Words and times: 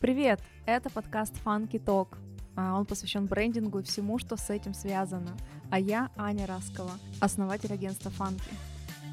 Привет! 0.00 0.40
Это 0.66 0.90
подкаст 0.90 1.34
Funky 1.44 1.82
Talk. 1.82 2.16
А, 2.56 2.78
Он 2.78 2.86
посвящен 2.86 3.26
брендингу 3.26 3.78
и 3.78 3.82
всему, 3.82 4.18
что 4.18 4.36
с 4.36 4.50
этим 4.50 4.74
связано. 4.74 5.36
А 5.70 5.78
я 5.78 6.10
Аня 6.16 6.46
Раскова, 6.46 6.92
основатель 7.20 7.72
агентства 7.72 8.10
Funky. 8.10 8.52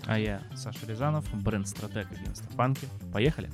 А 0.06 0.18
я 0.18 0.42
Саша 0.56 0.86
Рязанов, 0.88 1.26
бренд-стратег 1.44 2.12
агентства 2.12 2.50
Фанки. 2.52 2.88
Поехали! 3.12 3.50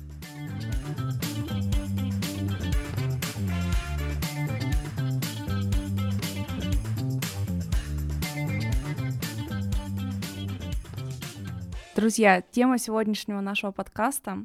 Друзья, 12.04 12.42
тема 12.42 12.76
сегодняшнего 12.76 13.40
нашего 13.40 13.70
подкаста 13.72 14.44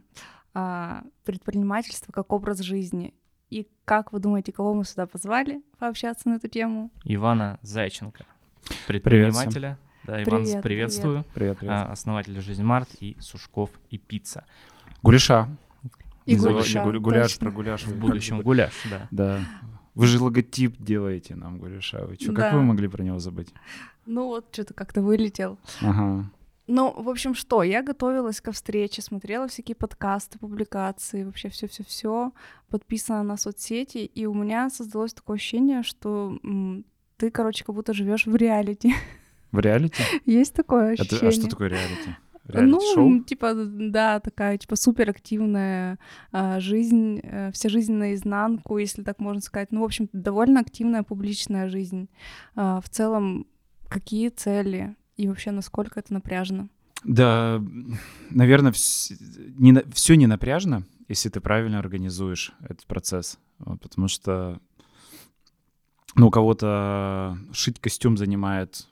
а, 0.54 1.04
предпринимательство 1.26 2.14
как 2.14 2.32
образ 2.32 2.60
жизни. 2.60 3.14
И 3.50 3.68
как 3.84 4.14
вы 4.14 4.20
думаете, 4.20 4.54
кого 4.54 4.74
мы 4.74 4.86
сюда 4.86 5.08
позвали 5.08 5.62
пообщаться 5.78 6.30
на 6.30 6.36
эту 6.36 6.48
тему? 6.48 6.90
Ивана 7.04 7.60
Зайченко, 7.62 8.26
предпринимателя. 8.88 9.78
Да, 10.06 10.24
Иван, 10.24 10.44
Привет, 10.46 10.64
приветствую. 10.64 11.26
Привет, 11.34 11.58
привет. 11.58 11.74
А, 11.76 11.92
основатель 11.92 12.40
Жизнь 12.40 12.64
Март 12.64 12.88
и 13.02 13.18
Сушков 13.20 13.72
и 13.90 13.98
Пицца. 13.98 14.46
Гуляша. 15.04 15.50
И 16.26 16.38
гуляша, 16.38 16.82
гуль- 16.86 17.00
гуляш 17.00 17.34
точно. 17.34 17.48
про 17.48 17.56
гуляш. 17.58 17.84
В 17.84 18.00
будущем 18.00 18.40
гуляш, 18.40 18.72
да. 18.90 19.08
Да. 19.12 19.40
Вы 19.96 20.08
же 20.08 20.24
логотип 20.24 20.82
делаете 20.82 21.36
нам, 21.36 21.58
Гуляша. 21.58 22.06
Вы 22.06 22.16
чё, 22.16 22.32
Да. 22.32 22.42
как 22.42 22.54
вы 22.54 22.62
могли 22.62 22.88
про 22.88 23.04
него 23.04 23.20
забыть? 23.20 23.54
Ну 24.06 24.28
вот, 24.28 24.48
что-то 24.54 24.74
как-то 24.74 25.02
вылетел. 25.02 25.58
Ага. 25.82 26.32
Ну, 26.72 26.94
в 26.96 27.10
общем, 27.10 27.34
что, 27.34 27.64
я 27.64 27.82
готовилась 27.82 28.42
ко 28.42 28.52
встрече, 28.52 29.02
смотрела 29.02 29.48
всякие 29.48 29.76
подкасты, 29.76 30.38
публикации, 30.38 31.24
вообще 31.24 31.50
все, 31.50 31.68
все, 31.68 31.84
все, 31.84 32.32
подписана 32.70 33.24
на 33.24 33.38
соцсети, 33.38 33.98
и 34.06 34.26
у 34.28 34.34
меня 34.36 34.70
создалось 34.70 35.14
такое 35.14 35.38
ощущение, 35.38 35.82
что 35.82 36.38
м, 36.44 36.86
ты, 37.18 37.32
короче, 37.32 37.64
как 37.66 37.76
будто 37.76 37.94
живешь 37.94 38.28
в 38.28 38.36
реалити. 38.36 38.94
В 39.52 39.60
реалити? 39.60 40.04
Есть 40.28 40.54
такое 40.54 40.94
Это- 40.94 41.02
ощущение? 41.04 41.30
а 41.30 41.32
что 41.32 41.50
такое 41.50 41.70
реалити? 41.70 42.16
Ну, 42.52 42.54
Реалити-шоу? 42.54 43.24
типа, 43.24 43.54
да, 43.56 44.20
такая, 44.20 44.58
типа, 44.58 44.76
суперактивная 44.76 45.98
а, 46.32 46.60
жизнь, 46.60 47.20
э, 47.24 47.52
вся 47.52 47.70
жизнь 47.70 47.94
наизнанку, 47.94 48.78
если 48.80 49.04
так 49.04 49.20
можно 49.20 49.42
сказать. 49.42 49.72
Ну, 49.72 49.82
в 49.82 49.84
общем, 49.84 50.10
довольно 50.14 50.60
активная 50.60 51.04
публичная 51.04 51.68
жизнь. 51.70 52.10
А, 52.56 52.80
в 52.82 52.90
целом, 52.90 53.46
какие 53.88 54.30
цели 54.30 54.96
и 55.20 55.28
вообще 55.28 55.52
насколько 55.52 56.00
это 56.00 56.14
напряжно? 56.14 56.70
Да, 57.04 57.62
наверное, 58.30 58.72
все 58.72 60.16
не 60.16 60.28
напряжно, 60.28 60.86
если 61.10 61.28
ты 61.28 61.42
правильно 61.42 61.78
организуешь 61.78 62.54
этот 62.62 62.86
процесс. 62.86 63.38
Потому 63.58 64.08
что 64.08 64.62
ну, 66.16 66.28
у 66.28 66.32
кого-то 66.32 67.38
шить 67.52 67.82
костюм 67.82 68.16
занимает 68.16 68.88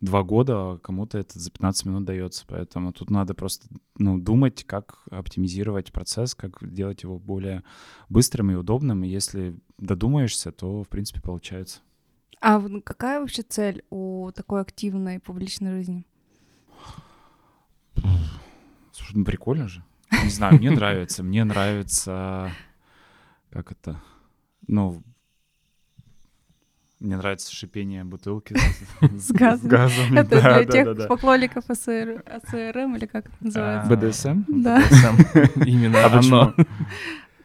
два 0.00 0.24
года, 0.24 0.54
а 0.54 0.78
кому-то 0.78 1.18
это 1.18 1.38
за 1.38 1.52
15 1.52 1.86
минут 1.86 2.04
дается. 2.04 2.44
Поэтому 2.48 2.92
тут 2.92 3.08
надо 3.08 3.34
просто 3.34 3.68
ну, 3.96 4.18
думать, 4.18 4.64
как 4.64 5.04
оптимизировать 5.08 5.92
процесс, 5.92 6.34
как 6.34 6.58
делать 6.68 7.04
его 7.04 7.20
более 7.20 7.62
быстрым 8.08 8.50
и 8.50 8.54
удобным. 8.56 9.04
И 9.04 9.08
если 9.08 9.54
додумаешься, 9.78 10.50
то, 10.50 10.82
в 10.82 10.88
принципе, 10.88 11.20
получается. 11.20 11.78
А 12.40 12.62
какая 12.84 13.20
вообще 13.20 13.42
цель 13.42 13.84
у 13.90 14.30
такой 14.34 14.62
активной 14.62 15.20
публичной 15.20 15.72
жизни? 15.72 16.06
Слушай, 18.92 19.16
ну 19.16 19.24
прикольно 19.24 19.68
же. 19.68 19.84
Не 20.24 20.30
знаю, 20.30 20.54
мне 20.54 20.70
нравится. 20.70 21.22
Мне 21.22 21.44
нравится... 21.44 22.50
Как 23.50 23.72
это? 23.72 24.00
Ну, 24.68 25.02
мне 27.00 27.16
нравится 27.16 27.52
шипение 27.52 28.04
бутылки 28.04 28.54
С 29.00 29.32
газом. 29.32 30.16
Это 30.16 30.40
для 30.40 30.64
тех 30.66 31.08
поклонников 31.08 31.68
АСР, 31.68 32.22
АСРМ 32.26 32.96
или 32.96 33.06
как 33.06 33.26
это 33.26 33.36
называется? 33.40 33.92
А, 33.92 33.96
БДСМ? 33.96 34.44
Да. 34.62 34.82
Именно 35.66 36.04
А 36.04 36.10
почему? 36.10 36.40
оно. 36.40 36.54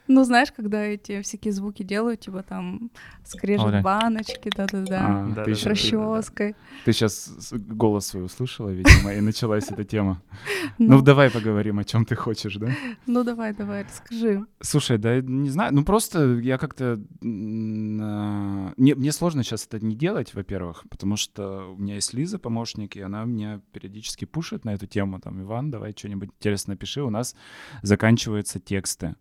Ну, 0.07 0.23
знаешь, 0.23 0.51
когда 0.51 0.83
эти 0.83 1.21
всякие 1.21 1.51
звуки 1.51 1.83
делают, 1.83 2.19
типа 2.21 2.43
там 2.43 2.91
скрежет 3.23 3.73
О, 3.73 3.81
баночки, 3.81 4.51
да-да-да, 4.55 5.01
А, 5.01 5.33
да. 5.35 5.43
расческой. 5.45 6.55
Ты 6.85 6.93
сейчас 6.93 7.51
голос 7.53 8.07
свой 8.07 8.23
услышала, 8.25 8.69
видимо, 8.69 9.13
и 9.13 9.21
началась 9.21 9.71
эта 9.71 9.83
тема. 9.83 10.21
Ну, 10.77 10.97
Ну, 10.97 11.01
давай 11.01 11.29
поговорим, 11.31 11.79
о 11.79 11.83
чем 11.83 12.05
ты 12.05 12.15
хочешь, 12.15 12.55
да? 12.57 12.67
ну, 13.07 13.23
давай, 13.23 13.53
давай, 13.53 13.83
расскажи. 13.83 14.45
Слушай, 14.61 14.97
да 14.97 15.21
не 15.21 15.49
знаю, 15.49 15.73
ну 15.73 15.83
просто 15.83 16.35
я 16.39 16.57
как-то... 16.57 16.99
а, 17.23 18.73
не- 18.77 18.93
Мне 18.95 19.11
сложно 19.11 19.43
сейчас 19.43 19.65
это 19.67 19.83
не 19.85 19.95
делать, 19.95 20.33
во-первых, 20.33 20.83
потому 20.89 21.15
что 21.17 21.73
у 21.73 21.77
меня 21.77 21.95
есть 21.95 22.13
Лиза, 22.13 22.39
помощник, 22.39 22.95
и 22.95 23.01
она 23.01 23.23
меня 23.25 23.61
периодически 23.71 24.25
пушит 24.25 24.65
на 24.65 24.73
эту 24.73 24.85
тему. 24.87 25.19
Там, 25.19 25.41
Иван, 25.41 25.71
давай 25.71 25.93
что-нибудь 25.95 26.29
интересное 26.37 26.73
напиши, 26.75 27.01
у 27.01 27.09
нас 27.09 27.35
заканчиваются 27.81 28.59
тексты. 28.59 29.15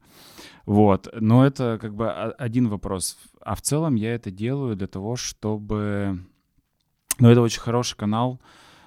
Вот, 0.67 1.09
но 1.21 1.47
это 1.47 1.79
как 1.81 1.95
бы 1.95 2.11
один 2.11 2.69
вопрос. 2.69 3.19
А 3.41 3.55
в 3.55 3.61
целом 3.61 3.97
я 3.97 4.15
это 4.15 4.31
делаю 4.31 4.77
для 4.77 4.87
того, 4.87 5.17
чтобы... 5.17 6.21
Ну, 7.19 7.29
это 7.29 7.43
очень 7.43 7.61
хороший 7.61 7.97
канал 7.97 8.41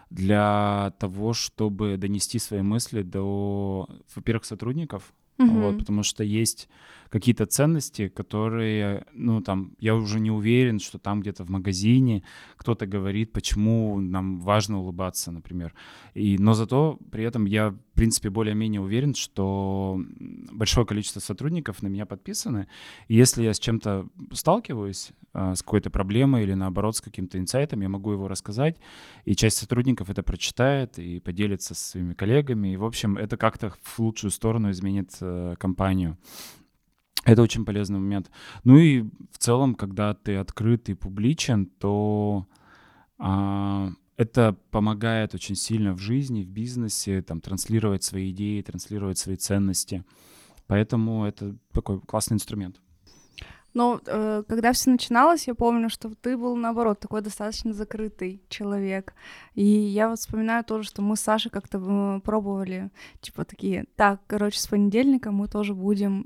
для 0.09 0.93
того, 0.99 1.33
чтобы 1.33 1.97
донести 1.97 2.39
свои 2.39 2.61
мысли 2.61 3.01
до, 3.01 3.88
во-первых, 4.15 4.45
сотрудников, 4.45 5.13
вот, 5.38 5.47
Мгм. 5.73 5.79
потому 5.79 6.03
что 6.03 6.23
есть 6.23 6.69
какие-то 7.09 7.45
ценности, 7.45 8.07
которые, 8.07 9.06
ну, 9.13 9.41
там, 9.41 9.73
я 9.79 9.95
уже 9.95 10.19
не 10.19 10.31
уверен, 10.31 10.79
что 10.79 11.00
там 11.00 11.22
где-то 11.22 11.44
в 11.44 11.50
магазине 11.50 12.23
кто-то 12.57 12.85
говорит, 12.85 13.31
почему 13.31 14.00
нам 14.00 14.40
важно 14.40 14.79
улыбаться, 14.79 15.31
например. 15.31 15.73
И, 16.13 16.38
но 16.38 16.53
зато 16.53 17.00
при 17.12 17.23
этом 17.23 17.45
я, 17.45 17.69
в 17.69 17.78
принципе, 17.94 18.29
более-менее 18.29 18.81
уверен, 18.81 19.13
что 19.13 20.00
большое 20.51 20.85
количество 20.85 21.19
сотрудников 21.19 21.81
на 21.81 21.88
меня 21.88 22.06
подписаны. 22.06 22.68
И 23.07 23.16
если 23.16 23.44
я 23.44 23.53
с 23.53 23.59
чем-то 23.59 24.07
сталкиваюсь, 24.34 25.12
а, 25.34 25.56
с 25.56 25.62
какой-то 25.62 25.89
проблемой 25.89 26.44
или, 26.44 26.53
наоборот, 26.56 26.95
с 26.95 27.01
каким-то 27.01 27.38
инсайтом, 27.38 27.81
я 27.81 27.89
могу 27.89 28.12
его 28.12 28.28
рассказать, 28.28 28.78
и 29.24 29.35
часть 29.35 29.57
сотрудников 29.57 30.09
это 30.09 30.24
прочитает 30.24 30.97
и 30.97 31.19
поделится 31.19 31.75
со 31.75 31.91
своими 31.91 32.13
коллегами. 32.13 32.74
И, 32.74 32.78
в 32.78 32.84
общем, 32.84 33.18
это 33.18 33.38
как-то 33.38 33.72
в 33.81 34.00
лучшую 34.00 34.31
сторону 34.31 34.72
изменит 34.72 35.12
э, 35.22 35.56
компанию. 35.59 36.18
Это 37.27 37.41
очень 37.41 37.65
полезный 37.65 37.99
момент. 37.99 38.31
Ну 38.63 38.77
и 38.77 39.01
в 39.01 39.38
целом, 39.38 39.75
когда 39.75 40.13
ты 40.13 40.38
открыт 40.38 40.88
и 40.88 40.93
публичен, 40.93 41.65
то 41.65 42.47
а, 43.17 43.89
это 44.15 44.55
помогает 44.71 45.35
очень 45.35 45.55
сильно 45.55 45.93
в 45.93 45.99
жизни, 45.99 46.43
в 46.43 46.47
бизнесе, 46.47 47.21
там, 47.21 47.41
транслировать 47.41 48.05
свои 48.05 48.31
идеи, 48.31 48.61
транслировать 48.61 49.17
свои 49.17 49.35
ценности. 49.35 50.05
Поэтому 50.67 51.25
это 51.25 51.57
такой 51.73 51.99
классный 51.99 52.35
инструмент. 52.35 52.79
Но 53.73 53.99
э, 54.05 54.44
когда 54.47 54.71
все 54.71 54.89
начиналось, 54.89 55.47
я 55.47 55.53
помню, 55.53 55.89
что 55.89 56.09
ты 56.15 56.38
был, 56.38 56.55
наоборот, 56.55 57.01
такой 57.01 57.21
достаточно 57.21 57.73
закрытый 57.73 58.41
человек. 58.47 59.13
И 59.53 59.65
я 59.65 60.07
вот 60.07 60.19
вспоминаю 60.19 60.63
тоже, 60.63 60.88
что 60.88 61.01
мы 61.01 61.17
с 61.17 61.21
Сашей 61.21 61.51
как-то 61.51 61.77
э, 61.77 62.21
пробовали, 62.21 62.89
типа 63.19 63.44
такие, 63.44 63.85
так, 63.97 64.21
короче, 64.27 64.59
с 64.61 64.67
понедельника 64.67 65.31
мы 65.31 65.49
тоже 65.49 65.75
будем 65.75 66.23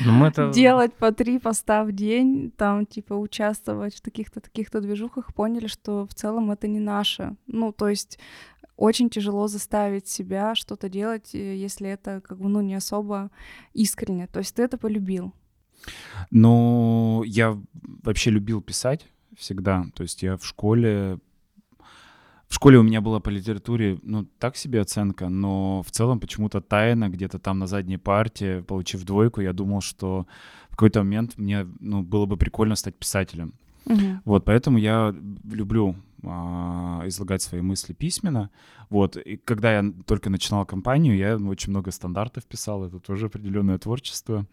Ну, 0.00 0.24
это... 0.24 0.50
делать 0.50 0.94
по 0.94 1.12
три 1.12 1.38
поста 1.38 1.84
в 1.84 1.92
день, 1.92 2.52
там, 2.56 2.86
типа, 2.86 3.14
участвовать 3.14 3.94
в 3.94 4.00
таких-то, 4.00 4.40
таких-то 4.40 4.80
движухах, 4.80 5.34
поняли, 5.34 5.66
что 5.66 6.06
в 6.06 6.14
целом 6.14 6.50
это 6.50 6.68
не 6.68 6.80
наше. 6.80 7.36
Ну, 7.46 7.72
то 7.72 7.88
есть 7.88 8.18
очень 8.76 9.10
тяжело 9.10 9.48
заставить 9.48 10.08
себя 10.08 10.54
что-то 10.54 10.88
делать, 10.88 11.34
э, 11.34 11.56
если 11.56 11.88
это, 11.88 12.20
как 12.20 12.38
бы, 12.38 12.48
ну, 12.48 12.60
не 12.60 12.74
особо 12.74 13.30
искренне. 13.74 14.26
То 14.26 14.40
есть 14.40 14.54
ты 14.54 14.62
это 14.62 14.78
полюбил. 14.78 15.32
Но 16.30 17.22
я 17.26 17.58
вообще 17.82 18.30
любил 18.30 18.62
писать 18.62 19.06
всегда. 19.36 19.86
То 19.94 20.02
есть 20.02 20.22
я 20.22 20.36
в 20.36 20.44
школе... 20.44 21.18
В 22.52 22.54
школе 22.54 22.78
у 22.78 22.82
меня 22.82 23.00
была 23.00 23.18
по 23.18 23.30
литературе, 23.30 23.98
ну, 24.02 24.26
так 24.38 24.56
себе 24.56 24.82
оценка, 24.82 25.30
но 25.30 25.82
в 25.82 25.90
целом 25.90 26.20
почему-то 26.20 26.60
тайно, 26.60 27.08
где-то 27.08 27.38
там 27.38 27.58
на 27.58 27.66
задней 27.66 27.96
парте, 27.96 28.62
получив 28.68 29.04
двойку, 29.04 29.40
я 29.40 29.54
думал, 29.54 29.80
что 29.80 30.26
в 30.68 30.72
какой-то 30.72 30.98
момент 30.98 31.38
мне, 31.38 31.66
ну, 31.80 32.02
было 32.02 32.26
бы 32.26 32.36
прикольно 32.36 32.76
стать 32.76 32.94
писателем. 32.94 33.54
Мгм. 33.86 34.20
Вот, 34.26 34.44
поэтому 34.44 34.76
я 34.76 35.14
люблю 35.50 35.96
а, 36.24 37.02
излагать 37.06 37.42
свои 37.42 37.60
мысли 37.60 37.92
письменно. 37.92 38.50
Вот, 38.90 39.16
и 39.16 39.36
когда 39.36 39.72
я 39.72 39.92
только 40.06 40.30
начинал 40.30 40.66
компанию, 40.66 41.16
я 41.16 41.36
очень 41.36 41.70
много 41.70 41.90
стандартов 41.90 42.44
писал, 42.44 42.84
это 42.84 43.00
тоже 43.00 43.26
определенное 43.26 43.78
творчество. 43.78 44.46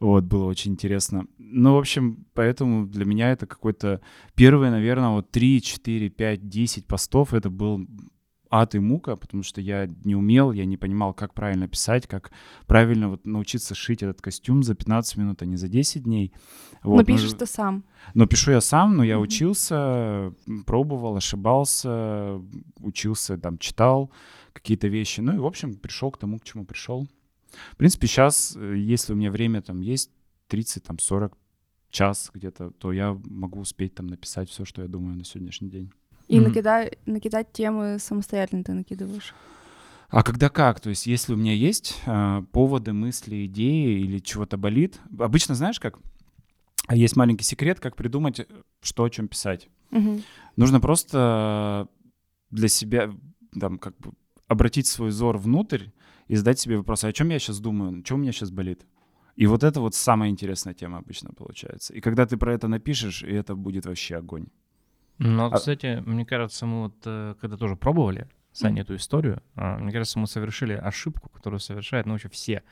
Вот, 0.00 0.24
было 0.24 0.44
очень 0.44 0.72
интересно. 0.72 1.26
Ну, 1.38 1.74
в 1.74 1.78
общем, 1.78 2.26
поэтому 2.34 2.86
для 2.86 3.04
меня 3.04 3.30
это 3.30 3.46
какой-то 3.46 4.00
первые, 4.34 4.70
наверное, 4.70 5.10
вот 5.10 5.30
3, 5.30 5.62
4, 5.62 6.10
5, 6.10 6.48
10 6.48 6.86
постов, 6.86 7.32
это 7.32 7.48
был 7.50 7.86
ад 8.50 8.74
и 8.74 8.78
мука, 8.78 9.16
потому 9.16 9.42
что 9.42 9.60
я 9.60 9.88
не 10.04 10.14
умел, 10.14 10.52
я 10.52 10.64
не 10.64 10.76
понимал, 10.76 11.14
как 11.14 11.34
правильно 11.34 11.68
писать, 11.68 12.06
как 12.06 12.30
правильно 12.66 13.08
вот 13.08 13.26
научиться 13.26 13.74
шить 13.74 14.02
этот 14.02 14.20
костюм 14.20 14.62
за 14.62 14.74
15 14.74 15.16
минут, 15.16 15.42
а 15.42 15.46
не 15.46 15.56
за 15.56 15.68
10 15.68 16.04
дней. 16.04 16.32
Вот. 16.82 16.98
Но 16.98 17.04
пишешь 17.04 17.32
ты 17.32 17.46
сам. 17.46 17.84
Но 18.14 18.26
пишу 18.26 18.52
я 18.52 18.60
сам, 18.60 18.96
но 18.96 19.04
я 19.04 19.14
mm-hmm. 19.14 19.20
учился, 19.20 20.34
пробовал, 20.66 21.16
ошибался, 21.16 22.40
учился, 22.80 23.38
там, 23.38 23.58
читал 23.58 24.10
какие-то 24.52 24.88
вещи. 24.88 25.20
Ну 25.20 25.34
и, 25.34 25.38
в 25.38 25.46
общем, 25.46 25.74
пришел 25.74 26.10
к 26.10 26.18
тому, 26.18 26.38
к 26.38 26.44
чему 26.44 26.64
пришел. 26.64 27.06
В 27.72 27.76
принципе, 27.76 28.06
сейчас, 28.06 28.56
э, 28.56 28.76
если 28.76 29.12
у 29.12 29.16
меня 29.16 29.30
время 29.30 29.62
там 29.62 29.80
есть 29.80 30.10
30, 30.48 30.84
там, 30.84 30.98
40 30.98 31.36
час 31.90 32.30
где-то, 32.34 32.70
то 32.72 32.92
я 32.92 33.18
могу 33.24 33.60
успеть 33.60 33.94
там 33.94 34.06
написать 34.06 34.50
все, 34.50 34.64
что 34.64 34.82
я 34.82 34.88
думаю 34.88 35.16
на 35.16 35.24
сегодняшний 35.24 35.70
день. 35.70 35.92
И 36.28 36.38
mm-hmm. 36.38 36.40
накидать, 36.42 36.98
накидать 37.06 37.52
темы 37.52 37.98
самостоятельно 37.98 38.64
ты 38.64 38.72
накидываешь. 38.72 39.34
А 40.08 40.22
когда 40.22 40.48
как? 40.48 40.80
То 40.80 40.90
есть, 40.90 41.06
если 41.06 41.34
у 41.34 41.36
меня 41.36 41.52
есть 41.52 42.00
э, 42.06 42.42
поводы, 42.52 42.92
мысли, 42.92 43.46
идеи 43.46 44.00
или 44.00 44.18
чего-то 44.18 44.56
болит, 44.56 45.00
обычно 45.18 45.54
знаешь 45.54 45.80
как? 45.80 45.98
Есть 46.90 47.16
маленький 47.16 47.44
секрет, 47.44 47.80
как 47.80 47.96
придумать, 47.96 48.46
что 48.80 49.04
о 49.04 49.10
чем 49.10 49.26
писать. 49.26 49.68
Угу. 49.90 50.20
Нужно 50.56 50.80
просто 50.80 51.88
для 52.50 52.68
себя 52.68 53.12
там, 53.58 53.78
как 53.78 53.96
бы 53.98 54.12
обратить 54.46 54.86
свой 54.86 55.08
взор 55.08 55.38
внутрь 55.38 55.86
и 56.28 56.36
задать 56.36 56.60
себе 56.60 56.76
вопрос, 56.76 57.04
а 57.04 57.08
о 57.08 57.12
чем 57.12 57.30
я 57.30 57.38
сейчас 57.38 57.58
думаю, 57.58 58.02
что 58.04 58.14
у 58.14 58.18
меня 58.18 58.32
сейчас 58.32 58.50
болит. 58.50 58.86
И 59.34 59.46
вот 59.46 59.64
это 59.64 59.80
вот 59.80 59.94
самая 59.94 60.30
интересная 60.30 60.74
тема 60.74 60.98
обычно 60.98 61.32
получается. 61.32 61.92
И 61.92 62.00
когда 62.00 62.26
ты 62.26 62.36
про 62.36 62.54
это 62.54 62.68
напишешь, 62.68 63.22
и 63.22 63.32
это 63.32 63.54
будет 63.54 63.86
вообще 63.86 64.16
огонь. 64.16 64.46
Ну, 65.18 65.46
а... 65.46 65.50
кстати, 65.50 66.02
мне 66.04 66.24
кажется, 66.24 66.66
мы 66.66 66.84
вот 66.84 66.96
э, 67.04 67.34
когда 67.40 67.56
тоже 67.56 67.76
пробовали, 67.76 68.28
Саня, 68.52 68.82
эту 68.82 68.96
историю, 68.96 69.42
а, 69.54 69.76
мне 69.76 69.92
кажется, 69.92 70.18
мы 70.18 70.26
совершили 70.26 70.72
ошибку, 70.72 71.28
которую 71.28 71.60
совершают, 71.60 72.06
ну, 72.06 72.14
вообще 72.14 72.30
все 72.30 72.62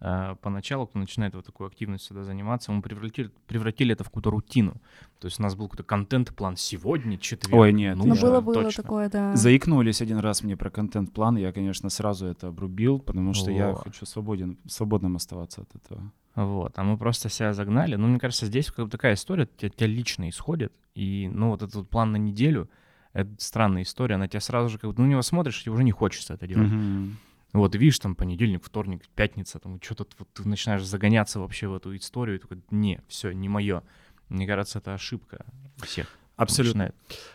а, 0.00 0.34
поначалу, 0.36 0.86
кто 0.86 0.98
начинает 0.98 1.34
вот 1.34 1.46
такую 1.46 1.66
активность 1.66 2.04
сюда 2.04 2.24
заниматься, 2.24 2.72
мы 2.72 2.82
превратили, 2.82 3.30
превратили 3.46 3.92
это 3.92 4.04
в 4.04 4.08
какую-то 4.08 4.30
рутину. 4.30 4.74
То 5.18 5.26
есть 5.26 5.40
у 5.40 5.42
нас 5.42 5.54
был 5.54 5.66
какой-то 5.66 5.84
контент-план 5.84 6.56
сегодня, 6.56 7.18
четверг. 7.18 7.54
Ой, 7.54 7.72
нет. 7.72 7.96
Ну, 7.96 8.14
было, 8.14 8.40
было 8.40 8.62
точно. 8.62 8.82
такое, 8.82 9.08
да. 9.08 9.34
Заикнулись 9.34 10.02
один 10.02 10.18
раз 10.18 10.42
мне 10.42 10.56
про 10.56 10.70
контент-план, 10.70 11.36
я, 11.36 11.52
конечно, 11.52 11.90
сразу 11.90 12.26
это 12.26 12.48
обрубил, 12.48 12.98
потому 12.98 13.34
что 13.34 13.50
вот. 13.50 13.56
я 13.56 13.74
хочу 13.74 14.06
свободен, 14.06 14.58
свободным 14.66 15.16
оставаться 15.16 15.62
от 15.62 15.74
этого. 15.74 16.12
Вот, 16.34 16.72
а 16.76 16.82
мы 16.82 16.98
просто 16.98 17.28
себя 17.28 17.52
загнали. 17.52 17.94
Ну, 17.94 18.08
мне 18.08 18.18
кажется, 18.18 18.46
здесь 18.46 18.70
как 18.70 18.86
бы 18.86 18.90
такая 18.90 19.14
история, 19.14 19.46
тебя, 19.46 19.70
тебя 19.70 19.86
лично 19.86 20.28
исходит, 20.28 20.72
и, 20.94 21.30
ну, 21.32 21.50
вот 21.50 21.62
этот 21.62 21.74
вот 21.74 21.88
план 21.88 22.12
на 22.12 22.16
неделю, 22.16 22.68
это 23.12 23.30
странная 23.38 23.82
история, 23.82 24.16
она 24.16 24.26
тебя 24.26 24.40
сразу 24.40 24.68
же, 24.68 24.78
как 24.78 24.90
бы, 24.90 25.00
ну, 25.00 25.08
него 25.08 25.22
смотришь, 25.22 25.64
и 25.64 25.70
уже 25.70 25.84
не 25.84 25.92
хочется 25.92 26.34
это 26.34 26.46
делать. 26.48 26.70
Mm-hmm. 26.70 27.12
Вот, 27.52 27.76
видишь, 27.76 28.00
там 28.00 28.16
понедельник, 28.16 28.64
вторник, 28.64 29.02
пятница, 29.14 29.60
там 29.60 29.80
что-то 29.80 30.06
вот 30.18 30.28
ты 30.32 30.48
начинаешь 30.48 30.84
загоняться 30.84 31.38
вообще 31.38 31.68
в 31.68 31.74
эту 31.76 31.94
историю, 31.96 32.36
и 32.36 32.40
такой, 32.40 32.60
не, 32.70 33.00
все, 33.06 33.30
не 33.30 33.48
мое. 33.48 33.84
Мне 34.28 34.48
кажется, 34.48 34.80
это 34.80 34.94
ошибка 34.94 35.46
всех. 35.84 36.08
Абсолютно. 36.34 36.92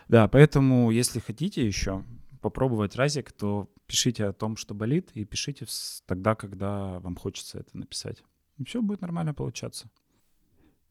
Да, 0.08 0.28
поэтому, 0.28 0.90
если 0.90 1.20
хотите 1.20 1.66
еще 1.66 2.04
попробовать 2.42 2.96
разик, 2.96 3.32
то 3.32 3.70
пишите 3.86 4.26
о 4.26 4.34
том, 4.34 4.56
что 4.56 4.74
болит, 4.74 5.10
и 5.14 5.24
пишите 5.24 5.66
тогда, 6.06 6.34
когда 6.34 7.00
вам 7.00 7.16
хочется 7.16 7.58
это 7.58 7.78
написать. 7.78 8.22
И 8.60 8.64
все 8.64 8.82
будет 8.82 9.00
нормально 9.00 9.32
получаться. 9.32 9.88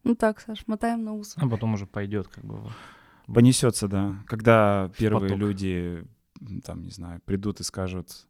Ну 0.03 0.15
так, 0.15 0.41
Саш, 0.41 0.65
мотаем 0.65 1.03
на 1.03 1.13
ус. 1.13 1.35
А 1.37 1.47
потом 1.47 1.75
уже 1.75 1.85
пойдет 1.85 2.27
как 2.27 2.43
бы. 2.43 2.59
Понесется, 3.27 3.87
да. 3.87 4.15
Когда 4.25 4.91
первые 4.97 5.35
люди, 5.35 6.03
там, 6.65 6.83
не 6.83 6.89
знаю, 6.89 7.21
придут 7.25 7.59
и 7.59 7.63
скажут, 7.63 8.27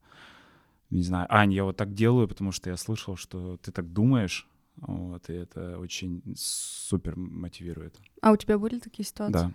не 0.89 1.03
знаю, 1.03 1.25
Ань, 1.29 1.53
я 1.53 1.63
вот 1.63 1.77
так 1.77 1.93
делаю, 1.93 2.27
потому 2.27 2.51
что 2.51 2.69
я 2.69 2.75
слышал, 2.75 3.15
что 3.15 3.55
ты 3.57 3.71
так 3.71 3.93
думаешь, 3.93 4.45
вот, 4.75 5.29
и 5.29 5.33
это 5.33 5.79
очень 5.79 6.21
супер 6.35 7.15
мотивирует. 7.15 7.97
А 8.21 8.31
у 8.31 8.35
тебя 8.35 8.57
были 8.57 8.79
такие 8.79 9.05
ситуации? 9.05 9.33
Да. 9.33 9.53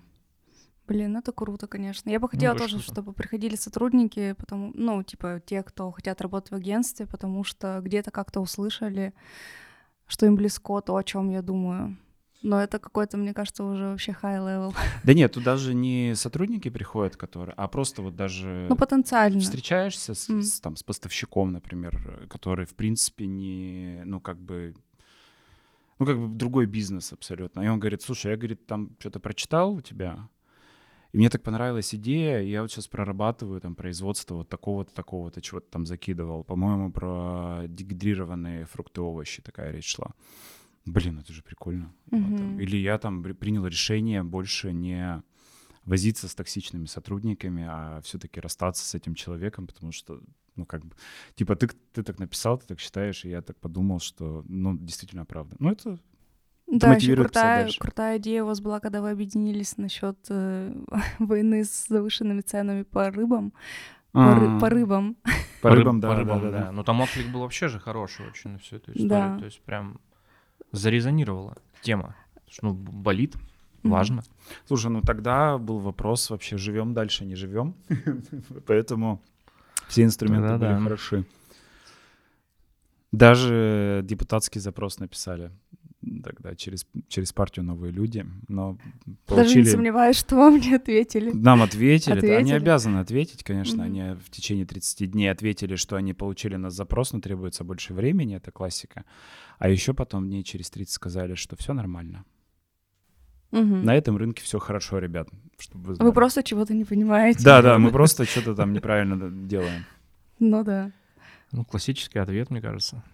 Блин, 0.87 1.16
это 1.16 1.32
круто, 1.32 1.66
конечно. 1.66 2.08
Я 2.08 2.20
бы 2.20 2.28
хотела 2.28 2.54
ну, 2.54 2.58
тоже, 2.58 2.78
чтобы 2.78 3.12
приходили 3.12 3.56
сотрудники, 3.56 4.34
потому, 4.38 4.70
ну, 4.75 5.02
типа, 5.02 5.42
те, 5.44 5.62
кто 5.62 5.90
хотят 5.90 6.22
работать 6.22 6.52
в 6.52 6.54
агентстве, 6.54 7.06
потому 7.06 7.44
что 7.44 7.80
где-то 7.82 8.10
как-то 8.10 8.40
услышали, 8.40 9.12
что 10.06 10.26
им 10.26 10.36
близко 10.36 10.80
то, 10.80 10.96
о 10.96 11.04
чем 11.04 11.30
я 11.30 11.42
думаю. 11.42 11.96
Но 12.44 12.62
это 12.62 12.78
какой-то, 12.78 13.16
мне 13.16 13.32
кажется, 13.32 13.64
уже 13.64 13.84
вообще 13.84 14.14
high 14.22 14.38
level. 14.38 14.74
Да 15.02 15.14
нет, 15.14 15.32
тут 15.32 15.44
даже 15.44 15.72
не 15.72 16.14
сотрудники 16.14 16.68
приходят, 16.68 17.16
которые, 17.16 17.54
а 17.56 17.68
просто 17.68 18.02
вот 18.02 18.16
даже... 18.16 18.66
Ну, 18.68 18.76
потенциально. 18.76 19.40
Встречаешься 19.40 20.14
с, 20.14 20.28
mm. 20.28 20.42
с, 20.42 20.60
там, 20.60 20.76
с 20.76 20.82
поставщиком, 20.82 21.52
например, 21.52 22.28
который, 22.28 22.66
в 22.66 22.74
принципе, 22.74 23.26
не, 23.26 24.02
ну, 24.04 24.20
как 24.20 24.38
бы, 24.38 24.74
ну, 25.98 26.04
как 26.04 26.18
бы 26.18 26.28
другой 26.28 26.66
бизнес 26.66 27.14
абсолютно. 27.14 27.62
И 27.62 27.68
он 27.68 27.80
говорит, 27.80 28.02
слушай, 28.02 28.30
я, 28.30 28.36
говорит, 28.36 28.66
там 28.66 28.90
что-то 28.98 29.20
прочитал 29.20 29.72
у 29.72 29.80
тебя, 29.80 30.28
и 31.14 31.16
мне 31.16 31.31
так 31.31 31.44
понравилась 31.44 31.94
идея, 31.94 32.40
и 32.40 32.50
я 32.50 32.62
вот 32.62 32.72
сейчас 32.72 32.88
прорабатываю 32.88 33.61
там 33.61 33.76
производство 33.76 34.34
вот 34.34 34.49
такого-то, 34.49 34.93
такого-то, 34.93 35.40
чего-то 35.40 35.70
там 35.70 35.87
закидывал. 35.87 36.43
По-моему, 36.43 36.90
про 36.90 37.62
дегидрированные 37.69 38.66
фрукты, 38.66 39.00
овощи 39.00 39.40
такая 39.40 39.70
речь 39.70 39.94
шла 39.94 40.12
блин, 40.87 41.19
это 41.19 41.32
же 41.32 41.43
прикольно. 41.43 41.94
Mm-hmm. 42.11 42.31
Вот, 42.31 42.38
там. 42.38 42.61
Или 42.61 42.76
я 42.76 42.99
там 42.99 43.22
принял 43.22 43.66
решение 43.66 44.22
больше 44.22 44.72
не 44.72 45.22
возиться 45.84 46.28
с 46.28 46.34
токсичными 46.34 46.87
сотрудниками, 46.87 47.64
а 47.69 48.00
все-таки 48.02 48.40
расстаться 48.40 48.84
с 48.84 48.94
этим 48.94 49.14
человеком, 49.14 49.66
потому 49.66 49.93
что, 49.93 50.20
ну, 50.56 50.66
как 50.66 50.84
бы, 50.84 50.96
типа, 51.37 51.56
ты, 51.56 51.69
ты 51.93 52.02
так 52.02 52.19
написал, 52.19 52.58
ты 52.58 52.66
так 52.66 52.81
считаешь, 52.81 53.25
и 53.25 53.31
я 53.31 53.40
так 53.40 53.58
подумал, 53.61 54.00
что, 54.00 54.44
ну, 54.49 54.76
действительно 54.76 55.25
правда. 55.25 55.56
Ну, 55.58 55.70
это 55.70 55.99
да, 56.79 56.94
еще 56.94 57.15
крутая, 57.17 57.69
крутая 57.79 58.19
идея 58.19 58.43
у 58.43 58.47
вас 58.47 58.61
была, 58.61 58.81
когда 58.81 59.00
вы 59.00 59.11
объединились 59.11 59.76
насчет 59.79 60.19
э, 60.29 60.75
войны 61.19 61.65
с 61.65 61.88
завышенными 61.88 62.41
ценами 62.41 62.82
по 62.82 63.11
рыбам. 63.11 63.53
По, 64.12 64.35
ры, 64.37 64.61
по 64.61 64.71
рыбам. 64.71 65.17
По 65.61 65.71
рыбам, 65.71 66.00
да, 66.00 66.09
по 66.09 66.17
рыбам, 66.17 66.41
да, 66.41 66.50
да, 66.50 66.59
да. 66.67 66.73
Ну 66.73 66.85
там 66.85 67.00
отклик 67.00 67.32
был 67.32 67.41
вообще 67.41 67.69
же 67.69 67.81
хороший 67.81 68.26
очень 68.29 68.50
на 68.50 68.59
всю 68.59 68.76
эту 68.76 68.93
историю. 68.93 69.09
Да. 69.09 69.38
То 69.38 69.44
есть 69.44 69.61
прям 69.62 70.00
зарезонировала 70.71 71.56
тема. 71.82 72.15
Ну, 72.62 72.73
болит, 72.75 73.35
важно. 73.82 74.23
Слушай, 74.67 74.91
ну 74.91 75.00
тогда 75.00 75.59
был 75.59 75.79
вопрос 75.79 76.31
вообще, 76.31 76.56
живем 76.59 76.94
дальше, 76.94 77.25
не 77.25 77.35
живем. 77.35 77.75
Поэтому 78.66 79.21
все 79.88 80.04
инструменты 80.04 80.59
были 80.59 80.78
хороши. 80.81 81.25
Даже 83.11 84.00
депутатский 84.04 84.61
запрос 84.61 84.99
написали 84.99 85.50
тогда 86.23 86.54
через, 86.54 86.87
через 87.08 87.32
партию 87.32 87.64
«Новые 87.64 87.92
люди», 87.92 88.26
но 88.49 88.78
получили... 89.26 89.46
Даже 89.46 89.58
не 89.61 89.64
сомневаюсь, 89.64 90.16
что 90.16 90.37
вам 90.37 90.58
не 90.58 90.75
ответили. 90.75 91.30
Нам 91.32 91.62
ответили, 91.62 92.14
ответили. 92.14 92.37
они 92.37 92.52
обязаны 92.52 92.99
ответить, 92.99 93.42
конечно, 93.44 93.82
mm-hmm. 93.82 94.11
они 94.11 94.20
в 94.20 94.30
течение 94.30 94.66
30 94.66 95.11
дней 95.11 95.28
ответили, 95.28 95.76
что 95.76 95.96
они 95.96 96.14
получили 96.14 96.56
на 96.56 96.70
запрос, 96.70 97.12
но 97.12 97.20
требуется 97.20 97.64
больше 97.64 97.94
времени, 97.94 98.37
это 98.37 98.50
классика. 98.50 99.04
А 99.58 99.68
еще 99.68 99.94
потом 99.94 100.28
дней 100.28 100.42
через 100.42 100.70
30 100.70 100.92
сказали, 100.92 101.34
что 101.34 101.56
все 101.56 101.73
нормально. 101.73 102.25
Угу. 103.52 103.62
На 103.62 103.94
этом 103.94 104.16
рынке 104.16 104.42
все 104.42 104.58
хорошо, 104.58 104.99
ребят. 104.99 105.28
Чтобы 105.58 105.84
вы, 105.84 105.94
знали. 105.94 106.08
вы 106.08 106.12
просто 106.12 106.42
чего-то 106.42 106.75
не 106.75 106.84
понимаете. 106.84 107.44
Да, 107.44 107.62
да, 107.62 107.78
мы 107.78 107.90
просто 107.90 108.25
что-то 108.25 108.54
там 108.56 108.73
неправильно 108.73 109.30
делаем. 109.30 109.84
Ну 110.40 110.64
да. 110.64 110.90
Ну, 111.52 111.64
классический 111.64 112.18
ответ, 112.18 112.50
мне 112.50 112.61
кажется. 112.61 113.04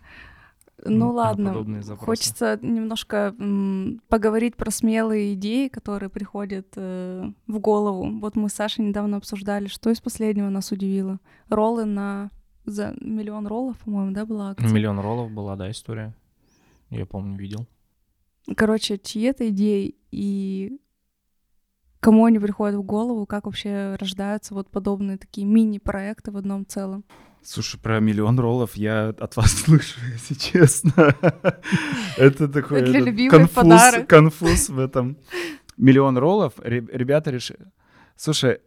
Ну 0.85 1.13
ладно, 1.13 1.65
хочется 1.99 2.59
немножко 2.63 3.35
м, 3.39 4.01
поговорить 4.09 4.57
про 4.57 4.71
смелые 4.71 5.35
идеи, 5.35 5.69
которые 5.69 6.11
приходят 6.11 6.69
э, 6.77 7.31
в 7.47 7.59
голову. 7.59 8.19
Вот 8.21 8.37
мы 8.37 8.49
с 8.49 8.55
Сашей 8.55 8.85
недавно 8.85 9.19
обсуждали, 9.19 9.67
что 9.67 9.91
из 9.91 10.01
последнего 10.01 10.49
нас 10.49 10.73
удивило. 10.73 11.19
Роллы 11.49 11.85
на 11.85 12.31
за 12.65 12.95
миллион 13.01 13.47
роллов, 13.47 13.79
по-моему, 13.79 14.13
да, 14.13 14.25
была 14.27 14.51
акция? 14.51 14.71
Миллион 14.71 15.01
роллов 15.01 15.31
была, 15.31 15.57
да, 15.57 15.71
история. 15.71 16.15
Я 16.91 17.07
помню, 17.07 17.37
видел. 17.37 17.67
Короче, 18.57 18.99
чьи 18.99 19.23
это 19.23 19.49
идеи 19.51 19.97
и 20.11 20.79
кому 22.01 22.25
они 22.25 22.39
приходят 22.39 22.77
в 22.77 22.83
голову, 22.83 23.27
как 23.27 23.47
вообще 23.47 23.97
рождаются 23.99 24.55
вот 24.55 24.71
подобные 24.71 25.19
такие 25.19 25.47
мини-проекты 25.47 26.31
в 26.31 26.37
одном 26.37 26.67
целом? 26.67 27.05
Слушай, 27.43 27.81
про 27.81 28.01
миллион 28.01 28.39
роллов 28.39 28.77
я 28.77 29.09
от 29.09 29.37
вас 29.37 29.53
слышу, 29.65 29.99
если 30.13 30.35
честно. 30.35 31.15
Это 32.17 32.49
такой 32.49 33.29
конфуз, 33.29 34.07
конфуз 34.07 34.69
в 34.69 34.79
этом. 34.79 35.17
Миллион 35.77 36.19
роллов, 36.19 36.55
ребята 36.63 37.31
решили... 37.31 37.71
Слушай, 38.17 38.59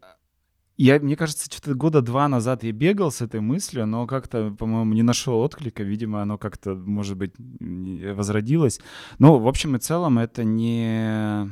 я, 0.77 0.99
мне 0.99 1.15
кажется, 1.15 1.45
что-то 1.45 1.75
года 1.75 2.01
два 2.01 2.27
назад 2.27 2.63
я 2.63 2.71
бегал 2.71 3.11
с 3.11 3.21
этой 3.21 3.39
мыслью, 3.39 3.85
но 3.85 4.07
как-то, 4.07 4.49
по-моему, 4.57 4.93
не 4.93 5.03
нашел 5.03 5.39
отклика. 5.39 5.83
Видимо, 5.83 6.23
оно 6.23 6.39
как-то, 6.39 6.73
может 6.73 7.15
быть, 7.15 7.33
возродилось. 7.59 8.79
Но, 9.19 9.37
в 9.37 9.47
общем 9.47 9.75
и 9.75 9.79
целом, 9.79 10.17
это 10.17 10.43
не 10.43 11.51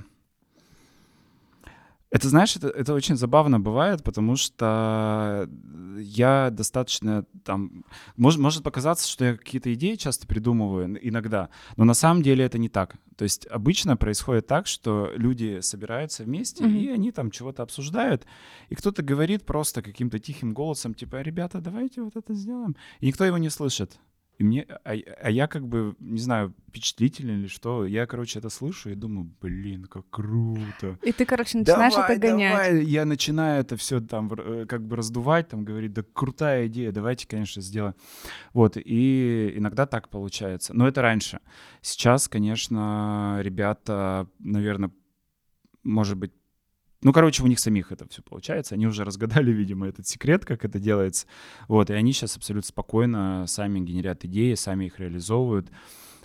это, 2.12 2.28
знаешь, 2.28 2.58
это, 2.58 2.68
это 2.68 2.94
очень 2.94 3.16
забавно 3.16 3.60
бывает, 3.60 4.04
потому 4.04 4.36
что 4.36 5.50
я 5.98 6.50
достаточно 6.52 7.26
там... 7.46 7.86
Может, 8.18 8.40
может 8.42 8.64
показаться, 8.64 9.10
что 9.10 9.24
я 9.24 9.38
какие-то 9.38 9.74
идеи 9.74 9.96
часто 9.96 10.28
придумываю 10.28 11.00
иногда, 11.02 11.50
но 11.78 11.86
на 11.86 11.94
самом 11.94 12.22
деле 12.22 12.44
это 12.44 12.58
не 12.58 12.68
так. 12.68 12.98
То 13.16 13.24
есть 13.24 13.48
обычно 13.48 13.96
происходит 13.96 14.46
так, 14.46 14.68
что 14.68 15.10
люди 15.16 15.62
собираются 15.62 16.24
вместе, 16.24 16.66
mm-hmm. 16.66 16.80
и 16.80 16.90
они 16.90 17.12
там 17.12 17.32
чего-то 17.32 17.64
обсуждают, 17.64 18.26
и 18.68 18.76
кто-то 18.76 19.04
говорит 19.04 19.46
просто 19.46 19.82
каким-то 19.82 20.20
тихим 20.20 20.54
голосом, 20.54 20.94
типа, 20.94 21.22
ребята, 21.22 21.62
давайте 21.62 22.02
вот 22.02 22.18
это 22.18 22.34
сделаем. 22.34 22.76
И 23.00 23.08
никто 23.08 23.24
его 23.24 23.38
не 23.38 23.50
слышит. 23.50 24.00
И 24.42 24.44
мне, 24.44 24.66
а, 24.84 24.96
а 25.22 25.30
я 25.30 25.48
как 25.48 25.68
бы, 25.68 25.96
не 26.00 26.18
знаю, 26.18 26.56
впечатлительный 26.68 27.36
или 27.36 27.46
что, 27.46 27.86
я, 27.86 28.08
короче, 28.08 28.40
это 28.40 28.50
слышу 28.50 28.90
и 28.90 28.96
думаю, 28.96 29.32
блин, 29.40 29.86
как 29.86 30.10
круто. 30.10 30.98
И 31.04 31.12
ты, 31.12 31.26
короче, 31.26 31.60
начинаешь 31.60 31.94
давай, 31.94 32.16
это 32.16 32.28
гонять. 32.28 32.72
Давай. 32.72 32.84
Я 32.86 33.06
начинаю 33.06 33.62
это 33.62 33.78
все 33.78 34.02
там 34.02 34.34
э, 34.34 34.66
как 34.66 34.82
бы 34.82 34.96
раздувать, 34.96 35.50
там 35.50 35.64
говорить, 35.64 35.94
да 35.94 36.04
крутая 36.14 36.66
идея, 36.66 36.92
давайте, 36.92 37.28
конечно, 37.28 37.62
сделаем. 37.62 37.94
Вот, 38.52 38.78
и 38.78 39.54
иногда 39.56 39.86
так 39.86 40.10
получается. 40.10 40.74
Но 40.74 40.88
это 40.88 41.04
раньше. 41.04 41.40
Сейчас, 41.84 42.28
конечно, 42.28 43.38
ребята, 43.44 44.28
наверное, 44.40 44.90
может 45.84 46.18
быть, 46.18 46.34
ну, 47.04 47.14
короче, 47.14 47.44
у 47.44 47.48
них 47.48 47.60
самих 47.60 47.92
это 47.92 48.08
все 48.10 48.22
получается. 48.22 48.76
Они 48.76 48.86
уже 48.86 49.04
разгадали, 49.04 49.52
видимо, 49.52 49.88
этот 49.88 50.08
секрет, 50.08 50.46
как 50.46 50.66
это 50.66 50.80
делается. 50.80 51.28
Вот, 51.68 51.90
и 51.90 51.94
они 51.94 52.14
сейчас 52.14 52.38
абсолютно 52.38 52.68
спокойно 52.68 53.46
сами 53.48 53.80
генерят 53.80 54.24
идеи, 54.26 54.54
сами 54.54 54.86
их 54.86 55.00
реализовывают. 55.00 55.72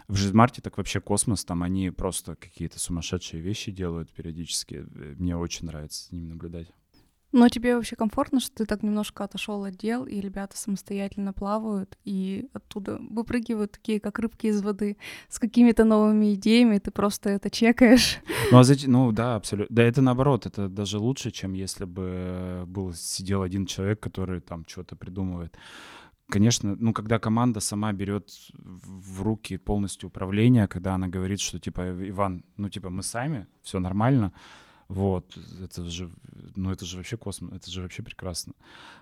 В 0.09 0.14
Жизмарте 0.16 0.62
так 0.62 0.76
вообще 0.76 1.00
космос, 1.00 1.45
там 1.45 1.64
они 1.64 1.90
просто 1.90 2.37
какие-то 2.37 2.78
сумасшедшие 2.78 3.42
вещи 3.42 3.73
делают 3.73 4.12
периодически. 4.12 4.87
Мне 5.18 5.37
очень 5.37 5.66
нравится 5.66 6.04
с 6.04 6.12
ними 6.12 6.26
наблюдать. 6.26 6.68
Но 7.36 7.50
тебе 7.50 7.76
вообще 7.76 7.96
комфортно, 7.96 8.40
что 8.40 8.54
ты 8.54 8.64
так 8.64 8.82
немножко 8.82 9.22
отошел 9.22 9.62
от 9.64 9.76
дел, 9.76 10.06
и 10.06 10.20
ребята 10.20 10.56
самостоятельно 10.56 11.34
плавают, 11.34 11.98
и 12.02 12.48
оттуда 12.54 12.98
выпрыгивают 13.10 13.72
такие, 13.72 14.00
как 14.00 14.18
рыбки 14.18 14.46
из 14.46 14.62
воды, 14.62 14.96
с 15.28 15.38
какими-то 15.38 15.84
новыми 15.84 16.32
идеями, 16.32 16.78
ты 16.78 16.90
просто 16.90 17.28
это 17.28 17.50
чекаешь. 17.50 18.20
Ну, 18.50 18.58
а 18.58 18.64
зачем? 18.64 18.92
ну 18.92 19.12
да, 19.12 19.34
абсолютно. 19.36 19.76
Да, 19.76 19.82
это 19.82 20.00
наоборот, 20.00 20.46
это 20.46 20.70
даже 20.70 20.98
лучше, 20.98 21.30
чем 21.30 21.52
если 21.52 21.84
бы 21.84 22.64
был 22.66 22.94
сидел 22.94 23.42
один 23.42 23.66
человек, 23.66 24.00
который 24.00 24.40
там 24.40 24.64
что-то 24.66 24.96
придумывает. 24.96 25.58
Конечно, 26.30 26.74
ну, 26.78 26.94
когда 26.94 27.18
команда 27.18 27.60
сама 27.60 27.92
берет 27.92 28.30
в 28.54 29.22
руки 29.22 29.58
полностью 29.58 30.08
управление, 30.08 30.68
когда 30.68 30.94
она 30.94 31.08
говорит, 31.08 31.40
что 31.40 31.58
типа, 31.58 31.82
Иван, 32.08 32.44
ну, 32.56 32.70
типа, 32.70 32.88
мы 32.88 33.02
сами, 33.02 33.46
все 33.62 33.78
нормально, 33.78 34.32
вот, 34.88 35.36
это 35.62 35.84
же, 35.90 36.10
ну 36.54 36.70
это 36.70 36.84
же 36.84 36.96
вообще 36.96 37.16
космос, 37.16 37.52
это 37.52 37.70
же 37.70 37.82
вообще 37.82 38.02
прекрасно. 38.02 38.52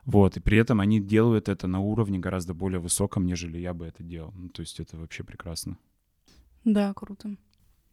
Вот, 0.05 0.37
и 0.37 0.41
при 0.41 0.59
этом 0.59 0.81
они 0.81 1.01
делают 1.01 1.49
это 1.49 1.67
на 1.67 1.81
уровне 1.81 2.19
гораздо 2.19 2.55
более 2.55 2.81
высоком, 2.81 3.27
нежели 3.27 3.59
я 3.59 3.75
бы 3.75 3.87
это 3.87 4.03
делал. 4.03 4.33
Ну, 4.35 4.49
то 4.49 4.61
есть 4.61 4.81
это 4.81 4.97
вообще 4.97 5.25
прекрасно. 5.25 5.77
Да, 6.65 6.95
круто. 6.95 7.37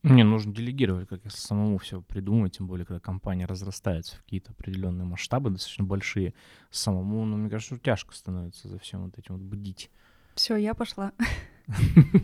Мне 0.03 0.23
нужно 0.23 0.53
делегировать, 0.53 1.07
как 1.07 1.23
если 1.25 1.37
самому 1.37 1.77
все 1.77 2.01
придумать, 2.01 2.57
тем 2.57 2.65
более, 2.65 2.85
когда 2.85 2.99
компания 2.99 3.45
разрастается 3.45 4.15
в 4.15 4.23
какие-то 4.23 4.51
определенные 4.51 5.05
масштабы, 5.05 5.51
достаточно 5.51 5.83
большие, 5.83 6.33
самому, 6.71 7.23
ну, 7.25 7.37
мне 7.37 7.49
кажется, 7.51 7.77
тяжко 7.77 8.15
становится 8.15 8.67
за 8.67 8.79
всем 8.79 9.03
вот 9.03 9.19
этим 9.19 9.35
вот 9.35 9.43
бдить. 9.43 9.91
Все, 10.35 10.55
я 10.55 10.73
пошла. 10.73 11.11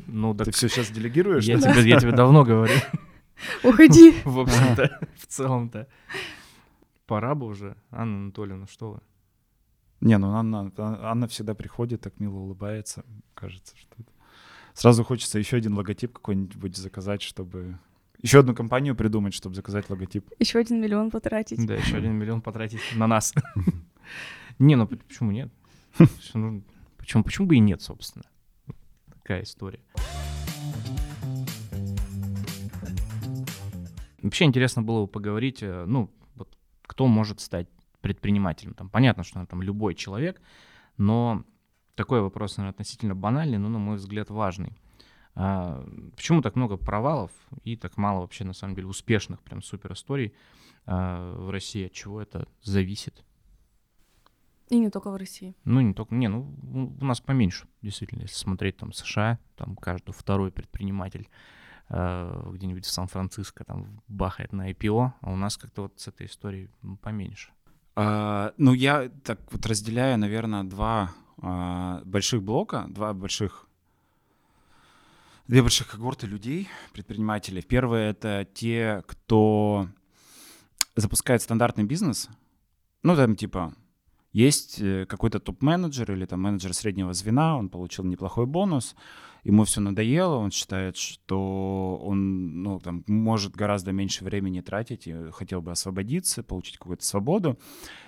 Ну, 0.07 0.33
так... 0.33 0.45
Ты 0.45 0.51
все 0.51 0.67
сейчас 0.67 0.89
делегируешь? 0.89 1.45
Я 1.45 1.59
тебе, 1.59 1.88
я 1.88 2.00
тебе 2.00 2.12
давно 2.12 2.43
говорю. 2.43 2.74
Уходи. 3.63 4.15
В 4.25 4.39
общем-то, 4.39 5.00
в 5.15 5.27
целом-то. 5.27 5.88
Пора 7.06 7.36
бы 7.36 7.48
уже. 7.48 7.75
Анна 7.91 8.17
Анатольевна, 8.17 8.67
что 8.67 8.91
вы? 8.91 9.00
Не, 10.01 10.17
ну 10.17 10.32
Анна, 10.32 10.72
Анна 10.77 11.27
всегда 11.27 11.56
приходит, 11.56 12.01
так 12.01 12.20
мило 12.20 12.38
улыбается. 12.38 13.03
Кажется, 13.34 13.75
что 13.75 13.96
это... 13.98 14.12
Сразу 14.74 15.03
хочется 15.03 15.39
еще 15.39 15.58
один 15.58 15.74
логотип 15.74 16.13
какой-нибудь 16.13 16.77
заказать, 16.77 17.22
чтобы... 17.22 17.79
Еще 18.22 18.39
одну 18.39 18.53
компанию 18.53 18.96
придумать, 18.96 19.34
чтобы 19.34 19.56
заказать 19.56 19.89
логотип. 19.89 20.29
Еще 20.39 20.60
один 20.60 20.82
миллион 20.82 21.12
потратить. 21.12 21.65
Да, 21.65 21.75
еще 21.75 21.98
один 21.98 22.13
миллион 22.13 22.41
потратить 22.41 22.82
на 22.96 23.08
нас. 23.08 23.34
Не, 24.60 24.75
ну 24.75 24.88
почему 24.88 25.32
нет? 25.32 25.51
Почему, 25.98 27.24
почему 27.24 27.48
бы 27.48 27.56
и 27.56 27.60
нет, 27.60 27.82
собственно? 27.82 28.25
Такая 29.13 29.44
история. 29.44 29.82
Вообще 34.21 34.45
интересно 34.45 34.81
было 34.81 35.01
бы 35.01 35.07
поговорить, 35.07 35.62
э, 35.62 35.86
ну, 35.86 36.12
вот 36.36 36.57
кто 36.83 37.07
может 37.07 37.39
стать 37.39 37.67
предпринимателем. 38.01 38.74
Там 38.74 38.89
понятно, 38.89 39.24
что 39.24 39.45
там 39.45 39.62
любой 39.62 39.95
человек, 39.95 40.41
но 40.97 41.43
такой 41.95 42.21
вопрос, 42.21 42.57
наверное, 42.57 42.74
относительно 42.74 43.15
банальный, 43.15 43.57
но, 43.57 43.69
на 43.69 43.79
мой 43.79 43.97
взгляд, 43.97 44.29
важный. 44.29 44.77
А, 45.36 45.86
почему 46.15 46.41
так 46.41 46.55
много 46.55 46.77
провалов 46.77 47.31
и 47.63 47.75
так 47.75 47.97
мало 47.97 48.21
вообще, 48.21 48.43
на 48.43 48.53
самом 48.53 48.75
деле, 48.75 48.88
успешных 48.88 49.41
прям 49.43 49.62
супер 49.62 49.93
историй 49.93 50.33
а, 50.86 51.36
в 51.36 51.50
России? 51.50 51.86
От 51.86 51.93
чего 51.93 52.21
это 52.21 52.47
зависит? 52.63 53.24
И 54.69 54.79
не 54.79 54.89
только 54.89 55.12
в 55.12 55.15
России. 55.15 55.55
Ну, 55.63 55.79
не 55.81 55.93
только, 55.93 56.13
не, 56.13 56.27
ну, 56.27 56.53
у 57.00 57.05
нас 57.05 57.21
поменьше, 57.21 57.67
действительно, 57.81 58.24
если 58.24 58.36
смотреть 58.36 58.77
там 58.77 58.91
США, 58.91 59.39
там 59.55 59.75
каждый 59.75 60.12
второй 60.12 60.51
предприниматель 60.51 61.29
где-нибудь 61.89 62.86
в 62.86 62.91
Сан-Франциско 62.91 63.63
там 63.63 64.01
бахает 64.08 64.51
на 64.51 64.72
IPO, 64.72 65.12
а 65.22 65.32
у 65.32 65.36
нас 65.36 65.56
как-то 65.58 65.84
вот 65.84 65.94
с 65.98 66.08
этой 66.08 66.27
историей 66.27 66.70
поменьше. 67.01 67.51
А, 67.96 68.53
ну, 68.58 68.74
я 68.74 69.10
так 69.24 69.39
вот 69.51 69.65
разделяю, 69.65 70.20
наверное, 70.20 70.63
два 70.63 71.12
а, 71.41 72.01
больших 72.06 72.44
блока, 72.44 72.86
два 72.89 73.13
больших 73.13 73.67
две 75.48 75.62
больших 75.62 75.88
когорты 75.88 76.27
людей, 76.27 76.67
предпринимателей. 76.94 77.62
Первое— 77.62 78.10
это 78.12 78.48
те, 78.53 79.03
кто 79.08 79.88
запускает 80.96 81.41
стандартный 81.41 81.86
бизнес. 81.86 82.29
Ну, 83.01 83.15
там 83.15 83.36
типа 83.36 83.74
есть 84.38 84.79
э, 84.79 85.06
какой-то 85.08 85.39
топ-менеджер 85.39 86.12
или 86.12 86.25
там 86.25 86.41
менеджер 86.41 86.74
среднего 86.74 87.12
звена, 87.13 87.58
он 87.58 87.70
получил 87.70 88.06
неплохой 88.06 88.46
бонус, 88.46 88.96
ему 89.44 89.63
все 89.63 89.82
надоело, 89.82 90.36
он 90.36 90.51
считает, 90.51 90.96
что 90.96 92.00
он 92.03 92.62
ну, 92.62 92.79
там, 92.79 93.03
может 93.08 93.56
гораздо 93.56 93.94
меньше 93.94 94.24
времени 94.24 94.62
тратить 94.62 95.08
и 95.08 95.32
хотел 95.32 95.62
бы 95.62 95.72
освободиться, 95.72 96.44
получить 96.44 96.77
какую-то 96.77 97.03
свободу. 97.03 97.58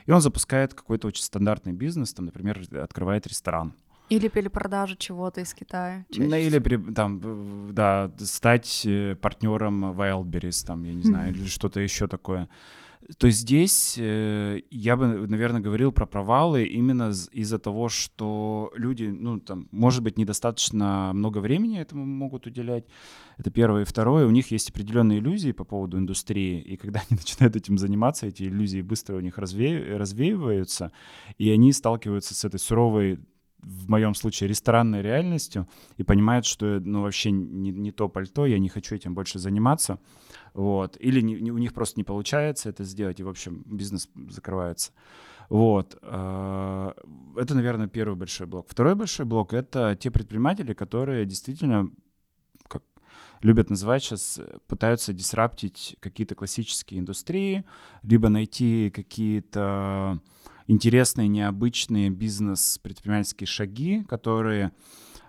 И 0.06 0.12
он 0.12 0.22
запускает 0.22 0.76
какой-то 0.76 1.08
очень 1.08 1.24
стандартный 1.24 1.74
бизнес, 1.74 2.14
там, 2.14 2.26
например, 2.26 2.62
открывает 2.80 3.26
ресторан. 3.26 3.74
Или 4.10 4.28
перепродажу 4.28 4.98
чего-то 4.98 5.42
из 5.42 5.54
Китая. 5.56 6.06
Ну, 6.16 6.36
или 6.36 6.60
там, 6.94 7.74
да, 7.74 8.12
стать 8.20 8.84
э, 8.86 9.16
партнером 9.16 9.94
Wildberries, 9.94 10.66
там, 10.66 10.84
я 10.84 10.94
не 10.94 11.04
знаю, 11.04 11.34
или 11.34 11.46
что-то 11.48 11.80
еще 11.80 12.08
такое 12.08 12.48
то 13.18 13.30
здесь 13.30 13.96
э, 13.98 14.62
я 14.70 14.98
бы, 14.98 15.28
наверное, 15.28 15.62
говорил 15.62 15.92
про 15.92 16.06
провалы 16.06 16.66
именно 16.66 17.12
из-за 17.32 17.58
того, 17.58 17.90
что 17.90 18.72
люди, 18.76 19.06
ну, 19.06 19.40
там, 19.40 19.68
может 19.72 20.04
быть, 20.04 20.18
недостаточно 20.18 21.12
много 21.14 21.40
времени 21.40 21.80
этому 21.80 22.06
могут 22.06 22.46
уделять. 22.46 22.86
Это 23.38 23.52
первое. 23.52 23.82
И 23.82 23.86
второе, 23.86 24.26
у 24.26 24.32
них 24.32 24.52
есть 24.52 24.70
определенные 24.70 25.20
иллюзии 25.20 25.54
по 25.54 25.64
поводу 25.64 25.98
индустрии, 25.98 26.62
и 26.62 26.78
когда 26.78 27.02
они 27.10 27.18
начинают 27.18 27.56
этим 27.56 27.78
заниматься, 27.78 28.28
эти 28.28 28.44
иллюзии 28.44 28.82
быстро 28.82 29.16
у 29.16 29.22
них 29.22 29.38
разве... 29.38 29.98
развеиваются, 29.98 30.92
и 31.38 31.50
они 31.50 31.72
сталкиваются 31.72 32.36
с 32.36 32.44
этой 32.46 32.60
суровой 32.60 33.20
в 33.62 33.90
моем 33.90 34.16
случае 34.16 34.50
ресторанной 34.50 35.02
реальностью 35.02 35.68
и 35.98 36.04
понимают, 36.04 36.46
что 36.46 36.80
ну 36.80 37.02
вообще 37.02 37.32
не, 37.32 37.72
не 37.72 37.92
то 37.92 38.10
пальто, 38.10 38.46
я 38.46 38.60
не 38.60 38.70
хочу 38.70 38.96
этим 38.96 39.14
больше 39.14 39.40
заниматься, 39.40 40.00
вот, 40.54 40.98
или 41.00 41.22
не, 41.22 41.36
не, 41.36 41.52
у 41.52 41.58
них 41.58 41.74
просто 41.74 42.00
не 42.00 42.04
получается 42.04 42.70
это 42.70 42.84
сделать, 42.84 43.20
и, 43.20 43.24
в 43.24 43.30
общем, 43.30 43.64
бизнес 43.66 44.10
закрывается. 44.30 44.92
Вот. 45.50 45.98
Э, 46.04 46.92
это, 47.36 47.56
наверное, 47.56 47.88
первый 47.88 48.16
большой 48.16 48.48
блок. 48.48 48.68
Второй 48.70 48.96
большой 48.96 49.26
блок— 49.26 49.54
это 49.54 49.98
те 50.00 50.12
предприниматели, 50.12 50.74
которые 50.74 51.26
действительно, 51.26 51.90
как 52.68 52.84
любят 53.42 53.70
называть 53.70 54.04
сейчас, 54.04 54.40
пытаются 54.68 55.12
дисраптить 55.12 55.98
какие-то 56.00 56.36
классические 56.36 57.00
индустрии, 57.00 57.66
либо 58.04 58.30
найти 58.30 58.92
какие-то 58.94 60.22
интересные, 60.70 61.28
необычные 61.28 62.12
бизнес-предпринимательские 62.12 63.48
шаги, 63.48 64.04
которые 64.08 64.72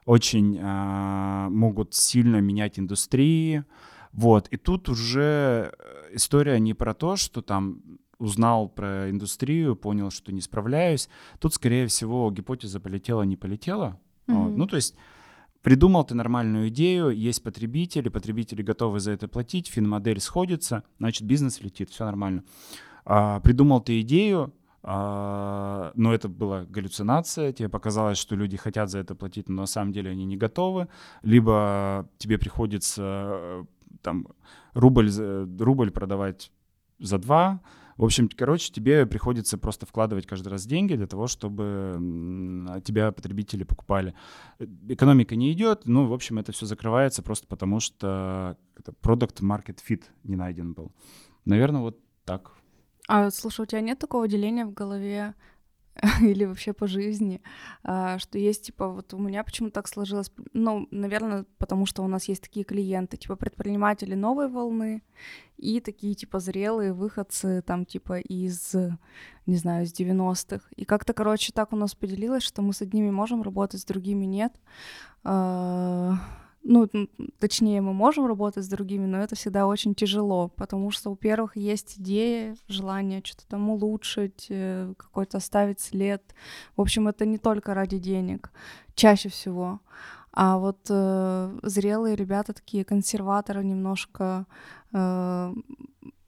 очень 0.04 0.58
э, 0.58 1.48
могут 1.48 1.94
сильно 1.94 2.40
менять 2.40 2.78
индустрии, 2.78 3.64
вот, 4.12 4.48
и 4.48 4.56
тут 4.56 4.88
уже 4.88 5.72
э, 5.78 6.14
история 6.14 6.60
не 6.60 6.74
про 6.74 6.94
то, 6.94 7.16
что 7.16 7.42
там 7.42 7.80
узнал 8.18 8.68
про 8.68 9.08
индустрию, 9.08 9.76
понял, 9.76 10.10
что 10.10 10.30
не 10.30 10.42
справляюсь. 10.42 11.08
Тут, 11.38 11.54
скорее 11.54 11.86
всего, 11.86 12.30
гипотеза 12.30 12.78
полетела, 12.78 13.22
не 13.22 13.36
полетела. 13.36 13.98
Мгм. 14.26 14.44
Вот. 14.44 14.56
Ну, 14.58 14.66
то 14.66 14.76
есть 14.76 14.94
придумал 15.62 16.04
ты 16.04 16.14
нормальную 16.14 16.68
идею, 16.68 17.10
есть 17.10 17.42
потребители, 17.42 18.10
потребители 18.10 18.62
готовы 18.62 19.00
за 19.00 19.12
это 19.12 19.26
платить, 19.26 19.68
финмодель 19.68 20.20
сходится, 20.20 20.84
значит, 20.98 21.26
бизнес 21.26 21.62
летит, 21.62 21.88
все 21.88 22.04
нормально. 22.04 22.44
А, 23.06 23.40
придумал 23.40 23.80
ты 23.80 24.02
идею, 24.02 24.52
но 24.82 25.92
это 25.94 26.28
была 26.28 26.64
галлюцинация, 26.64 27.52
тебе 27.52 27.68
показалось, 27.68 28.16
что 28.18 28.34
люди 28.34 28.56
хотят 28.56 28.88
за 28.88 29.00
это 29.00 29.14
платить, 29.14 29.48
но 29.48 29.62
на 29.62 29.66
самом 29.66 29.92
деле 29.92 30.10
они 30.10 30.24
не 30.24 30.36
готовы, 30.38 30.88
либо 31.22 32.08
тебе 32.16 32.38
приходится 32.38 33.02
э, 33.02 33.64
там 34.00 34.26
рубль, 34.72 35.10
рубль 35.58 35.90
продавать 35.90 36.50
за 36.98 37.18
два. 37.18 37.60
В 37.98 38.04
общем, 38.04 38.30
короче, 38.34 38.72
тебе 38.72 39.04
приходится 39.04 39.58
просто 39.58 39.84
вкладывать 39.84 40.26
каждый 40.26 40.48
раз 40.48 40.64
деньги 40.64 40.94
для 40.94 41.06
того, 41.06 41.26
чтобы 41.26 42.80
тебя 42.82 43.12
потребители 43.12 43.64
покупали. 43.64 44.14
Экономика 44.88 45.36
не 45.36 45.52
идет, 45.52 45.82
ну, 45.84 46.06
в 46.06 46.14
общем, 46.14 46.38
это 46.38 46.52
все 46.52 46.64
закрывается 46.64 47.22
просто 47.22 47.46
потому, 47.46 47.80
что 47.80 48.56
product 49.02 49.42
market 49.42 49.78
fit 49.86 50.04
не 50.24 50.36
найден 50.36 50.72
был. 50.72 50.92
Наверное, 51.44 51.82
вот 51.82 51.98
так. 52.24 52.52
А 53.08 53.30
слушай, 53.30 53.62
у 53.62 53.66
тебя 53.66 53.80
нет 53.80 53.98
такого 53.98 54.28
деления 54.28 54.64
в 54.64 54.72
голове 54.72 55.34
или 56.20 56.44
вообще 56.44 56.72
по 56.72 56.86
жизни, 56.86 57.42
а, 57.82 58.18
что 58.18 58.38
есть, 58.38 58.66
типа, 58.66 58.88
вот 58.88 59.12
у 59.12 59.18
меня 59.18 59.44
почему 59.44 59.70
так 59.70 59.88
сложилось, 59.88 60.30
ну, 60.52 60.86
наверное, 60.90 61.44
потому 61.58 61.86
что 61.86 62.02
у 62.02 62.08
нас 62.08 62.28
есть 62.28 62.42
такие 62.42 62.64
клиенты, 62.64 63.16
типа, 63.16 63.36
предприниматели 63.36 64.14
новой 64.14 64.48
волны 64.48 65.02
и 65.56 65.80
такие, 65.80 66.14
типа, 66.14 66.38
зрелые 66.38 66.92
выходцы, 66.92 67.62
там, 67.62 67.84
типа, 67.84 68.20
из, 68.20 68.74
не 69.46 69.56
знаю, 69.56 69.84
из 69.84 69.92
90-х. 69.92 70.66
И 70.76 70.84
как-то, 70.84 71.12
короче, 71.12 71.52
так 71.52 71.72
у 71.72 71.76
нас 71.76 71.94
поделилось, 71.94 72.42
что 72.42 72.62
мы 72.62 72.72
с 72.72 72.80
одними 72.80 73.10
можем 73.10 73.42
работать, 73.42 73.80
с 73.80 73.84
другими 73.84 74.24
нет. 74.24 74.52
А, 75.22 76.14
Ну, 76.62 76.88
точнее, 77.38 77.80
мы 77.80 77.94
можем 77.94 78.26
работать 78.26 78.64
с 78.64 78.68
другими, 78.68 79.06
но 79.06 79.18
это 79.18 79.34
всегда 79.34 79.66
очень 79.66 79.94
тяжело, 79.94 80.48
потому 80.48 80.90
что 80.90 81.10
у 81.10 81.16
первых 81.16 81.56
есть 81.56 81.98
идеи, 81.98 82.54
желание 82.68 83.22
что-то 83.24 83.46
там 83.48 83.70
улучшить, 83.70 84.46
э, 84.50 84.92
какой-то 84.98 85.38
оставить 85.38 85.80
след. 85.80 86.22
В 86.76 86.82
общем, 86.82 87.08
это 87.08 87.24
не 87.24 87.38
только 87.38 87.72
ради 87.72 87.98
денег, 87.98 88.52
чаще 88.94 89.30
всего. 89.30 89.80
А 90.32 90.58
вот 90.58 90.80
э, 90.90 91.58
зрелые 91.62 92.14
ребята 92.14 92.52
такие 92.52 92.84
консерваторы 92.84 93.64
немножко 93.64 94.46
э, 94.92 95.54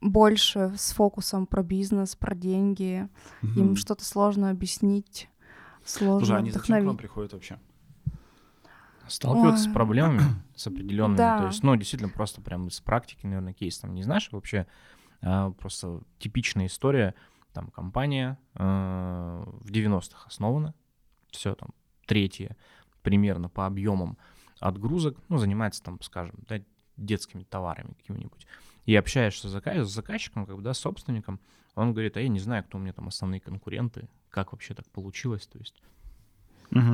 больше 0.01 0.73
с 0.75 0.91
фокусом 0.93 1.45
про 1.45 1.63
бизнес, 1.63 2.15
про 2.15 2.35
деньги. 2.35 3.07
Им 3.55 3.65
Мгм. 3.65 3.75
что-то 3.75 4.03
сложно 4.03 4.49
объяснить, 4.49 5.29
сложно 5.85 6.25
Слушай, 6.25 6.39
они 6.39 6.49
зачем 6.49 6.61
к 6.61 6.63
вдохновить. 6.65 6.87
вам 6.87 6.97
приходят 6.97 7.33
вообще? 7.33 7.59
Сталкиваться 9.07 9.65
Ой. 9.65 9.71
с 9.71 9.73
проблемами, 9.73 10.21
с 10.55 10.67
определенными. 10.67 11.17
Да. 11.17 11.39
То 11.39 11.45
есть, 11.47 11.63
ну, 11.63 11.75
действительно, 11.75 12.09
просто 12.09 12.41
прям 12.41 12.67
из 12.67 12.79
практики, 12.79 13.25
наверное, 13.25 13.53
кейс 13.53 13.77
там 13.79 13.93
не 13.93 14.03
знаешь 14.03 14.29
вообще. 14.31 14.67
а, 15.21 15.51
просто 15.51 16.01
типичная 16.19 16.67
история. 16.67 17.15
Там 17.53 17.69
компания 17.69 18.39
э, 18.55 19.43
в 19.45 19.69
90-х 19.71 20.25
основана. 20.25 20.73
Все 21.29 21.53
там 21.53 21.69
третье 22.07 22.57
примерно 23.03 23.47
по 23.47 23.67
объемам 23.67 24.17
отгрузок. 24.59 25.17
Ну, 25.29 25.37
занимается 25.37 25.83
там, 25.83 26.01
скажем, 26.01 26.35
да, 26.47 26.59
детскими 26.97 27.43
товарами 27.43 27.93
какими-нибудь. 27.93 28.47
И 28.85 28.95
общаешься 28.95 29.49
с 29.49 29.53
с 29.53 29.89
заказчиком, 29.89 30.45
как 30.45 30.55
бы, 30.55 30.61
да, 30.61 30.73
с 30.73 30.79
собственником. 30.79 31.39
Он 31.75 31.93
говорит, 31.93 32.17
а 32.17 32.21
я 32.21 32.27
не 32.27 32.39
знаю, 32.39 32.63
кто 32.63 32.77
у 32.77 32.81
меня 32.81 32.93
там 32.93 33.07
основные 33.07 33.39
конкуренты, 33.39 34.09
как 34.29 34.51
вообще 34.51 34.73
так 34.73 34.89
получилось. 34.89 35.47
То 35.47 35.59
есть 35.59 35.81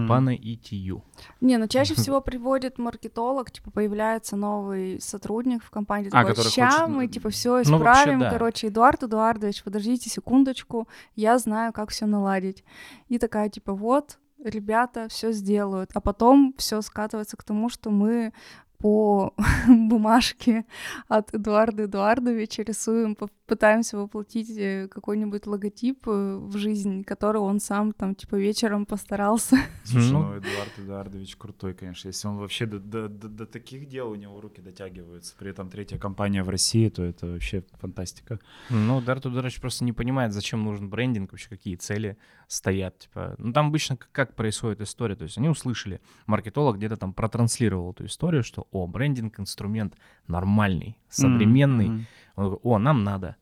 по 0.08 0.20
наитию. 0.20 1.04
Не, 1.42 1.58
ну 1.58 1.68
чаще 1.68 1.94
всего 1.96 2.22
приводит 2.22 2.78
маркетолог, 2.78 3.52
типа 3.52 3.72
появляется 3.72 4.36
новый 4.36 5.00
сотрудник 5.02 5.64
в 5.64 5.70
компании, 5.70 6.10
А, 6.10 6.12
такой, 6.22 6.32
который 6.32 6.52
ща 6.52 6.70
хочет, 6.72 6.88
мы 6.96 7.08
типа 7.08 7.30
все 7.30 7.50
ну, 7.50 7.56
вообще, 7.56 8.02
исправим, 8.02 8.20
да. 8.20 8.30
короче, 8.32 8.68
Эдуард 8.68 9.04
Эдуардович, 9.04 9.64
подождите 9.64 10.10
секундочку, 10.10 10.88
я 11.16 11.38
знаю, 11.38 11.74
как 11.74 11.90
все 11.90 12.06
наладить. 12.06 12.64
И 13.08 13.18
такая 13.20 13.50
типа 13.50 13.74
вот, 13.74 14.20
ребята 14.44 15.08
все 15.10 15.32
сделают, 15.32 15.92
а 15.94 16.02
потом 16.02 16.54
все 16.58 16.82
скатывается 16.82 17.38
к 17.38 17.44
тому, 17.44 17.70
что 17.70 17.90
мы 17.90 18.34
по 18.78 19.34
бумажке 19.68 20.66
от 21.08 21.34
Эдуарда 21.34 21.84
Эдуардовича 21.86 22.64
рисуем, 22.64 23.16
по- 23.16 23.30
пытаемся 23.50 23.98
воплотить 23.98 24.50
э, 24.58 24.88
какой-нибудь 24.90 25.48
логотип 25.48 26.08
э, 26.08 26.38
в 26.38 26.56
жизнь, 26.58 27.04
который 27.04 27.42
он 27.42 27.60
сам 27.60 27.92
там 27.92 28.16
типа 28.16 28.36
вечером 28.36 28.86
постарался. 28.86 29.58
Слушай, 29.84 30.12
Ну. 30.12 30.20
Эдуард 30.38 30.80
Эдуардович 30.80 31.36
крутой, 31.36 31.74
конечно. 31.74 32.08
Если 32.10 32.28
он 32.28 32.38
вообще 32.38 32.66
до, 32.66 32.80
до- 32.80 33.10
до- 33.10 33.28
до 33.28 33.46
таких 33.46 33.88
дел 33.88 34.12
у 34.12 34.16
него 34.16 34.40
руки 34.40 34.62
дотягиваются, 34.62 35.36
при 35.38 35.50
этом 35.52 35.70
третья 35.70 35.98
компания 35.98 36.44
в 36.44 36.50
России, 36.50 36.90
то 36.90 37.04
это 37.04 37.26
вообще 37.26 37.64
фантастика. 37.82 38.40
Ну, 38.70 39.02
Дарт 39.02 39.26
Ударович 39.26 39.60
просто 39.60 39.84
не 39.84 39.94
понимает, 39.94 40.32
зачем 40.34 40.64
нужен 40.64 40.90
брендинг, 40.90 41.32
вообще 41.32 41.50
какие 41.50 41.76
цели 41.76 42.16
стоят. 42.48 43.00
Типа, 43.00 43.36
ну, 43.40 43.52
там 43.54 43.68
обычно 43.68 43.98
как, 43.98 44.12
как 44.12 44.36
происходит 44.36 44.82
история. 44.82 45.16
То 45.16 45.24
есть 45.24 45.38
они 45.38 45.50
услышали, 45.50 46.00
маркетолог 46.28 46.78
где-то 46.78 46.98
там 46.98 47.14
протранслировал 47.14 47.92
эту 47.92 48.06
историю, 48.06 48.44
что, 48.44 48.68
о, 48.72 48.88
брендинг 48.88 49.40
инструмент 49.40 49.96
нормальный, 50.28 50.96
современный. 51.10 51.90
Мгм. 51.90 52.06
Он 52.40 52.52
такой, 52.52 52.72
о, 52.72 52.80
нам 52.80 53.04
надо. 53.04 53.36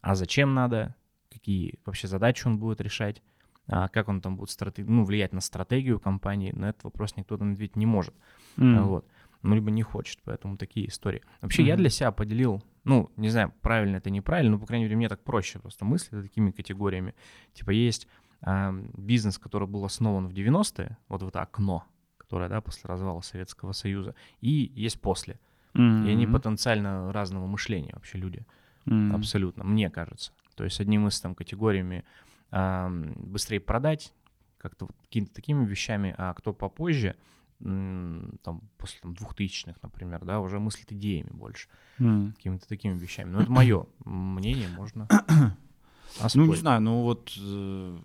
А 0.00 0.14
зачем 0.14 0.54
надо? 0.54 0.94
Какие 1.30 1.78
вообще 1.84 2.08
задачи 2.08 2.46
он 2.46 2.58
будет 2.58 2.80
решать? 2.80 3.22
А 3.66 3.88
как 3.88 4.08
он 4.08 4.20
там 4.20 4.36
будет 4.36 4.50
стратег... 4.50 4.86
ну, 4.88 5.04
влиять 5.04 5.32
на 5.32 5.40
стратегию 5.40 6.00
компании? 6.00 6.50
На 6.52 6.70
этот 6.70 6.84
вопрос 6.84 7.16
никто 7.16 7.36
там 7.36 7.52
ответить 7.52 7.76
не 7.76 7.86
может. 7.86 8.14
Мгм. 8.56 8.82
Вот. 8.84 9.06
Ну, 9.42 9.54
либо 9.54 9.70
не 9.70 9.82
хочет, 9.82 10.20
поэтому 10.24 10.56
такие 10.56 10.88
истории. 10.88 11.22
Вообще, 11.40 11.62
я 11.62 11.74
Мгм. 11.74 11.82
для 11.82 11.90
себя 11.90 12.12
поделил, 12.12 12.62
ну, 12.84 13.10
не 13.16 13.28
знаю, 13.28 13.52
правильно 13.60 13.96
это, 13.96 14.10
неправильно, 14.10 14.52
но, 14.52 14.58
по 14.58 14.66
крайней 14.66 14.84
мере, 14.84 14.96
мне 14.96 15.08
так 15.08 15.22
проще 15.22 15.58
просто 15.58 15.84
мыслить 15.84 16.22
такими 16.22 16.50
категориями. 16.50 17.14
Типа, 17.52 17.70
есть 17.70 18.08
а, 18.42 18.72
бизнес, 18.96 19.38
который 19.38 19.68
был 19.68 19.84
основан 19.84 20.28
в 20.28 20.32
90-е, 20.32 20.96
вот 21.08 21.22
в 21.22 21.28
это 21.28 21.42
окно, 21.42 21.84
которое, 22.16 22.48
да, 22.48 22.60
после 22.60 22.88
развала 22.88 23.20
Советского 23.20 23.72
Союза, 23.72 24.14
и 24.40 24.72
есть 24.74 25.00
после. 25.00 25.38
И 25.74 26.08
они 26.08 26.26
потенциально 26.26 27.12
разного 27.12 27.46
мышления 27.46 27.92
вообще 27.94 28.18
люди, 28.18 28.44
Мгм. 28.86 29.14
абсолютно, 29.14 29.64
мне 29.64 29.90
кажется. 29.90 30.32
То 30.56 30.64
есть 30.64 30.80
одним 30.80 31.06
из 31.06 31.20
там 31.20 31.34
категориями 31.34 32.04
ам, 32.50 33.12
быстрее 33.16 33.60
продать, 33.60 34.12
как-то 34.58 34.86
вот 34.86 34.96
какими-то 35.02 35.32
такими 35.34 35.64
вещами, 35.64 36.14
а 36.18 36.34
кто 36.34 36.52
попозже, 36.52 37.16
там, 37.60 38.62
после 38.78 39.00
там, 39.00 39.12
2000-х, 39.12 39.78
например, 39.82 40.24
да, 40.24 40.40
уже 40.40 40.58
мыслит 40.58 40.90
идеями 40.92 41.30
больше, 41.30 41.68
Мгм. 41.98 42.32
какими-то 42.32 42.66
такими 42.66 42.98
вещами. 42.98 43.30
Но 43.30 43.42
это 43.42 43.50
мое 43.50 43.86
мнение, 44.04 44.68
можно 44.68 45.06
Ну, 46.34 46.46
не 46.46 46.56
знаю, 46.56 46.80
ну 46.82 47.02
вот, 47.02 47.32
э, 47.38 47.98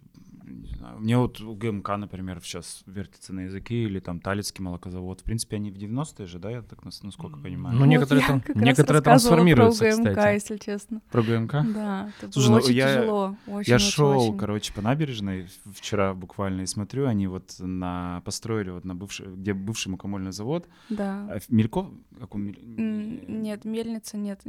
не 0.48 0.68
знаю, 0.76 1.00
мне 1.00 1.18
вот 1.18 1.42
у 1.42 1.56
ГМК, 1.56 1.90
например, 1.98 2.40
сейчас 2.44 2.84
вертится 2.86 3.34
на 3.34 3.42
языке, 3.42 3.84
или 3.84 4.00
там 4.00 4.20
Талицкий 4.20 4.64
молокозавод. 4.64 5.22
В 5.22 5.24
принципе, 5.24 5.56
они 5.58 5.72
в 5.72 5.76
90-е 5.78 6.28
же, 6.28 6.40
да, 6.40 6.52
я 6.52 6.62
так 6.62 6.84
нас- 6.86 7.02
насколько 7.04 7.40
понимаю. 7.40 7.76
Ну, 7.76 7.82
Вот 7.82 7.88
некоторые 7.88 8.26
там- 8.28 8.44
некоторые 8.56 9.02
трансформируются, 9.02 9.86
про 9.86 9.94
УГМК, 9.96 10.10
кстати. 10.10 10.34
если 10.36 10.58
честно. 10.58 11.02
Про 11.12 11.24
ГМК? 11.24 11.52
Да, 11.74 12.10
это 12.22 12.32
Слушай, 12.32 12.48
было 12.48 12.58
ну, 12.60 12.64
очень 12.66 12.76
я- 12.76 12.96
тяжело. 12.96 13.36
Очень, 13.48 13.70
Я 13.70 13.76
очень, 13.76 13.86
шел, 13.92 14.20
очень. 14.30 14.38
короче, 14.38 14.74
по 14.74 14.82
набережной 14.82 15.48
вчера 15.74 16.14
буквально 16.14 16.62
и 16.62 16.66
смотрю, 16.66 17.08
они 17.08 17.28
вот 17.28 17.56
на 17.60 18.22
построили 18.26 18.70
вот 18.72 18.86
на 18.86 18.96
бывший, 18.96 19.28
где 19.28 19.54
бывший 19.54 19.90
мукомольный 19.90 20.32
завод. 20.32 20.68
Да. 20.90 21.28
А 21.30 21.40
Мельков, 21.50 21.88
как 22.20 22.36
он, 22.36 22.44
Мель- 22.44 23.26
Нет, 23.28 23.66
мельница 23.66 24.18
нет. 24.18 24.42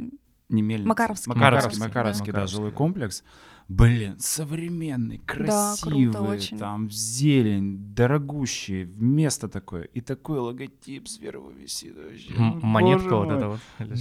Не 0.49 0.61
мельница. 0.61 0.87
Макаровский. 0.87 1.29
Макаровский, 1.29 1.79
Макаровский, 1.79 1.87
Макаровский, 1.87 2.33
да, 2.33 2.47
жилой 2.47 2.71
да. 2.71 2.75
комплекс. 2.77 3.23
Блин, 3.69 4.15
современный, 4.17 5.17
красивый, 5.17 6.07
очень. 6.07 6.57
там 6.57 6.89
зелень, 6.89 7.93
дорогущий, 7.93 8.85
место 8.85 9.49
такое. 9.49 9.83
И 9.83 9.99
такой 9.99 10.39
логотип 10.39 11.09
сверху 11.09 11.49
висит 11.49 11.97
вообще. 11.97 12.33
М- 12.33 12.61
Монетка 12.63 13.17
вот 13.17 13.29
эта 13.29 13.47
вот. 13.49 13.59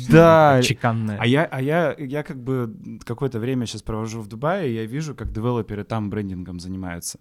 Да. 0.09 0.61
Чеканная. 0.63 1.19
А 1.19 1.27
я, 1.27 1.45
а 1.47 1.61
я, 1.61 1.97
я 1.99 2.23
как 2.23 2.41
бы 2.41 3.01
какое-то 3.05 3.41
время 3.41 3.67
сейчас 3.67 3.83
провожу 3.83 4.21
в 4.21 4.29
Дубае, 4.29 4.71
и 4.71 4.75
я 4.75 4.87
вижу, 4.87 5.17
как 5.17 5.33
девелоперы 5.33 5.83
там 5.83 6.11
брендингом 6.11 6.61
занимаются. 6.61 7.19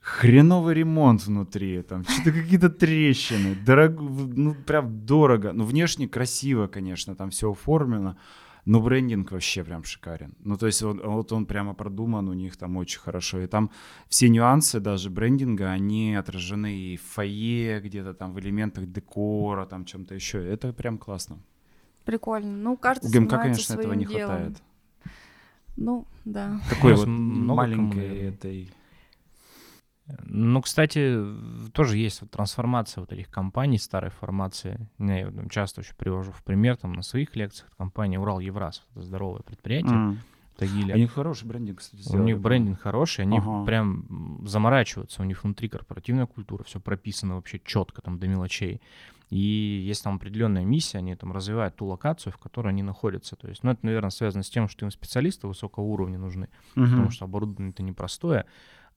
Хреновый 0.00 0.74
ремонт 0.74 1.26
внутри, 1.26 1.82
там 1.82 2.04
что-то 2.04 2.32
какие-то 2.32 2.70
трещины, 2.70 3.54
дорого, 3.54 4.02
ну 4.02 4.54
прям 4.54 5.04
дорого. 5.04 5.52
Ну 5.52 5.64
внешне 5.64 6.08
красиво, 6.08 6.68
конечно, 6.68 7.14
там 7.14 7.28
все 7.28 7.52
оформлено, 7.52 8.16
но 8.64 8.80
брендинг 8.80 9.30
вообще 9.30 9.62
прям 9.62 9.84
шикарен. 9.84 10.34
Ну 10.42 10.56
то 10.56 10.66
есть 10.66 10.80
вот, 10.80 11.04
вот 11.04 11.32
он 11.32 11.44
прямо 11.44 11.74
продуман 11.74 12.28
у 12.28 12.32
них 12.32 12.56
там 12.56 12.78
очень 12.78 12.98
хорошо. 12.98 13.40
И 13.40 13.46
там 13.46 13.70
все 14.08 14.30
нюансы 14.30 14.80
даже 14.80 15.10
брендинга, 15.10 15.70
они 15.70 16.14
отражены 16.14 16.74
и 16.74 16.96
в 16.96 17.02
фойе, 17.02 17.80
где-то 17.80 18.14
там 18.14 18.32
в 18.32 18.40
элементах 18.40 18.90
декора, 18.90 19.66
там 19.66 19.84
чем-то 19.84 20.14
еще. 20.14 20.42
Это 20.42 20.72
прям 20.72 20.96
классно. 20.96 21.38
Прикольно. 22.06 22.56
Ну, 22.56 22.76
каждый 22.78 23.08
У 23.08 23.12
ГМК, 23.12 23.30
конечно, 23.30 23.74
этого 23.74 23.92
не 23.92 24.06
делом. 24.06 24.26
хватает. 24.26 24.62
Ну, 25.76 26.06
да. 26.24 26.58
Такой 26.70 26.94
вот 26.94 27.06
маленькой 27.06 28.18
этой... 28.18 28.70
Ну, 30.24 30.60
кстати, 30.62 31.18
тоже 31.72 31.96
есть 31.98 32.20
вот 32.22 32.30
трансформация 32.30 33.00
вот 33.00 33.12
этих 33.12 33.30
компаний 33.30 33.78
старой 33.78 34.10
формации. 34.10 34.88
Я 34.98 35.30
там 35.30 35.48
часто 35.48 35.80
очень 35.80 35.94
привожу 35.96 36.32
в 36.32 36.42
пример 36.42 36.76
там 36.76 36.92
на 36.92 37.02
своих 37.02 37.34
лекциях. 37.36 37.70
Компания 37.76 38.18
Урал 38.18 38.40
Евраз, 38.40 38.84
это 38.92 39.02
здоровое 39.02 39.40
предприятие 39.42 40.16
в 40.54 40.58
Тагиле. 40.58 40.94
У 40.94 40.98
них 40.98 41.12
хороший 41.12 41.46
брендинг, 41.46 41.78
кстати, 41.78 42.00
У 42.00 42.04
сделали, 42.04 42.26
них 42.26 42.36
по-моему. 42.36 42.42
брендинг 42.64 42.80
хороший, 42.80 43.22
они 43.22 43.38
Ага. 43.38 43.64
прям 43.64 44.40
заморачиваются, 44.46 45.22
у 45.22 45.24
них 45.24 45.42
внутри 45.44 45.68
корпоративная 45.68 46.26
культура, 46.26 46.64
все 46.64 46.80
прописано 46.80 47.36
вообще 47.36 47.60
четко 47.64 48.02
там 48.02 48.18
до 48.18 48.28
мелочей. 48.28 48.80
И 49.30 49.38
есть 49.86 50.02
там 50.02 50.16
определенная 50.16 50.64
миссия, 50.64 50.98
они 50.98 51.14
там 51.14 51.32
развивают 51.32 51.76
ту 51.76 51.86
локацию, 51.86 52.32
в 52.32 52.38
которой 52.38 52.70
они 52.70 52.82
находятся. 52.82 53.36
То 53.36 53.46
есть, 53.48 53.62
ну, 53.62 53.70
это, 53.70 53.86
наверное, 53.86 54.10
связано 54.10 54.42
с 54.42 54.50
тем, 54.50 54.68
что 54.68 54.84
им 54.84 54.90
специалисты 54.90 55.46
высокого 55.46 55.84
уровня 55.84 56.18
нужны, 56.18 56.48
Мгм. 56.74 56.90
потому 56.90 57.10
что 57.10 57.26
оборудование-то 57.26 57.82
непростое, 57.84 58.44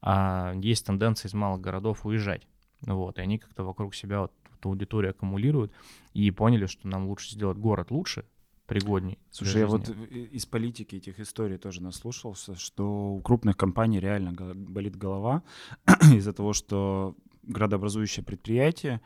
а 0.05 0.53
есть 0.55 0.85
тенденция 0.85 1.29
из 1.29 1.33
малых 1.33 1.61
городов 1.61 2.05
уезжать. 2.05 2.45
Вот, 2.81 3.17
и 3.17 3.21
они 3.21 3.39
как-то 3.39 3.63
вокруг 3.63 3.95
себя 3.95 4.21
вот 4.21 4.33
эту 4.59 4.69
аудиторию 4.69 5.11
аккумулируют 5.11 5.71
и 6.13 6.29
поняли, 6.31 6.65
что 6.65 6.87
нам 6.89 7.07
лучше 7.07 7.31
сделать 7.31 7.57
город 7.57 7.89
лучше, 7.89 8.25
пригодней. 8.65 9.17
Слушай, 9.31 9.61
я 9.61 9.67
вот 9.67 9.87
из 9.89 10.45
политики 10.45 10.97
этих 10.97 11.21
историй 11.21 11.57
тоже 11.57 11.81
наслушался, 11.81 12.55
что 12.55 13.13
у 13.13 13.21
крупных 13.21 13.55
компаний 13.55 14.01
реально 14.01 14.33
болит 14.53 14.97
голова 14.97 15.43
из-за 16.13 16.33
того, 16.33 16.51
что 16.51 17.15
градообразующее 17.43 18.25
предприятие, 18.25 18.99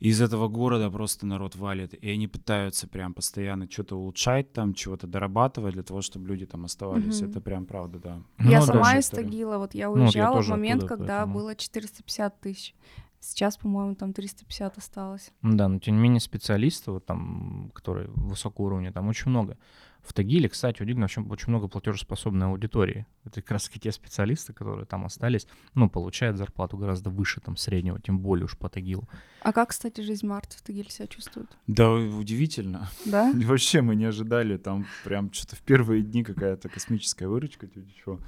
из 0.00 0.20
этого 0.20 0.48
города 0.48 0.90
просто 0.90 1.26
народ 1.26 1.56
валит, 1.56 1.94
и 1.94 2.10
они 2.10 2.28
пытаются 2.28 2.86
прям 2.86 3.14
постоянно 3.14 3.68
что-то 3.70 3.96
улучшать 3.96 4.52
там, 4.52 4.74
чего-то 4.74 5.06
дорабатывать 5.06 5.74
для 5.74 5.82
того, 5.82 6.02
чтобы 6.02 6.26
люди 6.28 6.46
там 6.46 6.64
оставались. 6.64 7.20
Мгм. 7.20 7.30
Это 7.30 7.40
прям 7.40 7.66
правда, 7.66 7.98
да. 7.98 8.22
Ну, 8.38 8.50
я 8.50 8.60
да. 8.60 8.66
сама 8.66 8.78
Хорошая 8.84 9.00
из. 9.00 9.08
Тагила, 9.10 9.58
вот 9.58 9.74
я 9.74 9.88
вот 9.90 9.98
я 9.98 10.04
уезжала 10.04 10.42
в 10.42 10.48
момент, 10.48 10.84
оттуда, 10.84 10.96
когда 10.96 11.16
поэтому- 11.18 11.34
было 11.34 11.54
450 11.56 12.40
тысяч. 12.40 12.74
Сейчас, 13.20 13.56
по-моему, 13.56 13.96
там 13.96 14.12
350 14.12 14.78
осталось. 14.78 15.32
Да, 15.42 15.66
но 15.66 15.80
тем 15.80 15.96
не 15.96 16.02
менее 16.02 16.20
специалистов, 16.20 16.94
вот 16.94 17.06
там, 17.06 17.72
которые 17.74 18.08
высокого 18.10 18.66
уровня, 18.66 18.92
там 18.92 19.08
очень 19.08 19.30
много. 19.30 19.58
В 20.02 20.12
Тагиле, 20.12 20.48
кстати, 20.48 20.80
удивительно, 20.80 21.04
очень, 21.04 21.28
очень 21.28 21.50
много 21.50 21.68
платежеспособной 21.68 22.46
аудитории. 22.46 23.06
Это 23.24 23.42
как 23.42 23.50
раз 23.52 23.64
таки 23.64 23.78
те 23.80 23.92
специалисты, 23.92 24.52
которые 24.52 24.86
там 24.86 25.04
остались, 25.04 25.46
ну, 25.74 25.90
получают 25.90 26.38
зарплату 26.38 26.78
гораздо 26.78 27.10
выше 27.10 27.40
там 27.40 27.56
среднего, 27.56 28.00
тем 28.00 28.18
более 28.18 28.46
уж 28.46 28.56
по 28.56 28.68
Тагилу. 28.68 29.08
А 29.42 29.52
как, 29.52 29.70
кстати, 29.70 30.00
жизнь 30.00 30.26
Марта 30.26 30.56
в 30.56 30.62
Тагиле 30.62 30.88
себя 30.88 31.06
чувствует? 31.08 31.48
Да, 31.66 31.92
удивительно. 31.92 32.88
Да? 33.04 33.32
Вообще 33.34 33.82
мы 33.82 33.96
не 33.96 34.06
ожидали, 34.06 34.56
там 34.56 34.86
прям 35.04 35.32
что-то 35.32 35.56
в 35.56 35.60
первые 35.60 36.02
дни 36.02 36.24
какая-то 36.24 36.68
космическая 36.68 37.28
выручка, 37.28 37.66
типа, 37.66 37.86
чё. 38.04 38.18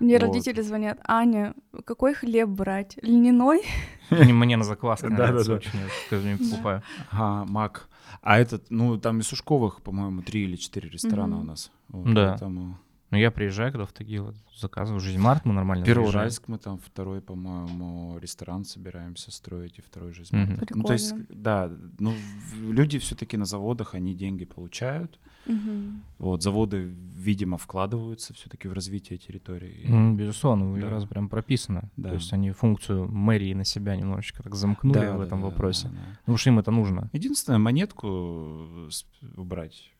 Мне 0.00 0.18
Вот. 0.18 0.22
родители 0.22 0.62
звонят, 0.62 0.98
Аня, 1.04 1.54
какой 1.84 2.14
хлеб 2.14 2.48
брать? 2.48 2.98
Льняной? 3.02 3.62
Мне, 4.10 4.56
на 4.56 4.64
закваске 4.64 5.08
нравится 5.08 5.54
очень, 5.54 5.78
я 6.10 6.36
покупаю. 6.36 6.82
Ага, 7.10 7.44
Мак. 7.50 7.88
А 8.22 8.38
этот, 8.38 8.70
ну, 8.70 8.98
там 8.98 9.20
из 9.20 9.26
Сушковых, 9.28 9.82
по-моему, 9.82 10.22
три 10.22 10.44
или 10.44 10.56
четыре 10.56 10.88
ресторана 10.88 11.36
Мгм. 11.36 11.40
у 11.40 11.44
нас. 11.46 11.70
Вот, 11.88 12.14
Да. 12.14 12.30
поэтому- 12.30 12.78
Но 13.10 13.18
я 13.18 13.30
приезжаю, 13.32 13.72
когда 13.72 13.86
в 13.86 13.92
Тагил, 13.92 14.32
заказываю 14.56 15.00
жизнь 15.00 15.18
Март, 15.18 15.44
мы 15.44 15.52
нормально 15.52 15.84
заезжаем. 15.84 16.06
Первоуральск 16.06 16.46
мы 16.48 16.58
там 16.58 16.78
второй, 16.78 17.20
по-моему, 17.20 18.16
ресторан 18.20 18.64
собираемся 18.64 19.32
строить, 19.32 19.78
и 19.78 19.82
второй 19.82 20.12
же. 20.12 20.22
Мгм. 20.30 20.60
Ну, 20.74 20.84
то 20.84 20.92
есть, 20.92 21.12
да, 21.28 21.70
ну, 21.98 22.12
люди 22.60 22.98
все-таки 23.00 23.36
на 23.36 23.46
заводах, 23.46 23.94
они 23.94 24.14
деньги 24.14 24.44
получают. 24.44 25.18
Мгм. 25.46 26.02
Вот, 26.18 26.42
заводы, 26.42 26.84
видимо, 26.84 27.56
вкладываются 27.56 28.32
все-таки 28.34 28.68
в 28.68 28.72
развитие 28.74 29.18
территории. 29.18 29.86
М, 29.88 30.16
Безусловно, 30.16 30.78
Да. 30.80 30.90
раз 30.90 31.04
прям 31.06 31.28
прописано. 31.28 31.90
Да. 31.96 32.10
То 32.10 32.14
есть 32.16 32.32
они 32.32 32.52
функцию 32.52 33.10
мэрии 33.10 33.54
на 33.54 33.64
себя 33.64 33.96
немножечко 33.96 34.42
так 34.42 34.54
замкнули 34.54 34.94
Да, 35.00 35.14
в 35.14 35.18
да, 35.18 35.24
этом 35.24 35.40
да, 35.40 35.46
вопросе. 35.46 35.88
да, 35.88 35.94
да. 35.94 36.18
Потому 36.20 36.38
что 36.38 36.50
им 36.50 36.58
это 36.60 36.70
нужно. 36.70 37.08
Единственное, 37.12 37.58
монетку 37.58 38.86
с- 38.90 39.04
убрать. 39.36 39.90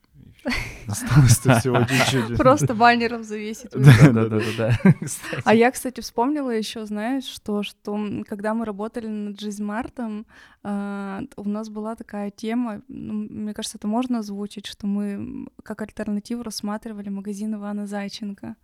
Осталось-то 0.87 1.61
всего 1.61 1.85
чуть-чуть. 1.85 2.37
Просто 2.37 2.75
баннером 2.75 3.23
завесить. 3.23 3.71
Да, 3.73 3.93
Да, 4.13 4.13
да, 4.13 4.29
да, 4.29 4.39
да. 4.39 4.41
да, 4.57 4.79
да. 4.85 4.93
Кстати. 5.05 5.43
А 5.45 5.55
я, 5.55 5.71
кстати, 5.71 6.01
вспомнила 6.01 6.51
еще, 6.51 6.87
знаешь, 6.87 7.25
что, 7.25 7.63
что 7.63 7.99
когда 8.27 8.55
мы 8.55 8.65
работали 8.65 9.07
над 9.07 9.41
Жизмартом, 9.41 10.27
а, 10.63 11.23
у 11.37 11.49
нас 11.49 11.69
была 11.69 11.95
такая 11.95 12.31
тема, 12.31 12.83
ну, 12.89 13.27
мне 13.31 13.55
кажется, 13.55 13.79
это 13.79 13.89
можно 13.89 14.19
озвучить, 14.19 14.67
что 14.67 14.87
мы 14.87 15.49
как 15.63 15.83
альтернативу 15.83 16.43
рассматривали 16.43 17.09
магазин 17.09 17.55
Ивана 17.55 17.87
Зайченко. 17.87 18.57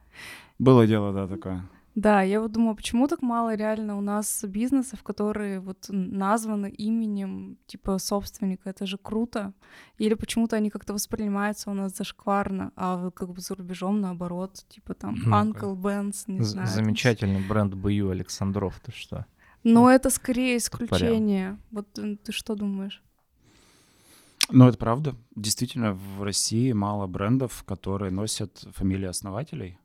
Было 0.59 0.87
дело, 0.87 1.13
да, 1.13 1.27
такое. 1.27 1.63
Да, 1.97 2.21
я 2.21 2.41
вот 2.43 2.53
думаю, 2.53 2.77
почему 2.77 3.09
так 3.09 3.23
мало 3.23 3.55
реально 3.55 3.97
у 3.97 4.03
нас 4.03 4.45
бизнесов, 4.45 5.03
которые 5.03 5.61
вот 5.61 5.87
названы 5.89 6.69
именем 6.69 7.57
типа 7.67 7.99
собственника, 7.99 8.69
это 8.69 8.85
же 8.87 8.99
круто. 8.99 9.55
Или 9.97 10.13
почему-то 10.13 10.57
они 10.57 10.69
как-то 10.69 10.93
воспринимаются 10.93 11.71
у 11.71 11.75
нас 11.75 11.97
зашкварно, 11.97 12.71
а 12.77 12.97
вот 12.97 13.15
как 13.15 13.31
бы 13.33 13.41
за 13.41 13.55
рубежом 13.55 14.01
наоборот, 14.03 14.63
типа 14.69 14.93
там 14.93 15.15
Ну, 15.25 15.35
Uncle 15.35 15.75
Ben's, 15.75 16.25
не 16.27 16.43
З- 16.43 16.51
знаю. 16.51 16.69
там 16.69 16.77
Замечательный 16.77 17.49
бренд 17.49 17.75
БЮ 17.75 18.11
Александров, 18.11 18.79
ты 18.85 18.93
что? 18.93 19.25
Но 19.65 19.91
это 19.91 20.11
скорее 20.11 20.59
исключение. 20.59 21.59
Вот 21.71 21.99
э, 21.99 22.17
ты 22.23 22.31
что 22.33 22.55
думаешь? 22.55 23.03
Ну, 24.51 24.69
это 24.69 24.77
правда. 24.77 25.15
Действительно, 25.35 25.95
в 25.95 26.23
России 26.23 26.73
мало 26.73 27.07
брендов, 27.07 27.65
которые 27.65 28.11
носят 28.13 28.67
фамилии 28.75 29.09
основателей. 29.09 29.79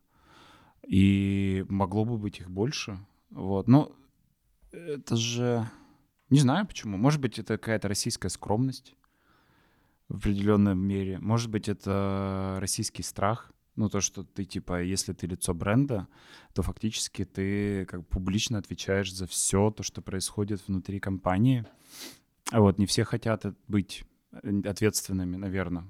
И 0.86 1.64
могло 1.68 2.04
бы 2.04 2.18
быть 2.18 2.40
их 2.40 2.50
больше. 2.50 2.98
Вот. 3.30 3.68
Но 3.68 3.94
это 4.70 5.16
же... 5.16 5.68
Не 6.30 6.40
знаю 6.40 6.66
почему. 6.66 6.96
Может 6.96 7.20
быть, 7.20 7.38
это 7.38 7.58
какая-то 7.58 7.88
российская 7.88 8.30
скромность 8.30 8.94
в 10.08 10.16
определенной 10.16 10.74
мере. 10.74 11.18
Может 11.18 11.50
быть, 11.50 11.68
это 11.68 12.56
российский 12.60 13.02
страх. 13.02 13.52
Ну, 13.76 13.88
то, 13.88 14.00
что 14.00 14.22
ты, 14.22 14.44
типа, 14.44 14.82
если 14.82 15.14
ты 15.14 15.26
лицо 15.26 15.54
бренда, 15.54 16.06
то 16.52 16.62
фактически 16.62 17.24
ты 17.24 17.86
как 17.86 18.06
публично 18.06 18.58
отвечаешь 18.58 19.14
за 19.14 19.26
все 19.26 19.70
то, 19.70 19.82
что 19.82 20.02
происходит 20.02 20.66
внутри 20.66 21.00
компании. 21.00 21.64
А 22.50 22.60
вот 22.60 22.78
не 22.78 22.84
все 22.86 23.04
хотят 23.04 23.44
быть 23.68 24.04
ответственными, 24.32 25.36
наверное, 25.36 25.84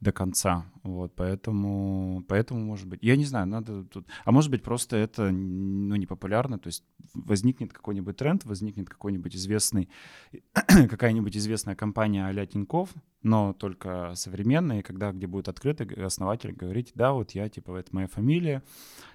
до 0.00 0.12
конца. 0.12 0.66
Вот, 0.82 1.14
поэтому, 1.16 2.24
поэтому, 2.28 2.60
может 2.60 2.86
быть, 2.86 3.02
я 3.02 3.16
не 3.16 3.24
знаю, 3.24 3.46
надо 3.46 3.84
тут... 3.84 4.06
А 4.24 4.32
может 4.32 4.50
быть, 4.50 4.62
просто 4.62 4.96
это, 4.96 5.30
ну, 5.30 5.96
не 5.96 6.06
популярно, 6.06 6.58
то 6.58 6.68
есть 6.68 6.84
возникнет 7.14 7.72
какой-нибудь 7.72 8.16
тренд, 8.16 8.44
возникнет 8.44 8.88
какой-нибудь 8.88 9.34
известный, 9.34 9.88
какая-нибудь 10.52 11.36
известная 11.36 11.74
компания 11.74 12.26
а-ля 12.26 12.46
Тинькофф, 12.46 12.90
но 13.22 13.52
только 13.52 14.12
современная, 14.14 14.80
и 14.80 14.82
когда, 14.82 15.12
где 15.12 15.26
будет 15.26 15.48
открытый 15.48 15.86
г- 15.86 16.04
основатель 16.04 16.52
говорить, 16.52 16.92
да, 16.94 17.12
вот 17.12 17.32
я, 17.32 17.48
типа, 17.48 17.76
это 17.76 17.94
моя 17.94 18.06
фамилия, 18.06 18.62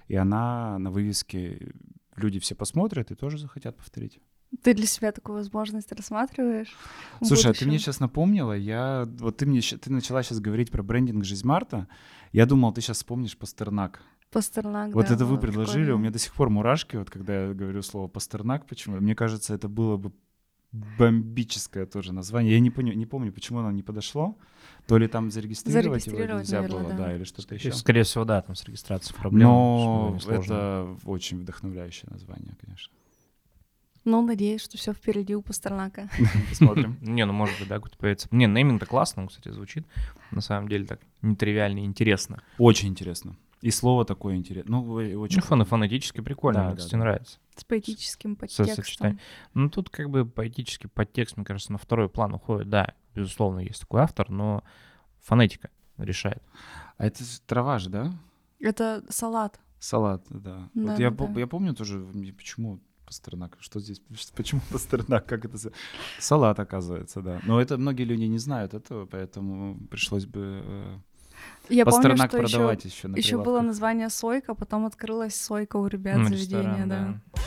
и 0.08 0.16
она 0.16 0.78
на 0.78 0.90
вывеске, 0.90 1.72
люди 2.16 2.38
все 2.40 2.54
посмотрят 2.54 3.10
и 3.10 3.14
тоже 3.14 3.38
захотят 3.38 3.76
повторить. 3.76 4.20
Ты 4.60 4.74
для 4.74 4.86
себя 4.86 5.12
такую 5.12 5.36
возможность 5.36 5.90
рассматриваешь? 5.92 6.76
Слушай, 7.22 7.52
а 7.52 7.54
ты 7.54 7.66
мне 7.66 7.78
сейчас 7.78 8.00
напомнила, 8.00 8.52
я 8.52 9.08
вот 9.18 9.38
ты 9.38 9.46
мне 9.46 9.60
ты 9.60 9.90
начала 9.90 10.22
сейчас 10.22 10.40
говорить 10.40 10.70
про 10.70 10.82
брендинг 10.82 11.24
Жизнь 11.24 11.46
Марта, 11.46 11.88
я 12.32 12.44
думал, 12.44 12.72
ты 12.72 12.80
сейчас 12.80 12.98
вспомнишь 12.98 13.36
Пастернак. 13.36 14.02
Пастернак, 14.30 14.94
вот 14.94 15.08
да, 15.08 15.14
это 15.14 15.24
вы 15.24 15.38
предложили, 15.38 15.82
у 15.82 15.84
прикольно. 15.84 16.00
меня 16.02 16.10
до 16.10 16.18
сих 16.18 16.34
пор 16.34 16.50
мурашки, 16.50 16.96
вот 16.96 17.10
когда 17.10 17.46
я 17.46 17.54
говорю 17.54 17.82
слово 17.82 18.08
Пастернак, 18.08 18.66
почему? 18.66 18.96
Мне 18.96 19.14
кажется, 19.14 19.54
это 19.54 19.68
было 19.68 19.96
бы 19.96 20.12
бомбическое 20.72 21.84
тоже 21.86 22.12
название. 22.12 22.54
Я 22.54 22.60
не 22.60 22.70
помню, 22.70 22.94
не 22.94 23.06
помню, 23.06 23.30
почему 23.32 23.58
оно 23.58 23.70
не 23.70 23.82
подошло. 23.82 24.38
То 24.86 24.96
ли 24.96 25.06
там 25.06 25.30
зарегистрировать, 25.30 26.06
его 26.06 26.16
Зарегистрировать, 26.16 26.44
нельзя 26.44 26.62
наверное, 26.62 26.82
было, 26.82 26.92
да. 26.92 27.06
да. 27.06 27.14
или 27.14 27.24
что-то 27.24 27.54
еще. 27.54 27.72
Скорее 27.72 28.04
всего, 28.04 28.24
да, 28.24 28.40
там 28.40 28.54
с 28.54 28.64
регистрацией 28.64 29.18
проблемы. 29.18 29.44
Но 29.44 30.18
это 30.28 30.96
очень 31.04 31.40
вдохновляющее 31.40 32.10
название, 32.10 32.56
конечно. 32.60 32.92
Ну, 34.04 34.20
надеюсь, 34.22 34.62
что 34.62 34.76
все 34.78 34.92
впереди 34.92 35.34
у 35.36 35.42
Пастернака. 35.42 36.08
Посмотрим. 36.48 36.98
Не, 37.00 37.24
ну 37.24 37.32
может 37.32 37.58
быть, 37.58 37.68
да, 37.68 37.76
какой-то 37.76 37.96
появится. 37.98 38.28
Не, 38.30 38.46
нейминг-то 38.46 38.86
классно, 38.86 39.22
он, 39.22 39.28
кстати, 39.28 39.50
звучит. 39.50 39.86
На 40.30 40.40
самом 40.40 40.68
деле 40.68 40.86
так 40.86 41.00
нетривиально 41.22 41.80
и 41.80 41.84
интересно. 41.84 42.42
Очень 42.58 42.88
интересно. 42.88 43.36
И 43.60 43.70
слово 43.70 44.04
такое 44.04 44.34
интересное. 44.34 44.70
Ну, 44.72 44.92
очень 45.20 45.40
Ну, 45.40 45.46
фон- 45.46 45.64
фонетически 45.64 46.20
прикольно, 46.20 46.60
Да, 46.60 46.66
мне, 46.68 46.76
кстати, 46.76 46.92
да. 46.92 46.98
нравится. 46.98 47.38
С 47.54 47.62
поэтическим 47.64 48.34
подтекстом. 48.34 49.20
Ну, 49.54 49.70
тут 49.70 49.88
как 49.88 50.10
бы 50.10 50.26
поэтический 50.26 50.88
подтекст, 50.88 51.36
мне 51.36 51.44
кажется, 51.46 51.70
на 51.70 51.78
второй 51.78 52.08
план 52.08 52.34
уходит. 52.34 52.68
Да, 52.68 52.94
безусловно, 53.14 53.60
есть 53.60 53.80
такой 53.82 54.00
автор, 54.00 54.30
но 54.30 54.64
фонетика 55.20 55.70
решает. 55.96 56.42
А 56.98 57.06
это 57.06 57.22
трава 57.46 57.78
же, 57.78 57.88
да? 57.88 58.12
Это 58.58 59.04
салат. 59.08 59.60
Салат, 59.78 60.24
да. 60.28 60.68
Да, 60.74 60.90
вот 60.90 60.98
я, 60.98 61.10
да, 61.10 61.40
я 61.40 61.46
помню 61.46 61.72
тоже, 61.74 62.04
почему 62.36 62.80
Пастернак, 63.12 63.58
что 63.60 63.78
здесь, 63.78 64.00
почему 64.36 64.62
Пастернак, 64.70 65.26
как 65.26 65.44
это, 65.44 65.58
салат, 66.18 66.58
оказывается, 66.58 67.20
да. 67.20 67.40
Но 67.44 67.60
это 67.60 67.76
многие 67.76 68.04
люди 68.04 68.24
не 68.24 68.38
знают 68.38 68.72
этого, 68.72 69.04
поэтому 69.04 69.76
пришлось 69.90 70.24
бы... 70.24 70.62
э, 70.64 70.98
Я 71.68 71.84
Пастернак 71.84 72.30
помню, 72.30 72.46
что 72.46 72.56
продавать 72.56 72.84
еще, 72.86 72.96
еще 72.96 73.08
на 73.08 73.16
еще 73.16 73.36
было 73.42 73.60
название 73.60 74.08
Сойка, 74.08 74.54
потом 74.54 74.86
открылась 74.86 75.34
Сойка 75.36 75.76
у 75.76 75.86
ребят 75.88 76.16
Ну, 76.18 76.24
заведения, 76.28 76.84
ресторан, 76.84 76.88
да. 77.34 77.42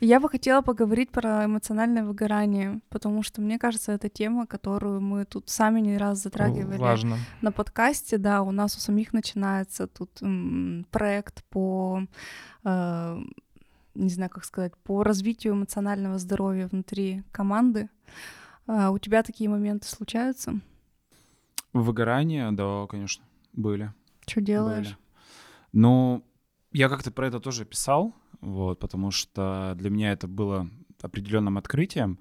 Я 0.00 0.20
бы 0.20 0.28
хотела 0.28 0.60
поговорить 0.60 1.10
про 1.10 1.46
эмоциональное 1.46 2.04
выгорание, 2.04 2.80
потому 2.90 3.22
что 3.22 3.40
мне 3.40 3.58
кажется, 3.58 3.92
это 3.92 4.08
тема, 4.08 4.46
которую 4.46 5.00
мы 5.00 5.24
тут 5.24 5.48
сами 5.48 5.80
не 5.80 5.96
раз 5.96 6.22
затрагивали 6.22 6.78
Важно. 6.78 7.16
на 7.40 7.50
подкасте. 7.50 8.18
Да, 8.18 8.42
у 8.42 8.50
нас 8.50 8.76
у 8.76 8.80
самих 8.80 9.12
начинается 9.12 9.86
тут 9.86 10.10
м, 10.22 10.86
проект 10.90 11.44
по, 11.44 12.02
э, 12.64 13.18
не 13.94 14.10
знаю, 14.10 14.30
как 14.30 14.44
сказать, 14.44 14.76
по 14.78 15.02
развитию 15.02 15.54
эмоционального 15.54 16.18
здоровья 16.18 16.66
внутри 16.66 17.22
команды. 17.32 17.88
А 18.66 18.90
у 18.90 18.98
тебя 18.98 19.22
такие 19.22 19.48
моменты 19.48 19.86
случаются? 19.88 20.60
Выгорание, 21.72 22.52
да, 22.52 22.86
конечно, 22.86 23.24
были. 23.54 23.92
Что 24.26 24.40
делаешь? 24.40 24.86
были. 24.86 24.96
Но 25.72 26.22
я 26.72 26.88
как-то 26.88 27.10
про 27.10 27.28
это 27.28 27.40
тоже 27.40 27.64
писал, 27.64 28.14
вот, 28.46 28.78
потому 28.78 29.10
что 29.10 29.74
для 29.76 29.90
меня 29.90 30.12
это 30.12 30.28
было 30.28 30.70
определенным 31.02 31.58
открытием. 31.58 32.18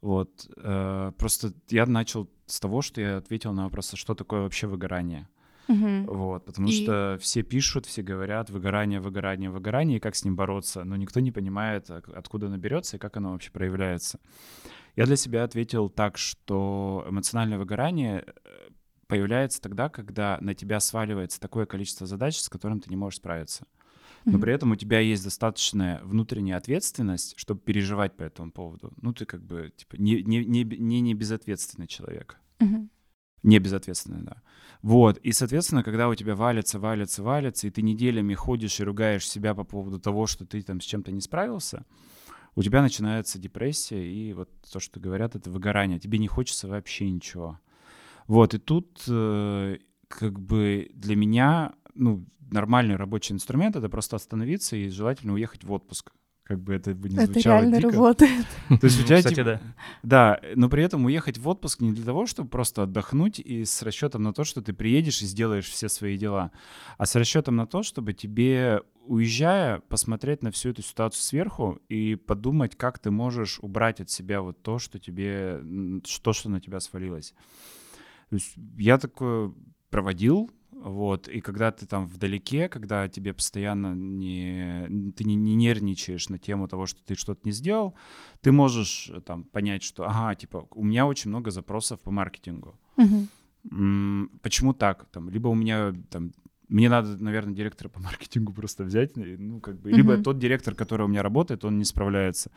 Вот, 0.00 0.48
э, 0.56 1.12
просто 1.18 1.52
я 1.68 1.86
начал 1.86 2.28
с 2.46 2.60
того, 2.60 2.80
что 2.82 3.00
я 3.00 3.16
ответил 3.18 3.52
на 3.52 3.64
вопрос, 3.64 3.92
а 3.94 3.96
что 3.96 4.14
такое 4.14 4.40
вообще 4.40 4.66
выгорание. 4.66 5.28
Мгм. 5.68 6.06
Вот, 6.06 6.44
потому 6.44 6.68
И- 6.68 6.72
что 6.82 7.18
все 7.20 7.42
пишут, 7.42 7.86
все 7.86 8.02
говорят 8.02 8.50
выгорание, 8.50 9.00
выгорание, 9.00 9.50
выгорание, 9.50 9.96
и 9.96 10.00
как 10.00 10.14
с 10.14 10.24
ним 10.24 10.36
бороться, 10.36 10.84
но 10.84 10.96
никто 10.96 11.20
не 11.20 11.32
понимает, 11.32 11.90
а- 11.90 12.02
откуда 12.14 12.46
оно 12.46 12.56
берется 12.56 12.96
и 12.96 13.00
как 13.00 13.16
оно 13.16 13.32
вообще 13.32 13.50
проявляется. 13.50 14.18
Я 14.96 15.04
для 15.06 15.16
себя 15.16 15.44
ответил 15.44 15.90
так, 15.90 16.18
что 16.18 17.04
эмоциональное 17.08 17.58
выгорание 17.58 18.24
э, 18.26 18.68
появляется 19.08 19.60
тогда, 19.60 19.88
когда 19.88 20.38
на 20.40 20.54
тебя 20.54 20.80
сваливается 20.80 21.40
такое 21.40 21.66
количество 21.66 22.06
задач, 22.06 22.38
с 22.38 22.48
которым 22.48 22.80
ты 22.80 22.88
не 22.90 22.96
можешь 22.96 23.18
справиться. 23.18 23.66
Но 24.32 24.38
при 24.40 24.52
этом 24.52 24.72
у 24.72 24.76
тебя 24.76 24.98
есть 25.00 25.24
достаточная 25.24 26.00
внутренняя 26.02 26.56
ответственность, 26.56 27.34
чтобы 27.36 27.60
переживать 27.60 28.16
по 28.16 28.24
этому 28.24 28.50
поводу. 28.50 28.92
Ну, 29.00 29.12
ты 29.12 29.24
как 29.24 29.42
бы 29.42 29.72
типа 29.76 29.96
не, 29.96 30.22
не, 30.22 30.44
не, 30.44 30.64
не, 30.64 31.00
не 31.00 31.14
безответственный 31.14 31.86
человек. 31.86 32.38
Мгм. 32.58 32.90
Не 33.42 33.60
безответственный, 33.60 34.22
да. 34.22 34.42
Вот, 34.82 35.18
и, 35.18 35.32
соответственно, 35.32 35.84
когда 35.84 36.08
у 36.08 36.14
тебя 36.14 36.34
валится, 36.34 36.80
валится, 36.80 37.22
валится, 37.22 37.66
и 37.66 37.70
ты 37.70 37.82
неделями 37.82 38.34
ходишь 38.34 38.80
и 38.80 38.84
ругаешь 38.84 39.28
себя 39.28 39.54
по 39.54 39.64
поводу 39.64 40.00
того, 40.00 40.26
что 40.26 40.44
ты 40.44 40.62
там 40.62 40.80
с 40.80 40.84
чем-то 40.84 41.12
не 41.12 41.20
справился, 41.20 41.84
у 42.56 42.62
тебя 42.62 42.82
начинается 42.82 43.38
депрессия, 43.38 44.04
и 44.04 44.32
вот 44.32 44.50
то, 44.72 44.80
что 44.80 44.98
говорят, 44.98 45.36
это 45.36 45.50
выгорание. 45.50 45.98
Тебе 46.00 46.18
не 46.18 46.26
хочется 46.26 46.66
вообще 46.66 47.08
ничего. 47.10 47.60
Вот, 48.26 48.54
и 48.54 48.58
тут 48.58 49.04
э, 49.08 49.78
как 50.08 50.40
бы 50.40 50.90
для 50.94 51.16
меня, 51.16 51.74
ну, 51.96 52.26
нормальный 52.50 52.96
рабочий 52.96 53.34
инструмент— 53.34 53.76
это 53.76 53.88
просто 53.88 54.16
остановиться 54.16 54.76
и 54.76 54.88
желательно 54.88 55.32
уехать 55.34 55.64
в 55.64 55.72
отпуск. 55.72 56.12
Как 56.44 56.62
бы 56.62 56.74
это 56.74 56.94
бы 56.94 57.08
не 57.08 57.16
Это 57.16 57.32
звучало 57.32 57.58
реально 57.62 57.76
дико. 57.78 57.90
работает. 57.90 58.46
То 58.68 58.78
есть 58.86 59.00
у 59.00 59.04
тебя 59.04 59.16
Кстати, 59.16 59.34
типа- 59.34 59.44
да. 59.44 59.60
да, 60.04 60.40
но 60.54 60.68
при 60.68 60.84
этом 60.84 61.04
уехать 61.04 61.38
в 61.38 61.48
отпуск 61.48 61.80
не 61.80 61.90
для 61.92 62.04
того, 62.04 62.26
чтобы 62.26 62.48
просто 62.48 62.84
отдохнуть 62.84 63.40
и 63.40 63.64
с 63.64 63.82
расчетом 63.82 64.22
на 64.22 64.32
то, 64.32 64.44
что 64.44 64.62
ты 64.62 64.72
приедешь 64.72 65.22
и 65.22 65.26
сделаешь 65.26 65.66
все 65.68 65.88
свои 65.88 66.16
дела, 66.16 66.52
а 66.98 67.06
с 67.06 67.16
расчетом 67.16 67.56
на 67.56 67.66
то, 67.66 67.82
чтобы 67.82 68.12
тебе, 68.12 68.82
уезжая, 69.06 69.80
посмотреть 69.88 70.44
на 70.44 70.52
всю 70.52 70.68
эту 70.70 70.82
ситуацию 70.82 71.20
сверху 71.24 71.80
и 71.88 72.14
подумать, 72.14 72.76
как 72.76 73.00
ты 73.00 73.10
можешь 73.10 73.58
убрать 73.60 74.00
от 74.00 74.08
себя 74.10 74.40
вот 74.40 74.62
то, 74.62 74.78
что 74.78 75.00
тебе, 75.00 75.58
м, 75.60 76.00
что, 76.06 76.32
что 76.32 76.48
на 76.48 76.60
тебя 76.60 76.78
свалилось. 76.78 77.34
То 78.30 78.36
есть 78.36 78.54
я 78.78 78.98
такое 78.98 79.52
проводил, 79.90 80.48
вот, 80.82 81.26
и 81.28 81.40
когда 81.40 81.72
ты 81.72 81.86
там 81.86 82.06
вдалеке, 82.06 82.68
когда 82.68 83.08
тебе 83.08 83.32
постоянно 83.32 83.94
не, 83.94 85.12
ты 85.16 85.24
не, 85.24 85.34
не 85.34 85.54
нервничаешь 85.54 86.28
на 86.28 86.38
тему 86.38 86.68
того, 86.68 86.86
что 86.86 87.02
ты 87.04 87.14
что-то 87.14 87.40
не 87.44 87.52
сделал, 87.52 87.94
ты 88.42 88.52
можешь 88.52 89.10
э, 89.10 89.20
там 89.20 89.44
понять, 89.44 89.82
что, 89.82 90.04
ага, 90.04 90.34
типа, 90.34 90.68
у 90.70 90.84
меня 90.84 91.06
очень 91.06 91.30
много 91.30 91.50
запросов 91.50 92.00
по 92.00 92.10
маркетингу. 92.10 92.78
М, 93.70 94.30
Почему 94.42 94.74
так? 94.74 95.06
Там, 95.10 95.30
либо 95.30 95.48
у 95.48 95.54
меня 95.54 95.94
там 96.10 96.32
мне 96.68 96.88
надо, 96.88 97.16
наверное, 97.22 97.54
директора 97.54 97.88
по 97.88 98.00
маркетингу 98.02 98.52
просто 98.52 98.84
взять, 98.84 99.16
ну, 99.16 99.60
как 99.60 99.80
бы, 99.80 99.92
либо 99.92 100.14
Мгм. 100.14 100.22
тот 100.22 100.38
директор, 100.38 100.74
который 100.74 101.04
у 101.04 101.08
меня 101.08 101.22
работает, 101.22 101.64
он 101.64 101.78
не 101.78 101.84
справляется. 101.84 102.50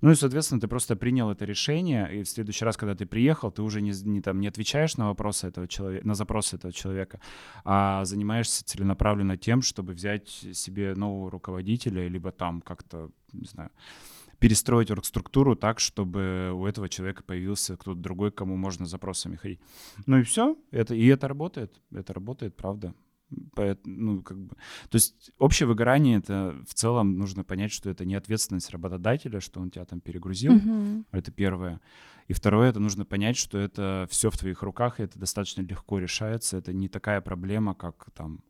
Ну 0.00 0.10
и, 0.10 0.14
соответственно, 0.14 0.60
ты 0.60 0.68
просто 0.68 0.96
принял 0.96 1.30
это 1.30 1.44
решение, 1.44 2.20
и 2.20 2.22
в 2.22 2.28
следующий 2.28 2.64
раз, 2.64 2.76
когда 2.76 2.94
ты 2.94 3.06
приехал, 3.06 3.50
ты 3.50 3.62
уже 3.62 3.82
не, 3.82 3.92
не, 4.04 4.22
там, 4.22 4.40
не 4.40 4.48
отвечаешь 4.48 4.96
на 4.96 5.08
вопросы 5.08 5.48
этого 5.48 5.68
человека, 5.68 6.06
на 6.06 6.14
запросы 6.14 6.56
этого 6.56 6.72
человека, 6.72 7.20
а 7.64 8.04
занимаешься 8.04 8.64
целенаправленно 8.64 9.36
тем, 9.36 9.62
чтобы 9.62 9.92
взять 9.92 10.28
себе 10.28 10.94
нового 10.94 11.30
руководителя, 11.30 12.08
либо 12.08 12.32
там 12.32 12.62
как-то, 12.62 13.10
не 13.32 13.46
знаю, 13.46 13.70
перестроить 14.38 14.90
оргструктуру 14.90 15.54
так, 15.54 15.80
чтобы 15.80 16.50
у 16.54 16.66
этого 16.66 16.88
человека 16.88 17.22
появился 17.22 17.76
кто-то 17.76 18.00
другой, 18.00 18.32
кому 18.32 18.56
можно 18.56 18.86
запросами 18.86 19.36
ходить. 19.36 19.60
Ну 20.06 20.18
и 20.18 20.22
все, 20.22 20.56
это, 20.70 20.94
и 20.94 21.06
это 21.06 21.28
работает, 21.28 21.80
это 21.92 22.14
работает, 22.14 22.56
правда. 22.56 22.94
Поэт- 23.54 23.86
ну, 23.86 24.22
как 24.22 24.38
бы, 24.38 24.56
то 24.88 24.96
есть 24.96 25.30
общее 25.38 25.66
выгорание 25.66 26.18
это 26.18 26.56
в 26.66 26.74
целом 26.74 27.16
нужно 27.16 27.44
понять, 27.44 27.72
что 27.72 27.88
это 27.88 28.04
не 28.04 28.14
ответственность 28.14 28.70
работодателя, 28.70 29.40
что 29.40 29.60
он 29.60 29.70
тебя 29.70 29.84
там 29.84 30.00
перегрузил. 30.00 30.54
Мгм. 30.54 31.06
Это 31.12 31.30
первое. 31.30 31.80
И 32.28 32.32
второе, 32.32 32.70
это 32.70 32.80
нужно 32.80 33.04
понять, 33.04 33.36
что 33.36 33.58
это 33.58 34.06
все 34.10 34.30
в 34.30 34.38
твоих 34.38 34.62
руках, 34.62 35.00
и 35.00 35.04
это 35.04 35.18
достаточно 35.18 35.62
легко 35.62 35.98
решается. 35.98 36.56
Это 36.58 36.72
не 36.72 36.88
такая 36.88 37.20
проблема, 37.20 37.74
как 37.74 38.10
там 38.14 38.40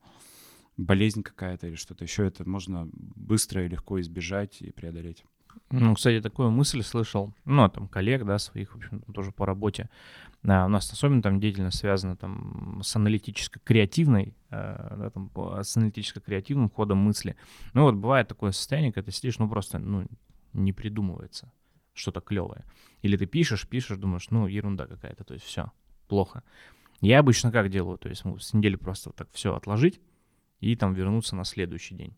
болезнь 0.76 1.22
какая-то 1.22 1.66
или 1.66 1.76
что-то 1.76 2.04
еще. 2.04 2.26
Это 2.26 2.48
можно 2.48 2.88
быстро 2.92 3.64
и 3.64 3.68
легко 3.68 4.00
избежать 4.00 4.62
и 4.62 4.70
преодолеть. 4.70 5.24
Ну, 5.70 5.94
кстати, 5.94 6.20
такую 6.20 6.50
мысль 6.50 6.82
слышал, 6.82 7.32
ну, 7.44 7.68
там, 7.68 7.88
коллег, 7.88 8.24
да, 8.24 8.38
своих, 8.38 8.72
в 8.72 8.76
общем, 8.76 9.02
тоже 9.12 9.32
по 9.32 9.46
работе. 9.46 9.88
А, 10.46 10.66
у 10.66 10.68
нас 10.68 10.90
особенно 10.92 11.22
там 11.22 11.38
деятельность 11.38 11.78
связана 11.78 12.16
там 12.16 12.80
с 12.82 12.96
аналитическо-креативной, 12.96 14.34
э, 14.50 14.96
да, 14.98 15.10
там, 15.10 15.30
с 15.62 15.76
аналитическо-креативным 15.76 16.70
ходом 16.70 16.98
мысли. 16.98 17.36
Ну, 17.72 17.82
вот 17.82 17.94
бывает 17.94 18.28
такое 18.28 18.52
состояние, 18.52 18.92
когда 18.92 19.06
ты 19.06 19.12
сидишь, 19.12 19.38
ну, 19.38 19.48
просто, 19.48 19.78
ну, 19.78 20.06
не 20.52 20.72
придумывается 20.72 21.52
что-то 21.94 22.20
клевое. 22.20 22.64
Или 23.02 23.16
ты 23.16 23.26
пишешь, 23.26 23.68
пишешь, 23.68 23.98
думаешь, 23.98 24.30
ну, 24.30 24.46
ерунда 24.46 24.86
какая-то, 24.86 25.24
то 25.24 25.34
есть 25.34 25.46
все, 25.46 25.72
плохо. 26.08 26.42
Я 27.00 27.20
обычно 27.20 27.50
как 27.50 27.70
делаю, 27.70 27.98
то 27.98 28.08
есть 28.08 28.24
ну, 28.24 28.38
с 28.38 28.52
недели 28.52 28.76
просто 28.76 29.08
вот 29.08 29.16
так 29.16 29.28
все 29.32 29.54
отложить 29.54 30.00
и 30.60 30.76
там 30.76 30.92
вернуться 30.92 31.34
на 31.34 31.44
следующий 31.44 31.94
день. 31.94 32.16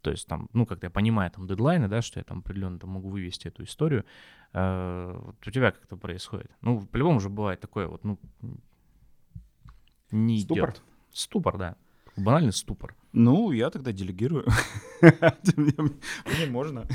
То 0.00 0.10
есть 0.10 0.26
там, 0.26 0.48
ну, 0.52 0.66
как-то 0.66 0.86
я 0.86 0.90
понимаю 0.90 1.30
там 1.30 1.46
дедлайны, 1.46 1.88
да, 1.88 2.02
что 2.02 2.20
я 2.20 2.24
там 2.24 2.38
определенно 2.38 2.78
там 2.78 2.90
могу 2.90 3.08
вывести 3.08 3.48
эту 3.48 3.64
историю. 3.64 4.04
Э, 4.52 5.18
вот 5.20 5.46
у 5.46 5.50
тебя 5.50 5.72
как 5.72 5.84
это 5.84 5.96
происходит? 5.96 6.50
Ну, 6.60 6.86
по-любому 6.86 7.20
же 7.20 7.28
бывает 7.28 7.60
такое 7.60 7.88
вот, 7.88 8.04
ну, 8.04 8.18
не 10.10 10.40
Ступор? 10.40 10.70
идет. 10.70 10.82
Ступор, 11.12 11.58
да. 11.58 11.76
Банальный 12.16 12.52
ступор. 12.52 12.96
Ну, 13.12 13.52
я 13.52 13.70
тогда 13.70 13.92
делегирую. 13.92 14.46
Мне 15.56 16.46
можно. 16.48 16.86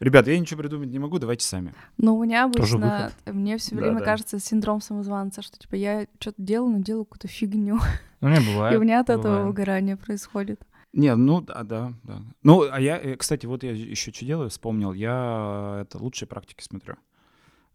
Ребят, 0.00 0.28
я 0.28 0.38
ничего 0.38 0.60
придумать 0.60 0.90
не 0.90 0.98
могу, 1.00 1.18
давайте 1.18 1.44
сами. 1.44 1.74
Ну, 1.96 2.16
у 2.16 2.24
меня 2.24 2.44
обычно, 2.44 3.10
мне 3.26 3.58
все 3.58 3.74
время 3.74 3.98
да. 3.98 4.04
кажется 4.04 4.38
синдром 4.38 4.80
самозванца, 4.80 5.42
что 5.42 5.58
типа 5.58 5.74
я 5.74 6.06
что-то 6.20 6.40
делаю, 6.40 6.70
но 6.76 6.78
делаю 6.78 7.04
какую-то 7.04 7.26
фигню. 7.26 7.80
Ну, 8.20 8.28
у 8.28 8.30
меня 8.30 8.40
бывает. 8.40 8.74
И 8.74 8.76
у 8.76 8.80
меня 8.80 9.00
от 9.00 9.10
этого 9.10 9.44
выгорание 9.44 9.96
происходит. 9.96 10.60
Не, 10.92 11.14
ну 11.16 11.40
да, 11.40 11.62
да, 11.64 11.94
да. 12.02 12.22
Ну, 12.42 12.68
а 12.70 12.80
я, 12.80 12.98
э, 12.98 13.16
кстати, 13.16 13.46
вот 13.46 13.62
я 13.62 13.72
еще 13.72 14.12
что 14.12 14.24
делаю, 14.24 14.48
вспомнил. 14.48 14.92
Я 14.92 15.80
это 15.82 15.98
лучшие 15.98 16.28
практики 16.28 16.62
смотрю. 16.62 16.96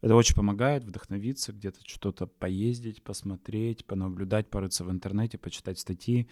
Это 0.01 0.15
очень 0.15 0.35
помогает 0.35 0.83
вдохновиться, 0.83 1.53
где-то 1.53 1.79
что-то 1.85 2.27
поездить, 2.27 3.03
посмотреть, 3.03 3.85
понаблюдать, 3.85 4.49
порыться 4.49 4.83
в 4.83 4.91
интернете, 4.91 5.37
почитать 5.37 5.79
статьи. 5.79 6.27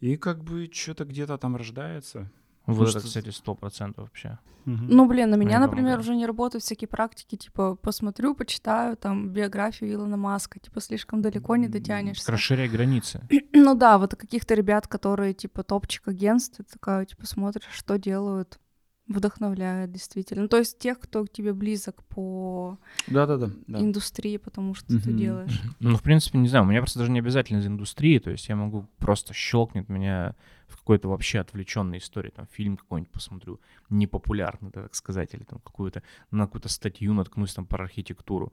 И 0.00 0.16
как 0.16 0.42
бы 0.42 0.70
что-то 0.72 1.04
где-то 1.04 1.36
там 1.38 1.56
рождается. 1.56 2.30
Вот 2.66 2.88
это, 2.88 3.00
кстати, 3.00 3.30
сто 3.30 3.54
процентов 3.54 4.04
вообще. 4.04 4.38
Ну, 4.64 5.06
блин, 5.06 5.30
на 5.30 5.34
меня, 5.34 5.58
Мне 5.58 5.66
например, 5.66 5.84
помогает. 5.84 6.00
уже 6.00 6.14
не 6.14 6.24
работают 6.26 6.62
всякие 6.62 6.86
практики, 6.86 7.36
типа, 7.36 7.74
посмотрю, 7.74 8.34
почитаю 8.34 8.96
там 8.96 9.30
биографию 9.30 9.92
Илона 9.92 10.16
Маска, 10.16 10.60
типа, 10.60 10.80
слишком 10.80 11.20
далеко 11.20 11.56
не 11.56 11.66
дотянешься. 11.68 12.30
Расширяй 12.30 12.68
границы. 12.68 13.26
Ну 13.52 13.74
да, 13.74 13.98
вот 13.98 14.14
каких-то 14.14 14.54
ребят, 14.54 14.86
которые, 14.86 15.34
типа, 15.34 15.62
топчик 15.64 16.06
агентств, 16.08 16.58
ты 16.58 16.64
такая, 16.64 17.04
типа, 17.06 17.26
смотришь, 17.26 17.68
что 17.72 17.98
делают, 17.98 18.60
вдохновляет 19.08 19.92
действительно. 19.92 20.42
Ну, 20.42 20.48
то 20.48 20.58
есть 20.58 20.78
тех, 20.78 20.98
кто 21.00 21.24
к 21.24 21.30
тебе 21.30 21.52
близок 21.52 22.02
по 22.04 22.78
Да-да-да. 23.08 23.50
да. 23.66 23.80
индустрии, 23.80 24.36
потому 24.36 24.74
что 24.74 24.86
ты 24.88 25.10
Мгм. 25.10 25.16
делаешь. 25.16 25.60
Ну, 25.80 25.96
в 25.96 26.02
принципе, 26.02 26.38
не 26.38 26.48
знаю, 26.48 26.64
у 26.64 26.68
меня 26.68 26.80
просто 26.80 27.00
даже 27.00 27.10
не 27.10 27.18
обязательно 27.18 27.58
из 27.58 27.66
индустрии, 27.66 28.18
то 28.18 28.30
есть 28.30 28.48
я 28.48 28.56
могу 28.56 28.86
просто 28.98 29.34
щелкнет 29.34 29.88
меня 29.88 30.34
в 30.68 30.76
какой-то 30.78 31.08
вообще 31.08 31.40
отвлеченной 31.40 31.98
истории, 31.98 32.30
там 32.30 32.46
фильм 32.50 32.76
какой-нибудь 32.76 33.12
посмотрю, 33.12 33.60
непопулярный, 33.90 34.70
да, 34.70 34.82
так 34.82 34.94
сказать, 34.94 35.34
или 35.34 35.42
там 35.44 35.58
какую-то, 35.58 36.02
на 36.30 36.46
какую-то 36.46 36.68
статью 36.68 37.12
наткнусь 37.12 37.54
там 37.54 37.66
про 37.66 37.84
архитектуру. 37.84 38.52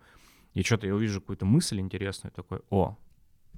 и 0.55 0.63
что-то 0.63 0.87
я 0.87 0.95
увижу 0.95 1.21
какую-то 1.21 1.45
мысль 1.45 1.79
интересную, 1.79 2.31
такой, 2.33 2.59
о, 2.71 2.97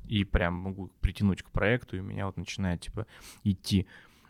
и 0.08 0.26
прям 0.26 0.56
могу 0.56 0.92
притянуть 1.00 1.42
к 1.42 1.50
проекту, 1.50 1.96
и 1.96 2.00
у 2.02 2.04
меня 2.04 2.26
вот 2.26 2.36
начинает, 2.38 2.82
типа, 2.82 3.08
идти. 3.46 3.88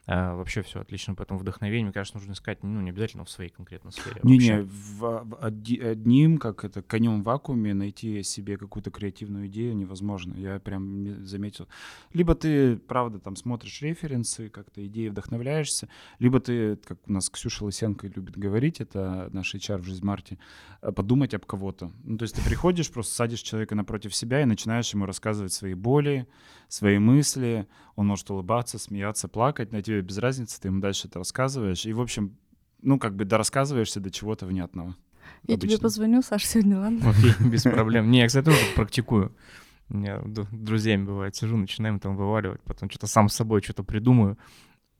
А, 0.07 0.35
вообще 0.35 0.63
все 0.63 0.81
отлично, 0.81 1.13
поэтому 1.13 1.39
вдохновение, 1.39 1.85
мне 1.85 1.93
кажется, 1.93 2.17
нужно 2.17 2.33
искать, 2.33 2.63
ну, 2.63 2.81
не 2.81 2.89
обязательно 2.89 3.23
в 3.23 3.29
своей 3.29 3.51
конкретной 3.51 3.91
сфере. 3.91 4.19
Не-не, 4.23 4.63
в, 4.63 4.99
в 4.99 5.35
одним, 5.39 6.39
как 6.39 6.65
это, 6.65 6.81
конем 6.81 7.21
в 7.21 7.25
вакууме 7.25 7.75
найти 7.75 8.23
себе 8.23 8.57
какую-то 8.57 8.89
креативную 8.89 9.45
идею 9.45 9.75
невозможно. 9.75 10.33
Я 10.35 10.59
прям 10.59 11.23
заметил. 11.25 11.67
Либо 12.13 12.33
ты, 12.33 12.77
правда, 12.77 13.19
там 13.19 13.35
смотришь 13.35 13.79
референсы, 13.83 14.49
как-то 14.49 14.85
идеи 14.87 15.09
вдохновляешься, 15.09 15.87
либо 16.17 16.39
ты, 16.39 16.77
как 16.77 16.97
у 17.05 17.11
нас 17.11 17.29
Ксюша 17.29 17.63
Лысенко 17.63 18.07
любит 18.07 18.37
говорить, 18.37 18.81
это 18.81 19.29
наш 19.31 19.53
HR 19.53 19.77
в 19.77 19.85
жизнь 19.85 20.03
Марти, 20.03 20.39
э, 20.81 20.91
подумать 20.91 21.35
об 21.35 21.45
кого-то. 21.45 21.91
Ну, 22.03 22.17
то 22.17 22.23
есть 22.23 22.35
ты 22.35 22.41
приходишь, 22.41 22.89
просто 22.91 23.13
садишь 23.13 23.41
человека 23.41 23.75
напротив 23.75 24.15
себя 24.15 24.41
и 24.41 24.45
начинаешь 24.45 24.91
ему 24.93 25.05
рассказывать 25.05 25.53
свои 25.53 25.75
боли, 25.75 26.27
свои 26.69 26.97
мысли, 26.97 27.67
он 27.95 28.07
может 28.07 28.29
улыбаться, 28.31 28.79
смеяться, 28.79 29.27
плакать, 29.27 29.71
на 29.71 29.81
тебе 29.91 30.01
без 30.01 30.17
разницы, 30.17 30.59
ты 30.59 30.67
ему 30.69 30.81
дальше 30.81 31.07
это 31.07 31.19
рассказываешь. 31.19 31.85
И, 31.85 31.93
в 31.93 32.01
общем, 32.01 32.37
ну, 32.81 32.99
как 32.99 33.15
бы 33.15 33.25
дорассказываешься 33.25 33.99
до 33.99 34.11
чего-то 34.11 34.45
внятного. 34.45 34.95
Я 35.43 35.55
обычно. 35.55 35.69
тебе 35.69 35.81
позвоню, 35.81 36.21
Саш, 36.21 36.45
сегодня, 36.45 36.79
ладно? 36.79 37.09
Окей, 37.09 37.33
без 37.47 37.63
проблем. 37.63 38.09
Не, 38.11 38.19
я, 38.19 38.27
кстати, 38.27 38.45
тоже 38.45 38.59
практикую. 38.75 39.35
У 39.89 39.97
меня 39.97 40.21
друзьями 40.51 41.05
бывает, 41.05 41.35
сижу, 41.35 41.57
начинаем 41.57 41.99
там 41.99 42.15
вываливать, 42.15 42.61
потом 42.61 42.89
что-то 42.89 43.07
сам 43.07 43.27
с 43.27 43.35
собой 43.35 43.61
что-то 43.61 43.83
придумаю, 43.83 44.37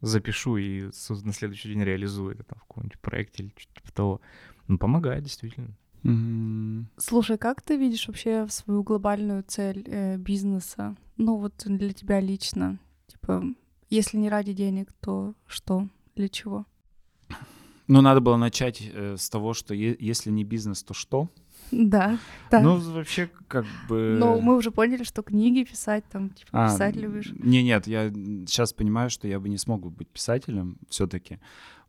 запишу 0.02 0.58
и 0.58 0.90
на 1.24 1.32
следующий 1.32 1.70
день 1.70 1.84
реализую 1.84 2.34
это 2.34 2.44
там 2.44 2.60
в 2.60 2.68
каком-нибудь 2.68 3.00
проекте 3.00 3.44
или 3.44 3.54
что-то 3.56 3.82
типа 3.82 3.94
того. 3.94 4.22
Ну, 4.68 4.78
помогает, 4.78 5.24
действительно. 5.24 5.70
Mm-hmm. 6.04 6.86
Слушай, 6.98 7.38
как 7.38 7.62
ты 7.62 7.78
видишь 7.78 8.08
вообще 8.08 8.48
свою 8.50 8.84
глобальную 8.84 9.44
цель 9.44 9.86
э, 9.88 10.18
бизнеса? 10.18 10.98
Ну 11.18 11.38
вот 11.38 11.54
для 11.66 11.94
тебя 11.94 12.20
лично, 12.20 12.78
типа, 13.08 13.44
если 13.92 14.18
не 14.18 14.30
ради 14.30 14.54
денег, 14.54 14.92
то 15.00 15.36
что, 15.46 15.88
для 16.16 16.30
чего? 16.30 16.66
Ну, 17.88 18.02
надо 18.02 18.22
было 18.22 18.38
начать 18.38 18.82
э, 18.82 19.18
с 19.18 19.30
того, 19.30 19.54
что 19.54 19.74
е- 19.74 19.98
если 20.00 20.32
не 20.32 20.46
бизнес, 20.46 20.82
то 20.82 20.94
что? 20.94 21.28
Да, 21.72 22.18
да. 22.50 22.62
Ну, 22.62 22.78
вообще, 22.78 23.30
как 23.48 23.66
бы... 23.90 24.18
Ну, 24.20 24.40
мы 24.40 24.56
уже 24.56 24.72
поняли, 24.72 25.04
что 25.04 25.22
книги 25.24 25.64
писать, 25.64 26.06
там, 26.10 26.30
типа, 26.30 26.50
а, 26.54 26.68
писать 26.68 26.96
любишь. 26.96 27.32
Не, 27.34 27.64
нет, 27.64 27.88
я 27.88 28.10
сейчас 28.10 28.74
понимаю, 28.74 29.10
что 29.10 29.28
я 29.28 29.40
бы 29.40 29.50
не 29.50 29.58
смог 29.58 29.92
быть 29.92 30.10
писателем 30.10 30.78
все 30.90 31.08
таки 31.08 31.40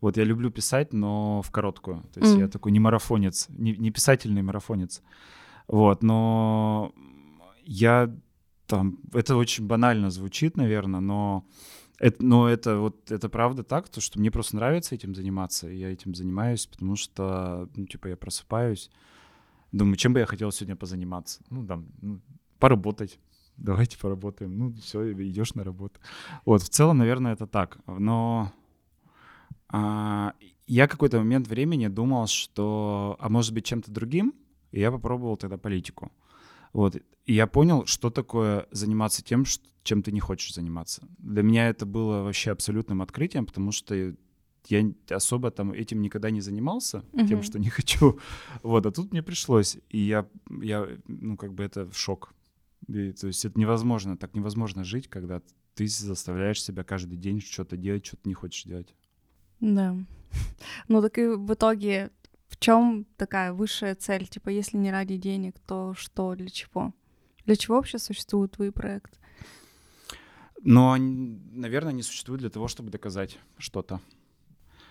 Вот 0.01 0.17
я 0.17 0.25
люблю 0.25 0.51
писать, 0.51 0.93
но 0.93 1.41
в 1.43 1.51
короткую. 1.51 2.03
То 2.15 2.21
есть 2.21 2.35
mm. 2.35 2.41
я 2.41 2.49
такой 2.49 2.73
не 2.73 2.81
марафонец, 2.81 3.47
не, 3.49 3.77
не 3.77 3.91
писательный 3.91 4.43
марафонец. 4.43 5.03
Вот, 5.69 6.03
но 6.03 6.93
я 7.65 8.13
там... 8.67 8.99
Это 9.13 9.37
очень 9.37 9.67
банально 9.67 10.11
звучит, 10.11 10.57
наверное, 10.57 11.01
но 11.01 11.45
это, 12.03 12.25
но 12.25 12.49
это 12.49 12.79
вот 12.79 13.13
это 13.13 13.29
правда 13.29 13.63
так, 13.63 13.89
то 13.89 14.01
что 14.01 14.19
мне 14.19 14.33
просто 14.33 14.57
нравится 14.57 14.95
этим 14.97 15.15
заниматься, 15.15 15.71
и 15.71 15.77
я 15.77 15.93
этим 15.93 16.17
занимаюсь, 16.17 16.67
потому 16.67 16.97
что, 16.97 17.69
ну, 17.77 17.87
типа, 17.87 18.09
я 18.09 18.17
просыпаюсь, 18.17 18.91
думаю, 19.71 19.95
чем 19.95 20.13
бы 20.13 20.19
я 20.19 20.27
хотел 20.27 20.51
сегодня 20.51 20.75
позаниматься? 20.75 21.43
Ну, 21.49 21.65
там, 21.65 21.87
ну, 22.01 22.21
поработать. 22.59 23.21
Давайте 23.57 23.99
поработаем. 23.99 24.59
Ну, 24.59 24.73
все, 24.83 25.13
идешь 25.13 25.55
на 25.55 25.63
работу. 25.63 26.01
Вот, 26.45 26.63
в 26.63 26.69
целом, 26.71 26.99
наверное, 26.99 27.35
это 27.35 27.47
так. 27.47 27.79
Но 27.87 28.53
а, 29.69 30.35
я 30.67 30.89
какой-то 30.89 31.19
момент 31.19 31.47
времени 31.47 31.87
думал, 31.87 32.27
что, 32.27 33.17
а 33.21 33.29
может 33.29 33.55
быть, 33.55 33.65
чем-то 33.65 33.93
другим, 33.93 34.35
и 34.73 34.81
я 34.81 34.91
попробовал 34.91 35.37
тогда 35.37 35.57
политику. 35.57 36.11
Вот. 36.73 36.97
И 37.27 37.35
я 37.35 37.47
понял, 37.47 37.87
что 37.87 38.11
такое 38.11 38.67
заниматься 38.71 39.23
тем, 39.23 39.45
чем 39.83 40.03
ты 40.03 40.13
не 40.13 40.21
хочешь 40.21 40.55
заниматься. 40.55 41.07
Для 41.19 41.43
меня 41.43 41.69
это 41.69 41.87
было 41.87 42.23
вообще 42.23 42.51
абсолютным 42.51 43.03
открытием, 43.03 43.47
потому 43.47 43.73
что 43.73 44.15
я 44.69 44.93
особо 45.11 45.51
там 45.51 45.73
этим 45.73 46.01
никогда 46.03 46.31
не 46.31 46.41
занимался, 46.41 47.05
uh-huh. 47.13 47.29
тем, 47.29 47.43
что 47.43 47.59
не 47.59 47.71
хочу. 47.71 48.19
Вот, 48.63 48.87
а 48.87 48.91
тут 48.91 49.13
мне 49.13 49.23
пришлось. 49.23 49.77
И 49.89 49.99
я, 49.99 50.29
я 50.61 50.89
ну, 51.07 51.37
как 51.37 51.53
бы 51.53 51.65
это 51.65 51.91
шок. 51.93 52.35
И, 52.89 53.13
то 53.13 53.27
есть 53.29 53.45
это 53.45 53.59
невозможно, 53.59 54.17
так 54.17 54.35
невозможно 54.35 54.85
жить, 54.85 55.09
когда 55.09 55.43
ты 55.75 55.87
заставляешь 55.87 56.63
себя 56.63 56.85
каждый 56.85 57.17
день 57.17 57.41
что-то 57.41 57.77
делать, 57.77 58.07
что-то 58.07 58.29
не 58.29 58.35
хочешь 58.35 58.65
делать. 58.65 58.95
Да. 59.61 59.97
Ну 60.89 61.03
так 61.03 61.19
и 61.19 61.27
в 61.27 61.53
итоге 61.53 62.11
чем 62.63 63.07
такая 63.17 63.53
высшая 63.53 63.95
цель? 63.95 64.27
Типа, 64.27 64.51
если 64.51 64.79
не 64.79 64.91
ради 64.91 65.17
денег, 65.17 65.59
то 65.67 65.95
что, 65.95 66.35
для 66.35 66.49
чего? 66.49 66.93
Для 67.45 67.57
чего 67.57 67.77
вообще 67.77 67.99
существует 67.99 68.53
твой 68.53 68.71
проект? 68.73 69.19
Но, 70.65 70.97
наверное, 70.97 71.91
они 71.91 72.03
существуют 72.03 72.41
для 72.41 72.51
того, 72.51 72.69
чтобы 72.69 72.91
доказать 72.91 73.39
что-то. 73.59 74.01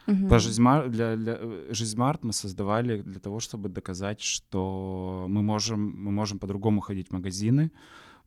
Угу. 0.08 0.28
По 0.28 0.40
Жизмар, 0.40 0.90
для, 0.90 1.16
для 1.16 1.38
э, 1.40 1.68
Жизмарт 1.72 2.24
мы 2.24 2.34
создавали 2.34 3.02
для 3.02 3.20
того, 3.20 3.40
чтобы 3.40 3.70
доказать, 3.70 4.20
что 4.22 5.26
мы 5.30 5.42
можем, 5.42 5.80
мы 5.80 6.12
можем 6.12 6.40
по-другому 6.40 6.82
ходить 6.82 7.10
в 7.10 7.14
магазины, 7.14 7.72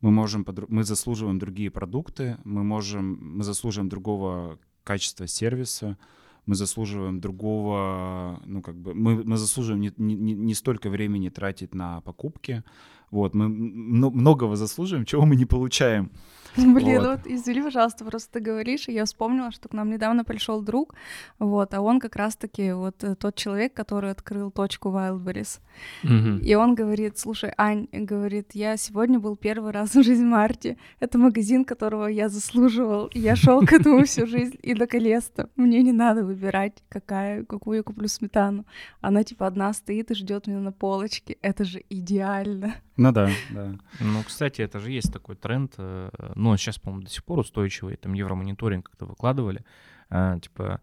мы 0.01 0.11
можем, 0.11 0.45
мы 0.69 0.83
заслуживаем 0.83 1.37
другие 1.37 1.69
продукты, 1.69 2.37
мы 2.43 2.63
можем, 2.63 3.37
мы 3.37 3.43
заслуживаем 3.43 3.89
другого 3.89 4.57
качества 4.83 5.27
сервиса, 5.27 5.97
мы 6.45 6.55
заслуживаем 6.55 7.19
другого, 7.19 8.41
ну 8.45 8.61
как 8.61 8.75
бы, 8.75 8.93
мы, 8.93 9.23
мы 9.23 9.37
заслуживаем 9.37 9.81
не, 9.81 9.91
не, 9.97 10.33
не 10.33 10.53
столько 10.53 10.89
времени 10.89 11.29
тратить 11.29 11.75
на 11.75 12.01
покупки, 12.01 12.63
вот, 13.11 13.35
мы 13.35 13.49
многого 13.49 14.55
заслуживаем, 14.55 15.05
чего 15.05 15.25
мы 15.25 15.35
не 15.35 15.45
получаем. 15.45 16.11
Блин, 16.73 17.01
вот. 17.01 17.07
вот 17.07 17.19
извини, 17.25 17.61
пожалуйста, 17.61 18.05
просто 18.05 18.33
ты 18.33 18.39
говоришь, 18.39 18.87
и 18.87 18.93
я 18.93 19.05
вспомнила, 19.05 19.51
что 19.51 19.69
к 19.69 19.73
нам 19.73 19.89
недавно 19.89 20.23
пришел 20.23 20.61
друг, 20.61 20.95
вот, 21.39 21.73
а 21.73 21.81
он 21.81 21.99
как 21.99 22.15
раз-таки 22.15 22.71
вот 22.71 23.03
э, 23.03 23.15
тот 23.15 23.35
человек, 23.35 23.73
который 23.73 24.11
открыл 24.11 24.51
точку 24.51 24.89
Wildberries. 24.89 25.59
Mm-hmm. 26.03 26.39
И 26.41 26.55
он 26.55 26.75
говорит, 26.75 27.17
слушай, 27.17 27.51
Ань, 27.57 27.87
говорит, 27.91 28.51
я 28.53 28.77
сегодня 28.77 29.19
был 29.19 29.35
первый 29.35 29.71
раз 29.71 29.95
в 29.95 30.03
жизни 30.03 30.25
Марти. 30.25 30.77
Это 30.99 31.17
магазин, 31.17 31.65
которого 31.65 32.07
я 32.07 32.29
заслуживал. 32.29 33.09
Я 33.13 33.35
шел 33.35 33.65
к 33.65 33.73
этому 33.73 34.05
всю 34.05 34.25
жизнь, 34.27 34.57
и 34.61 34.73
наконец-то 34.73 35.49
мне 35.55 35.83
не 35.83 35.91
надо 35.91 36.23
выбирать, 36.23 36.83
какая, 36.89 37.43
какую 37.43 37.77
я 37.77 37.83
куплю 37.83 38.07
сметану. 38.07 38.65
Она 39.01 39.23
типа 39.23 39.47
одна 39.47 39.73
стоит 39.73 40.11
и 40.11 40.15
ждет 40.15 40.47
меня 40.47 40.59
на 40.59 40.71
полочке. 40.71 41.37
Это 41.41 41.65
же 41.65 41.83
идеально. 41.89 42.75
Ну 42.97 43.11
да, 43.11 43.29
да. 43.51 43.75
Ну, 43.99 44.23
кстати, 44.23 44.61
это 44.61 44.79
же 44.79 44.91
есть 44.91 45.11
такой 45.11 45.35
тренд, 45.35 45.73
э, 45.77 46.09
ну, 46.35 46.55
сейчас, 46.55 46.79
по-моему, 46.79 47.03
до 47.03 47.11
сих 47.11 47.25
пор 47.25 47.39
устойчивый, 47.39 47.97
там 47.97 48.13
Евромониторинг 48.13 48.89
как-то 48.89 49.05
выкладывали, 49.05 49.65
а, 50.09 50.39
типа 50.39 50.81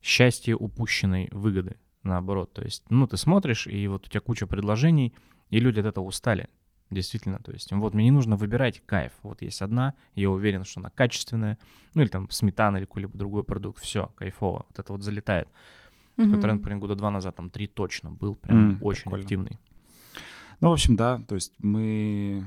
счастье 0.00 0.56
упущенной 0.56 1.28
выгоды, 1.30 1.76
наоборот. 2.02 2.52
То 2.52 2.62
есть, 2.62 2.82
ну, 2.90 3.06
ты 3.06 3.16
смотришь, 3.16 3.68
и 3.68 3.86
вот 3.86 4.06
у 4.06 4.10
тебя 4.10 4.20
куча 4.20 4.46
предложений, 4.46 5.14
и 5.50 5.60
люди 5.60 5.78
от 5.78 5.86
этого 5.86 6.04
устали. 6.04 6.48
Действительно, 6.90 7.38
то 7.38 7.52
есть, 7.52 7.72
вот 7.72 7.94
мне 7.94 8.04
не 8.04 8.10
нужно 8.10 8.36
выбирать 8.36 8.82
кайф. 8.84 9.12
Вот 9.22 9.40
есть 9.40 9.62
одна, 9.62 9.94
я 10.14 10.30
уверен, 10.30 10.64
что 10.64 10.80
она 10.80 10.90
качественная, 10.90 11.58
ну 11.94 12.02
или 12.02 12.08
там 12.08 12.28
сметана 12.30 12.78
или 12.78 12.84
какой-либо 12.84 13.16
другой 13.16 13.44
продукт, 13.44 13.80
все, 13.80 14.12
кайфово, 14.16 14.66
вот 14.68 14.78
это 14.78 14.92
вот 14.92 15.02
залетает. 15.02 15.48
Mm-hmm. 16.16 16.24
Такой 16.26 16.40
тренд, 16.42 16.62
прям 16.62 16.80
года 16.80 16.94
два 16.94 17.10
назад, 17.10 17.36
там 17.36 17.48
три 17.48 17.66
точно 17.66 18.10
был, 18.10 18.34
прям 18.34 18.72
mm, 18.72 18.78
очень 18.82 19.04
прикольно. 19.04 19.24
активный. 19.24 19.58
Ну, 20.62 20.68
в 20.68 20.72
общем, 20.74 20.94
да, 20.94 21.18
то 21.26 21.34
есть 21.34 21.52
мы, 21.58 22.46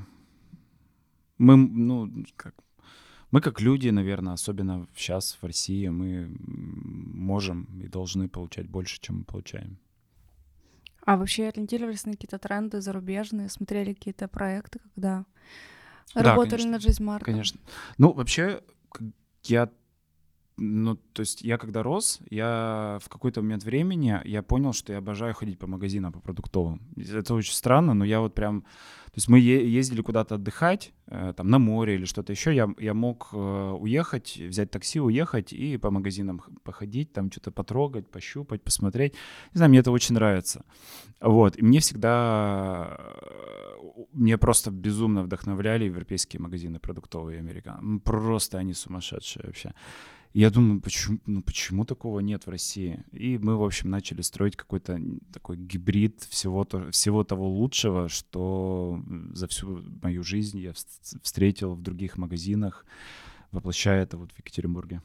мы, 1.36 1.56
ну, 1.56 2.10
как, 2.36 2.54
мы 3.30 3.42
как 3.42 3.60
люди, 3.60 3.90
наверное, 3.90 4.32
особенно 4.32 4.88
сейчас 4.96 5.38
в 5.38 5.44
России, 5.44 5.88
мы 5.88 6.34
можем 6.40 7.68
и 7.78 7.88
должны 7.88 8.30
получать 8.30 8.70
больше, 8.70 8.98
чем 9.02 9.18
мы 9.18 9.24
получаем. 9.24 9.78
А 11.04 11.18
вообще 11.18 11.48
ориентировались 11.48 12.06
на 12.06 12.12
какие-то 12.12 12.38
тренды 12.38 12.80
зарубежные, 12.80 13.50
смотрели 13.50 13.92
какие-то 13.92 14.28
проекты, 14.28 14.78
когда 14.78 15.26
да, 16.14 16.22
работали 16.22 16.62
конечно, 16.62 16.70
над 16.70 16.82
жизнь 16.82 17.04
Марка? 17.04 17.30
Конечно. 17.30 17.60
Ну, 17.98 18.12
вообще, 18.12 18.62
я 19.44 19.70
ну, 20.58 20.96
то 20.96 21.20
есть 21.20 21.42
я 21.42 21.58
когда 21.58 21.82
рос, 21.82 22.20
я 22.30 22.98
в 23.02 23.08
какой-то 23.08 23.42
момент 23.42 23.64
времени 23.64 24.20
я 24.24 24.42
понял, 24.42 24.72
что 24.72 24.92
я 24.92 24.98
обожаю 24.98 25.34
ходить 25.34 25.58
по 25.58 25.66
магазинам, 25.66 26.12
по 26.12 26.20
продуктовым. 26.20 26.80
Это 26.96 27.34
очень 27.34 27.52
странно, 27.52 27.94
но 27.94 28.04
я 28.04 28.20
вот 28.20 28.34
прям... 28.34 28.62
То 28.62 29.18
есть 29.18 29.28
мы 29.28 29.38
ездили 29.38 30.02
куда-то 30.02 30.34
отдыхать, 30.34 30.92
э, 31.06 31.32
там 31.36 31.48
на 31.48 31.58
море 31.58 31.94
или 31.94 32.04
что-то 32.04 32.32
еще, 32.32 32.54
я, 32.54 32.68
я 32.78 32.92
мог 32.92 33.30
э, 33.32 33.36
уехать, 33.80 34.36
взять 34.36 34.70
такси, 34.70 35.00
уехать 35.00 35.54
и 35.54 35.78
по 35.78 35.90
магазинам 35.90 36.42
походить, 36.64 37.12
там 37.12 37.30
что-то 37.30 37.50
потрогать, 37.50 38.10
пощупать, 38.10 38.62
посмотреть. 38.62 39.14
Не 39.54 39.58
знаю, 39.58 39.70
мне 39.70 39.78
это 39.78 39.90
очень 39.90 40.14
нравится. 40.14 40.64
Вот, 41.20 41.56
и 41.56 41.62
мне 41.62 41.80
всегда, 41.80 42.98
э, 42.98 44.04
мне 44.12 44.36
просто 44.36 44.70
безумно 44.70 45.22
вдохновляли 45.22 45.84
европейские 45.84 46.40
магазины 46.42 46.78
продуктовые 46.78 47.38
американские. 47.38 48.00
Просто 48.00 48.58
они 48.58 48.74
сумасшедшие 48.74 49.46
вообще. 49.46 49.72
Я 50.36 50.50
думаю, 50.50 50.82
почему, 50.82 51.18
ну, 51.24 51.42
почему 51.42 51.86
такого 51.86 52.20
нет 52.20 52.44
в 52.44 52.50
России? 52.50 53.02
И 53.10 53.38
мы, 53.38 53.56
в 53.56 53.64
общем, 53.64 53.88
начали 53.88 54.20
строить 54.20 54.54
какой-то 54.54 55.00
такой 55.32 55.56
гибрид 55.56 56.20
всего, 56.28 56.62
то, 56.64 56.90
всего 56.90 57.24
того 57.24 57.48
лучшего, 57.48 58.10
что 58.10 59.02
за 59.32 59.46
всю 59.48 59.82
мою 60.02 60.22
жизнь 60.22 60.58
я 60.58 60.72
вс- 60.72 61.18
встретил 61.22 61.72
в 61.72 61.80
других 61.80 62.18
магазинах, 62.18 62.84
воплощая 63.50 64.02
это 64.02 64.18
вот 64.18 64.30
в 64.32 64.38
Екатеринбурге. 64.38 65.00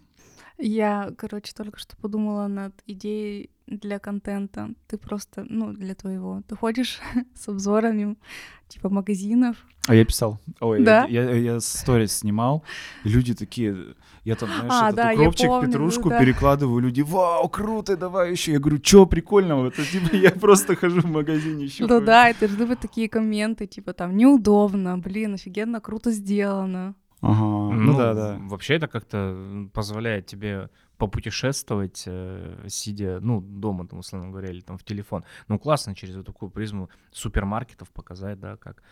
Я, 0.57 1.13
короче, 1.17 1.53
только 1.55 1.79
что 1.79 1.95
подумала 1.95 2.47
над 2.47 2.73
идеей 2.85 3.51
для 3.77 3.99
контента. 3.99 4.69
Ты 4.87 4.97
просто, 4.97 5.45
ну, 5.49 5.73
для 5.73 5.95
твоего. 5.95 6.41
Ты 6.47 6.55
ходишь 6.55 6.99
с 7.35 7.47
обзорами, 7.47 8.15
типа, 8.67 8.89
магазинов. 8.89 9.55
А 9.87 9.95
я 9.95 10.05
писал. 10.05 10.39
Ой, 10.59 10.83
Да? 10.83 11.05
я, 11.09 11.23
я, 11.23 11.35
я 11.53 11.59
сторис 11.59 12.17
снимал, 12.19 12.63
и 13.03 13.09
люди 13.09 13.33
такие, 13.33 13.75
я 14.23 14.35
там, 14.35 14.49
знаешь, 14.49 14.71
А, 14.71 14.85
этот 14.89 14.95
да, 14.95 15.11
укропчик, 15.13 15.47
помню, 15.47 15.67
петрушку 15.67 16.09
да. 16.09 16.19
перекладываю, 16.19 16.81
люди, 16.81 17.01
вау, 17.01 17.49
круто, 17.49 17.97
давай 17.97 18.31
еще. 18.31 18.51
Я 18.51 18.59
говорю, 18.59 18.77
чё 18.77 19.05
прикольного? 19.07 19.67
Это 19.69 19.83
типа 19.83 20.15
я 20.15 20.31
просто 20.31 20.75
хожу 20.75 21.01
в 21.01 21.05
магазине, 21.05 21.63
Ну 21.63 21.69
щупаю. 21.69 22.01
да, 22.05 22.29
и 22.29 22.35
должны 22.39 22.67
быть 22.67 22.79
такие 22.79 23.09
комменты, 23.09 23.65
типа, 23.65 23.93
там, 23.93 24.15
неудобно, 24.15 24.97
блин, 24.99 25.33
офигенно, 25.33 25.79
круто 25.81 26.11
сделано. 26.11 26.93
Ага, 27.21 27.75
ну 27.75 27.97
да, 27.97 28.13
да. 28.13 28.37
Вообще 28.49 28.75
это 28.75 28.87
как-то 28.87 29.67
позволяет 29.73 30.25
тебе 30.25 30.69
попутешествовать, 31.01 32.03
э, 32.05 32.67
сидя, 32.67 33.19
ну, 33.21 33.41
дома, 33.41 33.87
там, 33.87 33.99
условно 33.99 34.29
говоря, 34.29 34.51
или 34.51 34.61
там 34.61 34.77
в 34.77 34.83
телефон. 34.83 35.23
Ну, 35.47 35.57
классно 35.57 35.95
через 35.95 36.15
вот 36.15 36.25
такую 36.27 36.51
призму 36.51 36.89
супермаркетов 37.11 37.89
показать, 37.89 38.39
да, 38.39 38.55
как 38.57 38.83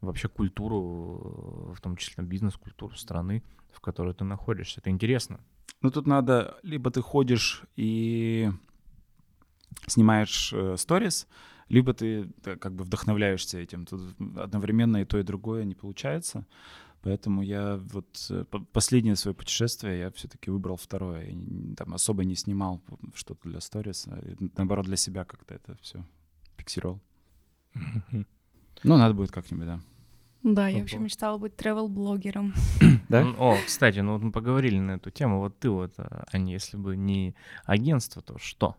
вообще 0.00 0.28
культуру, 0.28 1.70
э, 1.70 1.74
в 1.74 1.80
том 1.80 1.96
числе 1.96 2.14
там, 2.16 2.26
бизнес-культуру 2.26 2.96
страны, 2.96 3.42
в 3.70 3.80
которой 3.80 4.14
ты 4.14 4.24
находишься. 4.24 4.80
Это 4.80 4.88
интересно. 4.88 5.40
Ну 5.82 5.90
тут 5.90 6.06
надо, 6.06 6.56
либо 6.62 6.90
ты 6.90 7.02
ходишь 7.02 7.64
и 7.76 8.50
снимаешь 9.86 10.52
э, 10.54 10.76
сторис, 10.78 11.28
либо 11.68 11.92
ты 11.92 12.32
э, 12.46 12.56
как 12.56 12.72
бы 12.72 12.84
вдохновляешься 12.84 13.58
этим. 13.58 13.84
Тут 13.84 14.00
одновременно 14.36 15.02
и 15.02 15.04
то, 15.04 15.18
и 15.18 15.22
другое 15.22 15.64
не 15.64 15.74
получается. 15.74 16.46
Поэтому 17.02 17.42
я 17.42 17.76
вот 17.76 18.26
э, 18.30 18.44
по- 18.44 18.58
последнее 18.60 19.16
свое 19.16 19.34
путешествие 19.34 19.98
я 20.00 20.10
все-таки 20.10 20.50
выбрал 20.50 20.76
второе. 20.76 21.30
Я 21.30 21.74
там 21.76 21.94
особо 21.94 22.24
не 22.24 22.34
снимал 22.34 22.80
что-то 23.14 23.48
для 23.48 23.60
сторис, 23.60 24.06
а 24.08 24.20
наоборот 24.56 24.86
для 24.86 24.96
себя 24.96 25.24
как-то 25.24 25.54
это 25.54 25.76
все 25.80 26.04
фиксировал. 26.56 27.00
Ну, 28.84 28.96
надо 28.96 29.14
будет 29.14 29.30
как-нибудь, 29.30 29.66
да. 29.66 29.80
Да, 30.42 30.68
я 30.68 30.74
Ого. 30.74 30.80
вообще 30.82 30.98
мечтала 30.98 31.38
быть 31.38 31.54
travel-блогером. 31.54 32.54
Да? 33.08 33.22
М, 33.22 33.36
О, 33.38 33.56
кстати, 33.64 34.00
ну 34.00 34.12
вот 34.12 34.22
мы 34.22 34.32
поговорили 34.32 34.78
на 34.78 34.92
эту 34.92 35.10
тему. 35.10 35.38
Вот 35.40 35.58
ты 35.58 35.70
вот, 35.70 35.94
а 35.98 36.26
а 36.30 36.38
не 36.38 36.52
если 36.52 36.76
бы 36.76 36.96
не 36.96 37.34
агентство, 37.64 38.20
то 38.22 38.38
что? 38.38 38.76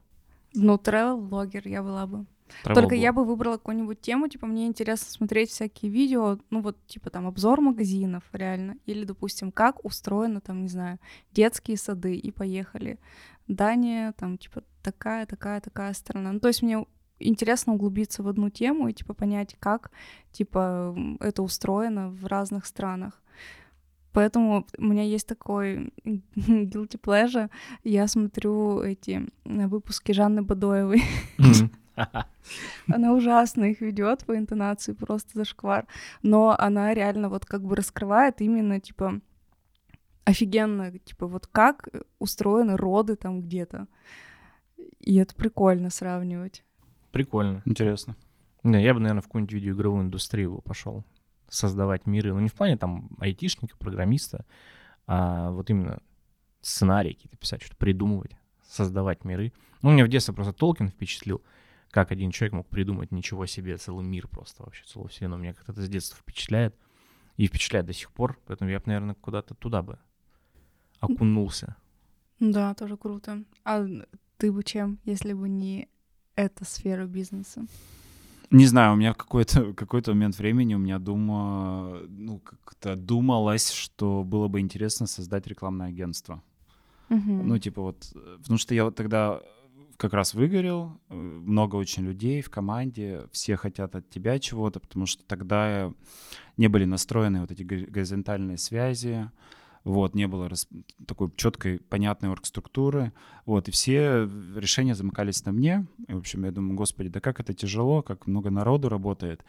Ну, 0.53 0.75
travel-блогер 0.75 1.67
я 1.67 1.81
была 1.83 2.05
бы. 2.07 2.25
Только 2.63 2.95
я 2.95 3.09
Travel 3.09 3.13
бы 3.13 3.25
выбрала 3.25 3.57
какую-нибудь 3.57 4.01
тему, 4.01 4.27
типа, 4.27 4.47
мне 4.47 4.67
интересно 4.67 5.09
смотреть 5.09 5.49
всякие 5.49 5.91
видео, 5.91 6.37
ну 6.49 6.61
вот, 6.61 6.77
типа, 6.87 7.09
там, 7.09 7.27
обзор 7.27 7.61
магазинов, 7.61 8.23
реально, 8.33 8.77
или, 8.85 9.05
допустим, 9.05 9.51
как 9.51 9.83
устроено, 9.85 10.41
там, 10.41 10.61
не 10.61 10.69
знаю, 10.69 10.99
детские 11.31 11.77
сады, 11.77 12.15
и 12.15 12.31
поехали. 12.31 12.99
Дания, 13.47 14.13
там, 14.13 14.37
типа, 14.37 14.63
такая, 14.83 15.25
такая, 15.25 15.61
такая 15.61 15.93
страна. 15.93 16.31
Ну, 16.31 16.39
то 16.39 16.47
есть 16.47 16.61
мне 16.61 16.85
интересно 17.19 17.73
углубиться 17.73 18.23
в 18.23 18.27
одну 18.27 18.49
тему 18.49 18.87
и, 18.87 18.93
типа, 18.93 19.13
понять, 19.13 19.55
как, 19.59 19.91
типа, 20.31 20.95
это 21.19 21.43
устроено 21.43 22.09
в 22.09 22.25
разных 22.25 22.65
странах. 22.65 23.21
Поэтому 24.11 24.65
у 24.77 24.83
меня 24.83 25.03
есть 25.03 25.27
такой 25.27 25.93
guilty 26.35 26.99
pleasure. 26.99 27.49
Я 27.83 28.07
смотрю 28.07 28.81
эти 28.81 29.27
э, 29.45 29.67
выпуски 29.67 30.11
Жанны 30.11 30.41
Бадоевой. 30.41 31.03
Мгм. 31.37 31.71
Она 32.87 33.13
ужасно 33.13 33.65
их 33.65 33.81
ведет 33.81 34.25
по 34.25 34.37
интонации, 34.37 34.93
просто 34.93 35.31
зашквар. 35.33 35.85
Но 36.21 36.55
она 36.57 36.93
реально 36.93 37.29
вот 37.29 37.45
как 37.45 37.63
бы 37.63 37.75
раскрывает 37.75 38.41
именно, 38.41 38.79
типа, 38.79 39.21
офигенно, 40.25 40.97
типа, 40.99 41.27
вот 41.27 41.47
как 41.47 41.89
устроены 42.19 42.77
роды 42.77 43.15
там 43.15 43.41
где-то. 43.41 43.87
И 44.99 45.15
это 45.17 45.35
прикольно 45.35 45.89
сравнивать. 45.89 46.63
Прикольно. 47.11 47.61
Интересно. 47.65 48.15
Не, 48.63 48.83
я 48.83 48.93
бы, 48.93 48.99
наверное, 48.99 49.21
в 49.21 49.25
какую-нибудь 49.25 49.53
видеоигровую 49.53 50.03
индустрию 50.03 50.55
бы 50.55 50.61
пошел 50.61 51.05
создавать 51.47 52.05
миры. 52.05 52.33
Ну, 52.33 52.39
не 52.39 52.49
в 52.49 52.53
плане 52.53 52.77
там 52.77 53.09
айтишника, 53.19 53.77
программиста, 53.77 54.45
а 55.07 55.49
вот 55.51 55.69
именно 55.69 56.01
сценарии 56.61 57.13
какие-то 57.13 57.37
писать, 57.37 57.61
что-то 57.61 57.77
придумывать, 57.77 58.31
создавать 58.67 59.23
миры. 59.23 59.53
Ну, 59.81 59.91
меня 59.91 60.05
в 60.05 60.09
детстве 60.09 60.33
просто 60.33 60.53
Толкин 60.53 60.89
впечатлил, 60.89 61.41
как 61.91 62.11
один 62.11 62.31
человек 62.31 62.53
мог 62.53 62.67
придумать 62.67 63.11
ничего 63.11 63.45
себе, 63.45 63.77
целый 63.77 64.05
мир 64.05 64.27
просто 64.27 64.63
вообще, 64.63 64.83
целую 64.85 65.09
вселенную. 65.09 65.41
Меня 65.41 65.53
как-то 65.53 65.71
это 65.71 65.81
с 65.81 65.89
детства 65.89 66.17
впечатляет 66.19 66.75
и 67.37 67.47
впечатляет 67.47 67.85
до 67.85 67.93
сих 67.93 68.11
пор, 68.11 68.39
поэтому 68.45 68.69
я 68.69 68.79
бы, 68.79 68.83
наверное, 68.87 69.15
куда-то 69.15 69.55
туда 69.55 69.81
бы 69.81 69.97
окунулся. 70.99 71.75
Да, 72.39 72.73
тоже 72.73 72.97
круто. 72.97 73.43
А 73.63 73.85
ты 74.37 74.51
бы 74.51 74.63
чем, 74.63 74.99
если 75.05 75.33
бы 75.33 75.49
не 75.49 75.89
эта 76.35 76.63
сфера 76.65 77.05
бизнеса? 77.05 77.65
Не 78.51 78.65
знаю, 78.65 78.93
у 78.93 78.95
меня 78.95 79.13
в 79.13 79.17
какой-то 79.17 79.73
какой-то 79.75 80.13
момент 80.13 80.37
времени 80.37 80.75
у 80.75 80.79
меня 80.79 80.99
дума, 80.99 81.99
ну, 82.07 82.39
как-то 82.39 82.95
думалось, 82.95 83.71
что 83.71 84.23
было 84.23 84.47
бы 84.47 84.59
интересно 84.59 85.07
создать 85.07 85.47
рекламное 85.47 85.87
агентство. 85.87 86.41
Мгм. 87.09 87.47
Ну, 87.47 87.57
типа 87.57 87.81
вот, 87.81 88.11
э, 88.15 88.37
потому 88.41 88.57
что 88.57 88.73
я 88.73 88.85
вот 88.85 88.95
тогда 88.95 89.41
как 89.99 90.13
раз 90.13 90.33
выгорел, 90.33 90.97
э, 91.09 91.13
много 91.13 91.75
очень 91.75 92.05
людей 92.05 92.41
в 92.41 92.49
команде, 92.49 93.23
все 93.33 93.57
хотят 93.57 93.95
от 93.95 94.09
тебя 94.09 94.39
чего-то, 94.39 94.79
потому 94.79 95.05
что 95.05 95.25
тогда 95.25 95.93
не 96.55 96.69
были 96.69 96.85
настроены 96.85 97.41
вот 97.41 97.51
эти 97.51 97.63
го- 97.63 97.91
горизонтальные 97.91 98.57
связи, 98.57 99.29
вот, 99.83 100.15
не 100.15 100.25
было 100.27 100.47
рас- 100.47 100.69
такой 101.05 101.29
четкой, 101.35 101.79
понятной 101.89 102.29
оргструктуры, 102.29 103.11
вот, 103.45 103.67
и 103.67 103.71
все 103.71 104.29
решения 104.55 104.95
замыкались 104.95 105.43
на 105.45 105.51
мне, 105.51 105.85
и, 106.07 106.13
в 106.13 106.19
общем, 106.19 106.45
я 106.45 106.51
думаю, 106.51 106.77
господи, 106.77 107.09
да 107.09 107.19
как 107.19 107.41
это 107.41 107.53
тяжело, 107.53 108.01
как 108.01 108.25
много 108.25 108.49
народу 108.49 108.87
работает, 108.87 109.43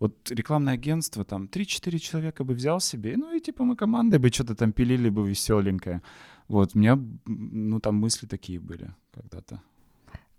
вот 0.00 0.32
рекламное 0.32 0.74
агентство, 0.74 1.24
там, 1.24 1.46
3-4 1.46 1.98
человека 2.00 2.42
бы 2.42 2.54
взял 2.54 2.80
себе, 2.80 3.16
ну 3.16 3.32
и 3.32 3.40
типа 3.40 3.62
мы 3.62 3.76
командой 3.76 4.18
бы 4.18 4.30
что-то 4.30 4.56
там 4.56 4.72
пилили 4.72 5.10
бы 5.10 5.28
веселенькое. 5.28 6.02
Вот, 6.48 6.74
у 6.74 6.78
меня, 6.78 6.98
ну, 7.26 7.78
там 7.78 7.94
мысли 7.94 8.26
такие 8.26 8.58
были 8.58 8.92
когда-то. 9.14 9.62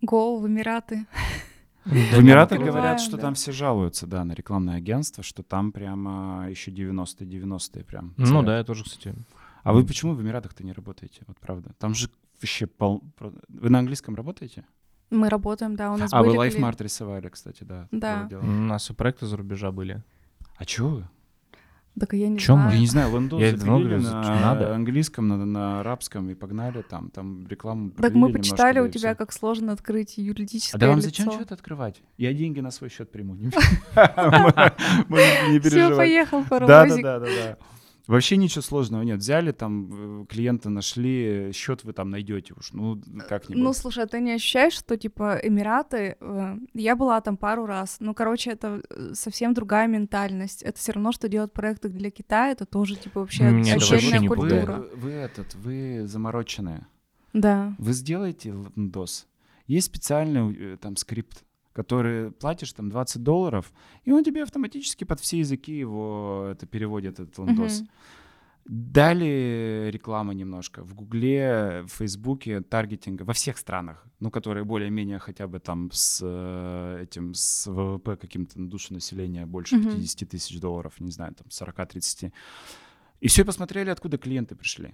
Go 0.04 0.40
в 0.40 0.48
Эмираты. 0.48 1.06
В 1.86 2.20
Эмиратах 2.20 2.60
говорят, 2.60 3.02
что 3.02 3.18
там 3.18 3.34
все 3.34 3.52
жалуются, 3.52 4.08
да, 4.08 4.24
на 4.24 4.34
рекламное 4.34 4.76
агентство, 4.78 5.24
что 5.24 5.44
там 5.44 5.72
прямо 5.72 6.48
еще 6.50 6.72
90-е, 6.72 7.28
90-е 7.28 7.84
прям. 7.84 8.14
Ну 8.18 8.44
да, 8.44 8.58
я 8.58 8.64
тоже, 8.64 8.84
кстати, 8.84 9.16
А 9.64 9.74
вы 9.74 9.86
почему 9.86 10.14
в 10.14 10.22
Эмиратах-то 10.22 10.64
не 10.64 10.74
работаете? 10.74 11.22
Вот 11.28 11.40
правда. 11.40 11.74
Там 11.80 11.94
же 11.94 12.10
вообще 12.42 12.68
пол... 12.68 13.04
Вы 13.50 13.70
на 13.70 13.80
английском 13.80 14.16
работаете? 14.16 14.66
Мы 15.10 15.30
работаем, 15.30 15.76
да, 15.76 15.94
у 15.94 15.98
нас 15.98 16.12
А, 16.12 16.20
вы 16.20 16.28
были... 16.28 16.36
кли- 16.36 16.40
лайфмарт 16.40 16.82
рисовали, 16.82 17.30
кстати, 17.30 17.64
да. 17.64 17.88
Да. 17.92 18.28
у 18.42 18.46
нас 18.46 18.90
и 18.90 18.94
проекты 18.94 19.26
за 19.26 19.38
рубежа 19.38 19.72
были. 19.72 20.02
А 20.58 20.66
чё 20.66 20.88
вы? 20.88 21.08
Так 22.00 22.14
я 22.14 22.28
не 22.28 22.40
Чё 22.40 22.56
мы? 22.56 22.62
знаю. 22.64 22.74
Я 22.74 22.80
не 22.80 22.88
знаю, 22.88 23.14
лендос 23.14 23.42
Я 23.42 23.52
запилили 23.56 23.98
на 23.98 24.22
надо. 24.42 24.74
английском, 24.74 25.28
на, 25.28 25.38
на 25.46 25.80
арабском 25.82 26.28
и 26.30 26.34
погнали 26.34 26.82
там, 26.82 27.10
там 27.12 27.46
рекламу 27.48 27.92
Так 27.92 28.14
мы 28.14 28.32
почитали 28.34 28.80
у 28.80 28.88
тебя, 28.88 29.14
как 29.14 29.32
сложно 29.32 29.74
открыть 29.74 30.18
юридическое 30.18 30.78
А 30.78 30.80
да 30.80 30.88
вам 30.88 30.98
лицо. 30.98 31.10
зачем 31.10 31.32
что-то 31.32 31.54
открывать? 31.54 32.02
Я 32.18 32.34
деньги 32.34 32.62
на 32.62 32.72
свой 32.72 32.90
счет 32.90 33.12
приму. 33.12 33.36
Не 35.10 35.54
не 35.54 35.60
Все, 35.60 35.96
поехал 35.96 36.44
паровозик. 36.44 37.04
да, 37.04 37.20
да, 37.20 37.26
да. 37.26 37.58
Вообще 38.08 38.36
ничего 38.36 38.62
сложного 38.62 39.02
нет. 39.04 39.20
Взяли 39.20 39.52
там, 39.52 40.24
э, 40.24 40.26
клиента 40.26 40.70
нашли, 40.70 41.52
счет 41.54 41.84
вы 41.84 41.94
там 41.94 42.10
найдете 42.10 42.54
уж, 42.54 42.74
ну, 42.74 43.02
как-нибудь. 43.30 43.64
Ну, 43.64 43.74
слушай, 43.74 44.04
а 44.04 44.08
ты 44.08 44.20
не 44.20 44.34
ощущаешь, 44.34 44.74
что, 44.74 44.98
типа, 44.98 45.40
Эмираты... 45.42 46.18
э, 46.20 46.58
я 46.74 46.96
была 46.98 47.22
там 47.22 47.38
пару 47.38 47.66
раз. 47.66 47.98
Ну, 48.02 48.14
короче, 48.14 48.52
это 48.52 48.82
э, 48.90 49.14
совсем 49.14 49.54
другая 49.54 49.88
ментальность. 49.88 50.64
Это 50.64 50.78
все 50.78 50.92
равно, 50.92 51.14
что 51.14 51.30
делать 51.30 51.54
проекты 51.54 51.88
для 51.88 52.12
Китая. 52.12 52.52
Это 52.52 52.66
тоже, 52.66 52.98
типа, 52.98 53.22
вообще 53.22 53.44
Мне 53.44 53.72
это 53.72 53.80
вообще 53.80 53.96
отдельная 53.96 54.20
не 54.20 54.28
вы, 54.28 54.36
культура. 54.36 54.86
вы 54.96 55.12
этот, 55.12 55.56
вы 55.56 56.04
замороченные. 56.06 56.88
Да. 57.32 57.74
Вы 57.78 57.94
сделаете 57.94 58.50
DOS. 58.76 59.26
Есть 59.68 59.88
специальный 59.88 60.78
там 60.78 60.98
скрипт 60.98 61.46
который 61.74 62.32
платишь 62.32 62.72
там 62.74 62.90
20 62.90 63.24
долларов, 63.24 63.72
и 64.04 64.12
он 64.12 64.24
тебе 64.24 64.44
автоматически 64.44 65.04
под 65.04 65.20
все 65.20 65.40
языки 65.40 65.78
его 65.78 66.48
это 66.52 66.66
переводит, 66.66 67.20
этот 67.20 67.38
лендос. 67.40 67.82
Мгм. 67.82 67.90
Дали 68.66 69.90
реклама 69.92 70.34
немножко 70.34 70.84
в 70.84 70.96
Гугле, 70.96 71.84
в 71.86 71.90
Фейсбуке, 71.98 72.62
таргетинга 72.62 73.24
во 73.24 73.34
всех 73.34 73.58
странах, 73.58 74.06
ну, 74.22 74.32
которые 74.32 74.64
более-менее 74.64 75.20
хотя 75.20 75.48
бы 75.48 75.60
там 75.60 75.90
с 75.92 76.22
э, 76.24 77.04
этим, 77.04 77.34
с 77.34 77.68
ВВП 77.70 78.16
каким-то 78.16 78.62
на 78.62 78.70
душу 78.70 78.94
населения 78.94 79.46
больше 79.46 79.76
Мгм. 79.76 79.90
50 79.96 80.30
тысяч 80.30 80.60
долларов, 80.62 80.94
не 81.00 81.12
знаю, 81.12 81.36
там 81.36 81.48
40-30. 81.50 82.32
И 83.20 83.28
все 83.28 83.44
посмотрели, 83.44 83.90
откуда 83.90 84.18
клиенты 84.18 84.56
пришли. 84.56 84.94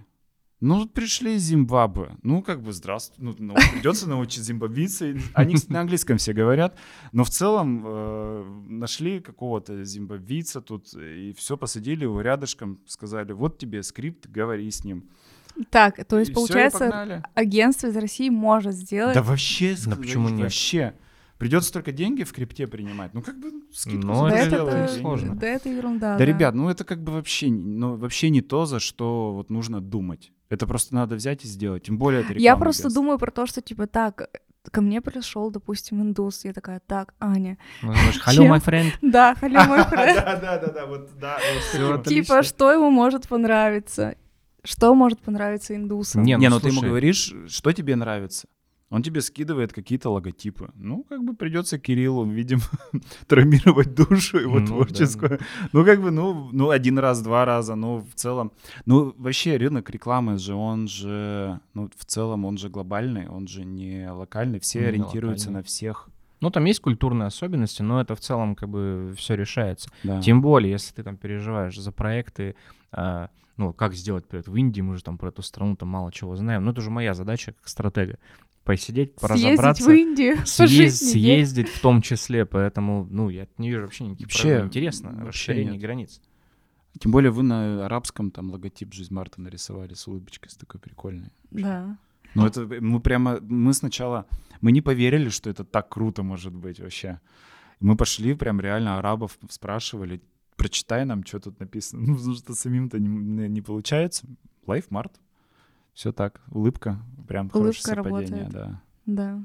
Ну, 0.60 0.80
тут 0.80 0.92
пришли 0.92 1.36
из 1.36 1.42
Зимбабве. 1.42 2.16
Ну, 2.22 2.42
как 2.42 2.62
бы, 2.62 2.72
здравствуй. 2.72 3.24
Ну, 3.24 3.34
ну, 3.38 3.54
придется 3.72 4.08
научить 4.08 4.44
зимбабвийцы. 4.44 5.18
Они 5.32 5.54
кстати, 5.54 5.72
на 5.72 5.80
английском 5.80 6.18
все 6.18 6.34
говорят. 6.34 6.76
Но 7.12 7.24
в 7.24 7.30
целом 7.30 7.82
э, 7.86 8.44
нашли 8.68 9.20
какого-то 9.20 9.84
зимбабвийца 9.84 10.60
тут 10.60 10.92
и 10.94 11.32
все 11.36 11.56
посадили 11.56 12.02
его 12.02 12.20
рядышком. 12.20 12.78
Сказали, 12.86 13.32
вот 13.32 13.56
тебе 13.58 13.82
скрипт, 13.82 14.28
говори 14.28 14.70
с 14.70 14.84
ним. 14.84 15.08
Так, 15.70 16.04
то 16.06 16.18
есть, 16.18 16.30
И 16.30 16.34
всё, 16.34 16.40
получается, 16.40 16.78
погнали. 16.78 17.22
агентство 17.34 17.88
из 17.88 17.96
России 17.96 18.28
может 18.28 18.74
сделать... 18.74 19.14
Да 19.14 19.22
вообще, 19.22 19.76
Да 19.86 19.96
почему 19.96 20.28
нет? 20.28 20.42
Вообще. 20.42 20.94
Придется 21.40 21.72
только 21.72 21.90
деньги 21.90 22.22
в 22.22 22.34
крипте 22.34 22.66
принимать. 22.66 23.14
Ну, 23.14 23.22
как 23.22 23.38
бы 23.40 23.50
скидку 23.72 24.06
Ну, 24.06 24.14
за 24.14 24.28
Да 24.28 24.36
это 24.36 24.56
это 24.56 24.88
сложно. 24.88 25.34
да 25.34 25.46
это 25.46 25.70
ерунда. 25.70 26.18
Да, 26.18 26.24
ребят, 26.26 26.54
ну 26.54 26.68
это 26.68 26.84
как 26.84 27.02
бы 27.02 27.12
вообще, 27.12 27.48
ну, 27.48 27.96
вообще 27.96 28.28
не 28.28 28.42
то, 28.42 28.66
за 28.66 28.78
что 28.78 29.32
вот 29.32 29.48
нужно 29.48 29.80
думать. 29.80 30.32
Это 30.50 30.66
просто 30.66 30.94
надо 30.94 31.14
взять 31.14 31.46
и 31.46 31.48
сделать. 31.48 31.84
Тем 31.84 31.96
более 31.96 32.20
это 32.20 32.34
Я 32.34 32.58
просто 32.58 32.82
агентство. 32.82 33.02
думаю 33.02 33.18
про 33.18 33.30
то, 33.30 33.46
что 33.46 33.62
типа 33.62 33.86
так, 33.86 34.28
ко 34.70 34.82
мне 34.82 35.00
пришел, 35.00 35.50
допустим, 35.50 36.02
индус, 36.02 36.44
я 36.44 36.52
такая, 36.52 36.82
так, 36.86 37.14
Аня, 37.18 37.56
Ну, 37.80 37.92
Hello, 38.26 38.46
my 38.46 38.62
friend. 38.62 38.92
да, 39.00 39.34
халё 39.34 39.64
мой 39.64 39.82
френд, 39.84 40.16
Да, 40.16 40.36
да, 40.36 40.58
да, 40.58 40.72
да, 40.72 40.86
вот, 40.86 41.10
да. 41.18 41.38
типа, 42.04 42.42
что 42.42 42.70
ему 42.70 42.90
может 42.90 43.28
понравиться? 43.28 44.14
Что 44.62 44.94
может 44.94 45.20
понравиться 45.20 45.74
индусам? 45.74 46.22
Не, 46.22 46.34
Не, 46.34 46.50
ну, 46.50 46.56
ну 46.56 46.60
ты 46.60 46.68
ему 46.68 46.82
говоришь, 46.82 47.32
что 47.48 47.72
тебе 47.72 47.96
нравится. 47.96 48.46
Он 48.90 49.02
тебе 49.04 49.20
скидывает 49.20 49.72
какие-то 49.72 50.10
логотипы. 50.10 50.70
Ну, 50.74 51.04
как 51.08 51.22
бы 51.22 51.34
придется 51.34 51.78
Кириллу, 51.78 52.24
видимо, 52.26 52.62
травмировать 53.28 53.94
душу 53.94 54.38
его 54.38 54.58
Ну 54.58 54.60
да, 54.60 54.66
творческую. 54.66 55.38
Ну, 55.72 55.84
как 55.84 56.02
бы, 56.02 56.10
ну, 56.10 56.50
ну, 56.52 56.70
один 56.70 56.98
раз, 56.98 57.22
два 57.22 57.44
раза, 57.44 57.76
ну, 57.76 58.00
в 58.00 58.14
целом. 58.16 58.50
Ну, 58.86 59.14
вообще, 59.16 59.56
рынок 59.56 59.90
рекламы 59.90 60.38
же, 60.38 60.54
он 60.54 60.88
же, 60.88 61.60
ну, 61.72 61.88
в 61.96 62.04
целом, 62.04 62.44
он 62.44 62.58
же 62.58 62.68
глобальный, 62.68 63.28
он 63.28 63.46
же 63.46 63.64
не 63.64 64.10
локальный. 64.10 64.58
Все 64.58 64.80
Не 64.80 64.86
ориентируются 64.86 65.46
локальный. 65.48 65.60
на 65.60 65.62
всех. 65.62 66.08
Ну, 66.40 66.50
там 66.50 66.64
есть 66.64 66.80
культурные 66.80 67.26
особенности, 67.28 67.82
но 67.82 68.00
это 68.00 68.16
в 68.16 68.20
целом 68.20 68.56
как 68.56 68.68
бы 68.70 69.14
все 69.16 69.34
решается. 69.36 69.88
Да. 70.02 70.20
Тем 70.20 70.40
более, 70.42 70.72
если 70.72 70.92
ты 70.94 71.04
там 71.04 71.16
переживаешь 71.16 71.78
за 71.78 71.92
проекты, 71.92 72.56
а, 72.90 73.28
ну, 73.56 73.72
как 73.72 73.94
сделать 73.94 74.26
проект 74.26 74.48
в 74.48 74.56
Индии, 74.56 74.80
мы 74.80 74.96
же 74.96 75.04
там 75.04 75.18
про 75.18 75.28
эту 75.28 75.42
страну 75.42 75.76
там 75.76 75.90
мало 75.90 76.10
чего 76.10 76.34
знаем. 76.34 76.64
Но 76.64 76.70
это 76.72 76.80
уже 76.80 76.90
моя 76.90 77.14
задача 77.14 77.52
как 77.52 77.68
стратега. 77.68 78.18
Посидеть, 78.64 79.14
Съездить 79.18 79.20
поразобраться, 79.20 79.84
в 79.84 79.90
Индию, 79.92 80.36
съез- 80.44 80.90
съездить 80.90 81.68
в 81.68 81.80
том 81.80 82.02
числе. 82.02 82.44
Поэтому, 82.44 83.06
ну, 83.10 83.28
я 83.30 83.48
не 83.58 83.70
вижу 83.70 83.82
вообще 83.82 84.04
никаких 84.04 84.26
Вообще- 84.26 84.42
проблем. 84.42 84.66
Интересно, 84.66 85.10
вообще 85.10 85.26
расширение 85.28 85.72
нет. 85.72 85.80
границ. 85.82 86.20
Тем 86.98 87.12
более 87.12 87.30
вы 87.30 87.42
на 87.42 87.86
арабском 87.86 88.30
там 88.30 88.50
логотип 88.50 88.92
Жизнь 88.92 89.14
Марта 89.14 89.40
нарисовали 89.40 89.94
с 89.94 90.06
улыбочкой, 90.08 90.50
с 90.50 90.56
такой 90.56 90.80
прикольной. 90.80 91.30
Да. 91.50 91.96
Ну, 92.34 92.46
это 92.46 92.66
мы 92.80 93.00
прямо, 93.00 93.38
мы 93.40 93.72
сначала, 93.72 94.26
мы 94.60 94.72
не 94.72 94.82
поверили, 94.82 95.30
что 95.30 95.50
это 95.50 95.64
так 95.64 95.88
круто 95.88 96.22
может 96.22 96.52
быть 96.54 96.78
вообще. 96.80 97.20
Мы 97.80 97.96
пошли, 97.96 98.34
прям 98.34 98.60
реально 98.60 98.98
арабов 98.98 99.38
спрашивали, 99.48 100.20
прочитай 100.56 101.04
нам, 101.06 101.24
что 101.24 101.40
тут 101.40 101.58
написано. 101.60 102.02
Ну, 102.06 102.16
потому 102.16 102.34
что 102.34 102.54
самим-то 102.54 102.98
не, 102.98 103.08
не- 103.08 103.48
не 103.48 103.62
получается. 103.62 104.26
Life 104.66 104.88
Mart. 104.90 105.12
Все 106.00 106.12
так, 106.12 106.40
улыбка, 106.50 106.98
прям 107.28 107.50
хорошее 107.50 107.94
Улыбка 107.94 108.10
совпадение, 108.10 108.44
работает. 108.44 108.80
да. 109.04 109.44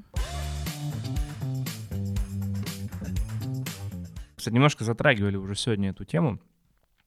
Кстати, 4.34 4.54
немножко 4.54 4.82
затрагивали 4.82 5.36
уже 5.36 5.54
сегодня 5.54 5.90
эту 5.90 6.06
тему. 6.06 6.40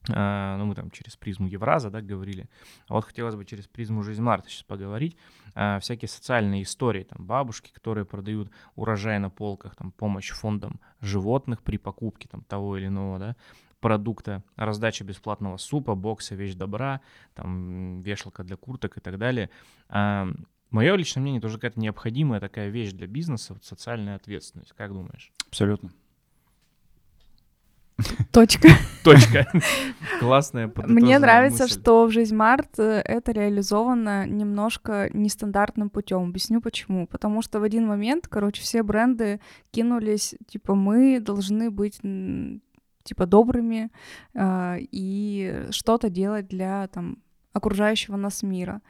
А, 0.08 0.56
ну, 0.56 0.66
мы 0.66 0.76
там 0.76 0.92
через 0.92 1.16
призму 1.16 1.48
Евраза, 1.48 1.90
да, 1.90 2.00
говорили. 2.00 2.48
А 2.86 2.94
вот 2.94 3.06
хотелось 3.06 3.34
бы 3.34 3.44
через 3.44 3.66
призму 3.66 4.04
Жизнь 4.04 4.22
Марта 4.22 4.48
сейчас 4.48 4.62
поговорить. 4.62 5.16
А, 5.56 5.80
всякие 5.80 6.08
социальные 6.08 6.62
истории, 6.62 7.02
там, 7.02 7.26
бабушки, 7.26 7.72
которые 7.72 8.04
продают 8.04 8.52
урожай 8.76 9.18
на 9.18 9.30
полках, 9.30 9.74
там, 9.74 9.90
помощь 9.90 10.30
фондам 10.30 10.78
животных 11.00 11.64
при 11.64 11.76
покупке 11.76 12.28
там 12.28 12.44
того 12.44 12.76
или 12.76 12.86
иного, 12.86 13.18
да, 13.18 13.36
продукта, 13.80 14.42
раздача 14.56 15.04
бесплатного 15.04 15.56
супа, 15.56 15.94
бокса, 15.94 16.34
вещь 16.34 16.54
добра, 16.54 17.00
там, 17.34 18.00
вешалка 18.00 18.44
для 18.44 18.56
курток 18.56 18.98
и 18.98 19.00
так 19.00 19.18
далее. 19.18 19.50
Мое 19.88 20.94
личное 20.94 21.20
мнение, 21.20 21.40
тоже 21.40 21.56
какая-то 21.56 21.80
необходимая 21.80 22.40
такая 22.40 22.68
вещь 22.68 22.92
для 22.92 23.08
бизнеса, 23.08 23.54
вот 23.54 23.64
социальная 23.64 24.14
ответственность. 24.14 24.72
Как 24.76 24.92
думаешь? 24.92 25.32
Абсолютно. 25.48 25.90
Точка. 28.32 28.68
Точка. 29.04 29.46
Классная 30.20 30.72
Мне 30.86 31.18
нравится, 31.18 31.64
мысль. 31.64 31.80
что 31.80 32.06
в 32.06 32.10
жизнь 32.10 32.34
Март 32.34 32.78
это 32.78 33.32
реализовано 33.32 34.26
немножко 34.26 35.10
нестандартным 35.12 35.90
путем. 35.90 36.28
Объясню 36.28 36.60
почему. 36.60 37.06
Потому 37.06 37.42
что 37.42 37.60
в 37.60 37.62
один 37.62 37.86
момент, 37.86 38.28
короче, 38.28 38.62
все 38.62 38.82
бренды 38.82 39.40
кинулись, 39.70 40.34
типа, 40.46 40.74
мы 40.74 41.20
должны 41.20 41.70
быть 41.70 42.00
типа 43.02 43.26
добрыми 43.26 43.90
а, 44.34 44.76
и 44.78 45.66
что-то 45.70 46.10
делать 46.10 46.48
для 46.48 46.88
там 46.88 47.18
окружающего 47.52 48.16
нас 48.16 48.42
мира. 48.42 48.80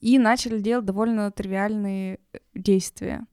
И 0.00 0.18
начали 0.18 0.60
делать 0.60 0.86
довольно 0.86 1.30
тривиальные 1.30 2.20
э, 2.32 2.38
действия. 2.54 3.26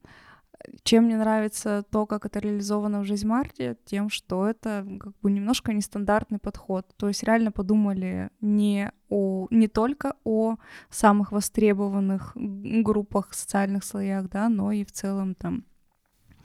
Чем 0.83 1.05
мне 1.05 1.17
нравится 1.17 1.85
то, 1.91 2.05
как 2.05 2.25
это 2.25 2.39
реализовано 2.39 2.99
в 2.99 3.05
жизнь 3.05 3.27
Марте, 3.27 3.77
тем, 3.85 4.09
что 4.09 4.47
это 4.47 4.85
как 4.99 5.13
бы 5.21 5.31
немножко 5.31 5.71
нестандартный 5.71 6.39
подход. 6.39 6.85
То 6.97 7.07
есть 7.07 7.23
реально 7.23 7.51
подумали 7.51 8.31
не 8.41 8.91
о 9.09 9.47
не 9.49 9.67
только 9.67 10.15
о 10.25 10.57
самых 10.89 11.31
востребованных 11.31 12.33
группах, 12.35 13.33
социальных 13.33 13.85
слоях, 13.85 14.29
да, 14.29 14.49
но 14.49 14.71
и 14.71 14.83
в 14.83 14.91
целом 14.91 15.35
там 15.35 15.63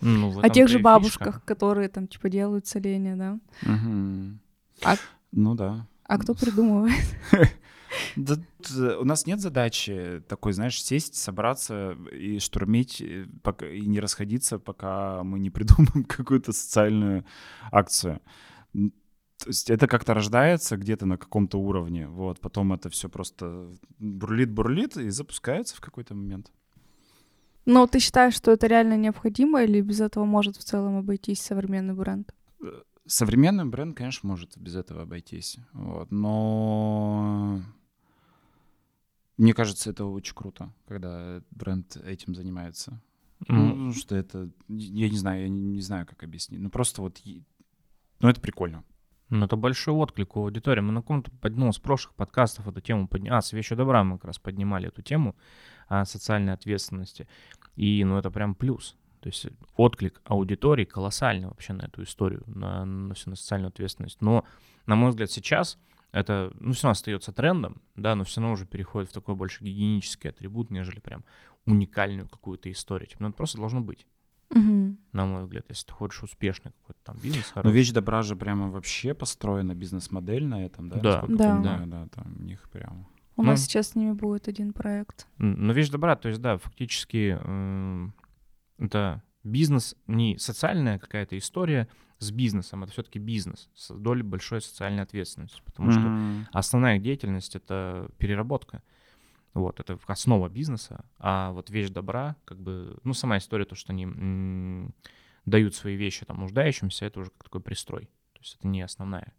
Ну, 0.02 0.38
о 0.40 0.50
тех 0.50 0.68
же 0.68 0.78
бабушках, 0.80 1.34
фишка. 1.36 1.46
которые 1.46 1.88
там 1.88 2.06
типа 2.08 2.28
делают 2.28 2.66
целение, 2.66 3.16
да. 3.16 3.38
Мгм. 3.62 4.40
А- 4.82 4.96
Ну 5.30 5.54
да. 5.54 5.86
А 6.04 6.18
кто 6.18 6.34
придумывает? 6.34 6.94
Да, 8.16 8.36
у 8.98 9.04
нас 9.04 9.26
нет 9.26 9.40
задачи 9.40 10.22
такой, 10.26 10.52
знаешь, 10.54 10.82
сесть, 10.82 11.14
собраться 11.14 11.92
и 12.10 12.38
штурмить, 12.38 13.02
э, 13.02 13.26
пока, 13.42 13.66
и 13.66 13.82
не 13.82 14.00
расходиться, 14.00 14.58
пока 14.58 15.22
мы 15.22 15.38
не 15.38 15.50
придумаем 15.50 16.04
какую-то 16.04 16.52
социальную 16.52 17.24
акцию. 17.70 18.20
То 18.72 19.48
есть 19.48 19.70
это 19.70 19.88
как-то 19.88 20.14
рождается 20.14 20.76
где-то 20.76 21.04
на 21.04 21.18
каком-то 21.18 21.58
уровне, 21.58 22.08
вот, 22.08 22.40
потом 22.40 22.72
это 22.72 22.88
все 22.88 23.08
просто 23.08 23.68
бурлит-бурлит 23.98 24.96
и 24.96 25.10
запускается 25.10 25.76
в 25.76 25.80
какой-то 25.80 26.14
момент. 26.14 26.50
Но 27.64 27.86
ты 27.86 28.00
считаешь, 28.00 28.34
что 28.34 28.50
это 28.50 28.66
реально 28.66 28.96
необходимо 28.96 29.62
или 29.62 29.80
без 29.80 30.00
этого 30.00 30.24
может 30.24 30.56
в 30.56 30.64
целом 30.64 30.96
обойтись 30.96 31.40
современный 31.40 31.94
бренд? 31.94 32.34
Современный 33.06 33.64
бренд, 33.64 33.96
конечно, 33.96 34.28
может 34.28 34.56
без 34.58 34.74
этого 34.76 35.02
обойтись, 35.02 35.58
вот, 35.72 36.10
но 36.12 37.60
мне 39.36 39.54
кажется, 39.54 39.90
это 39.90 40.04
очень 40.04 40.34
круто, 40.34 40.72
когда 40.86 41.42
бренд 41.50 41.96
этим 41.96 42.34
занимается. 42.34 43.00
Ну, 43.48 43.60
М, 43.64 43.70
потому 43.70 43.92
что 43.94 44.14
это, 44.14 44.50
я 44.68 45.08
не 45.08 45.16
знаю, 45.16 45.42
я 45.42 45.48
не, 45.48 45.60
не 45.60 45.80
знаю, 45.80 46.06
как 46.06 46.22
объяснить. 46.22 46.60
Ну, 46.60 46.70
просто 46.70 47.02
вот, 47.02 47.20
ну, 48.20 48.28
это 48.28 48.40
прикольно. 48.40 48.84
Ну, 49.30 49.46
это 49.46 49.56
большой 49.56 49.94
отклик 49.94 50.36
у 50.36 50.42
аудитории. 50.42 50.80
Мы 50.80 50.92
на 50.92 51.00
каком-то 51.00 51.30
под- 51.40 51.56
ну, 51.56 51.72
с 51.72 51.78
прошлых 51.78 52.14
подкастов 52.14 52.68
эту 52.68 52.80
тему 52.80 53.08
поднимали. 53.08 53.38
А, 53.38 53.42
с 53.42 53.52
вещью 53.52 53.76
добра 53.76 54.04
мы 54.04 54.18
как 54.18 54.26
раз 54.26 54.38
поднимали 54.38 54.88
эту 54.88 55.02
тему 55.02 55.34
социальной 56.04 56.52
ответственности. 56.52 57.26
И, 57.76 58.04
ну, 58.04 58.18
это 58.18 58.30
прям 58.30 58.54
плюс. 58.54 58.96
То 59.20 59.28
есть 59.28 59.46
отклик 59.76 60.20
аудитории 60.24 60.84
колоссальный 60.84 61.46
вообще 61.46 61.72
на 61.74 61.82
эту 61.82 62.02
историю, 62.02 62.42
на, 62.46 62.84
на 62.84 63.14
всю 63.14 63.30
на 63.30 63.36
социальную 63.36 63.68
ответственность. 63.68 64.20
Но, 64.20 64.44
на 64.86 64.96
мой 64.96 65.10
взгляд, 65.10 65.30
сейчас 65.30 65.78
это, 66.10 66.52
ну, 66.58 66.72
все 66.72 66.84
равно 66.84 66.92
остается 66.92 67.32
трендом, 67.32 67.80
да, 67.94 68.14
но 68.16 68.24
все 68.24 68.40
равно 68.40 68.54
уже 68.54 68.66
переходит 68.66 69.10
в 69.10 69.12
такой 69.12 69.34
больше 69.34 69.62
гигиенический 69.64 70.30
атрибут, 70.30 70.70
нежели 70.70 70.98
прям 71.00 71.24
уникальную 71.66 72.28
какую-то 72.28 72.70
историю. 72.70 73.08
Типа, 73.08 73.22
ну, 73.22 73.28
это 73.28 73.36
просто 73.36 73.58
должно 73.58 73.80
быть, 73.80 74.06
Мгм. 74.50 74.98
на 75.12 75.24
мой 75.24 75.44
взгляд, 75.44 75.64
если 75.68 75.86
ты 75.86 75.92
хочешь 75.92 76.22
успешный 76.22 76.72
какой-то 76.72 77.00
там 77.04 77.16
бизнес. 77.22 77.46
Но 77.54 77.62
хороший. 77.62 77.74
вещь 77.74 77.90
добра 77.92 78.22
же 78.22 78.36
прямо 78.36 78.70
вообще 78.70 79.14
построена, 79.14 79.74
бизнес-модель 79.74 80.44
на 80.46 80.64
этом, 80.66 80.88
да? 80.88 80.96
Да. 80.98 81.10
насколько 81.12 81.36
Да. 81.36 81.56
понимаю, 81.56 81.86
да, 81.86 82.08
там 82.08 82.36
у 82.38 82.42
них 82.42 82.68
прям... 82.70 83.06
У 83.36 83.42
Ну. 83.42 83.48
нас 83.48 83.62
сейчас 83.64 83.90
с 83.90 83.94
ними 83.94 84.12
будет 84.12 84.48
один 84.48 84.72
проект. 84.72 85.26
Ну, 85.38 85.72
вещь 85.72 85.88
добра, 85.88 86.16
то 86.16 86.28
есть, 86.28 86.40
да, 86.40 86.58
фактически 86.58 87.38
м, 87.42 88.14
это 88.78 89.22
Бизнес 89.44 89.96
не 90.06 90.38
социальная 90.38 91.00
какая-то 91.00 91.36
история 91.36 91.88
с 92.18 92.30
бизнесом, 92.30 92.84
это 92.84 92.92
все-таки 92.92 93.18
бизнес 93.18 93.68
с 93.74 93.92
долей 93.92 94.22
большой 94.22 94.60
социальной 94.60 95.02
ответственности, 95.02 95.60
потому 95.64 95.90
Мгм. 95.90 95.98
что 96.00 96.48
основная 96.52 96.96
их 96.96 97.02
деятельность 97.02 97.56
это 97.56 98.08
переработка. 98.18 98.82
Вот, 99.52 99.80
это 99.80 99.98
основа 100.06 100.48
бизнеса, 100.48 101.04
а 101.18 101.50
вот 101.52 101.70
вещь 101.70 101.90
добра, 101.90 102.36
как 102.44 102.58
бы, 102.58 102.96
ну, 103.02 103.12
сама 103.14 103.36
история, 103.38 103.64
то, 103.64 103.74
что 103.74 103.92
они 103.92 104.04
м, 104.04 104.94
дают 105.44 105.74
свои 105.74 105.96
вещи 105.96 106.24
там 106.24 106.38
нуждающимся, 106.38 107.04
это 107.04 107.20
уже 107.20 107.30
как 107.30 107.42
такой 107.44 107.60
пристрой. 107.60 108.06
То 108.34 108.40
есть 108.40 108.56
это 108.58 108.68
не 108.68 108.80
основная 108.80 109.34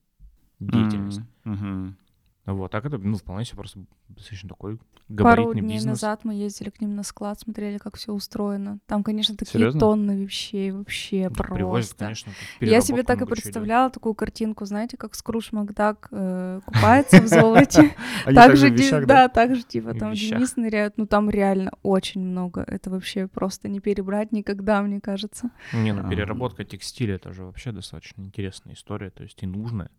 деятельность. 0.60 1.22
Мгм. 1.46 1.98
Вот, 2.46 2.72
так 2.72 2.84
это, 2.86 2.98
ну, 2.98 3.16
вполне 3.16 3.46
себе 3.46 3.56
просто 3.58 3.80
достаточно 4.10 4.50
такой 4.50 4.76
Пару 4.78 4.86
габаритный 5.08 5.62
дней 5.62 5.76
бизнес. 5.78 6.02
назад 6.02 6.26
мы 6.26 6.34
ездили 6.34 6.72
к 6.72 6.82
ним 6.82 6.94
на 6.96 7.04
склад, 7.04 7.40
смотрели, 7.40 7.78
как 7.78 7.96
все 7.96 8.12
устроено. 8.12 8.80
Там, 8.86 9.02
конечно, 9.02 9.38
такие 9.38 9.54
Серьезно? 9.60 9.80
тонны 9.80 10.12
вещей 10.26 10.72
вообще 10.72 11.30
Ну, 11.30 11.36
Привозят, 11.36 11.92
просто. 11.92 12.04
конечно, 12.04 12.34
тут 12.60 12.68
Я 12.68 12.82
себе 12.82 13.04
так 13.04 13.22
и 13.22 13.26
представляла 13.26 13.90
такую 13.90 14.14
картинку, 14.14 14.66
знаете, 14.66 14.98
как 14.98 15.16
Скрудж 15.16 15.50
Макдак 15.54 16.10
э, 16.12 16.60
купается 16.66 17.22
в 17.22 17.28
золоте. 17.28 17.96
Так 18.26 18.36
также 18.36 18.76
же, 18.78 19.06
да, 19.06 19.30
так 19.30 19.56
же, 19.56 19.64
типа, 19.64 19.94
там. 19.94 20.14
Денис 20.14 20.58
ныряют. 20.58 20.98
Ну, 20.98 21.08
там 21.08 21.30
реально 21.30 21.72
очень 21.82 22.22
много. 22.22 22.62
Это 22.68 22.90
вообще 22.90 23.28
просто 23.28 23.70
не 23.70 23.80
перебрать 23.80 24.34
никогда, 24.34 24.82
мне 24.82 25.00
кажется. 25.00 25.50
Не, 25.74 25.94
ну 25.94 26.06
А. 26.06 26.10
переработка 26.10 26.66
текстиля 26.66 27.16
это 27.16 27.32
же 27.32 27.46
вообще 27.46 27.72
достаточно 27.72 28.22
интересная 28.22 28.74
история, 28.76 29.12
то 29.12 29.24
есть 29.24 29.42
и 29.44 29.46
нужная. 29.48 29.90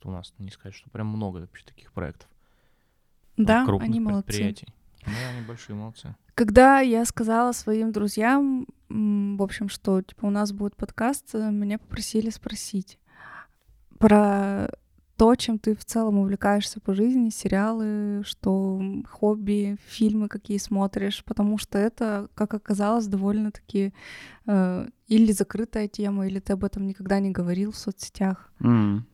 То, 0.00 0.04
что 0.04 0.08
у 0.08 0.12
нас 0.12 0.32
не 0.38 0.50
сказать, 0.50 0.74
что 0.74 0.88
прям 0.90 1.08
много 1.08 1.38
вообще 1.38 1.64
таких 1.66 1.92
проектов. 1.92 2.28
Да, 3.36 3.64
крупных 3.66 3.90
они 3.90 4.00
молодцы. 4.00 4.26
предприятий. 4.26 4.68
Да, 5.04 5.12
они 5.30 5.46
большие 5.46 5.76
молодцы. 5.76 6.16
Когда 6.34 6.80
я 6.80 7.04
сказала 7.04 7.52
своим 7.52 7.92
друзьям, 7.92 8.66
в 8.88 9.42
общем, 9.42 9.68
что 9.68 10.00
типа 10.00 10.26
у 10.26 10.30
нас 10.30 10.52
будет 10.52 10.74
подкаст, 10.76 11.34
э, 11.34 11.50
меня 11.50 11.78
попросили 11.78 12.30
спросить 12.30 12.98
про 13.98 14.70
то, 15.16 15.34
чем 15.34 15.58
ты 15.58 15.76
в 15.76 15.84
целом 15.84 16.18
увлекаешься 16.18 16.80
по 16.80 16.94
жизни, 16.94 17.28
сериалы, 17.28 18.22
что 18.24 18.80
хобби, 19.06 19.76
фильмы 19.86 20.28
какие 20.28 20.56
смотришь, 20.56 21.22
потому 21.24 21.58
что 21.58 21.76
это, 21.76 22.30
как 22.34 22.54
оказалось, 22.54 23.06
довольно-таки 23.06 23.92
э, 24.46 24.88
или 25.08 25.32
закрытая 25.32 25.88
тема, 25.88 26.26
или 26.26 26.38
ты 26.38 26.54
об 26.54 26.64
этом 26.64 26.86
никогда 26.86 27.20
не 27.20 27.30
говорил 27.30 27.72
в 27.72 27.76
соцсетях. 27.76 28.50
М. 28.60 29.06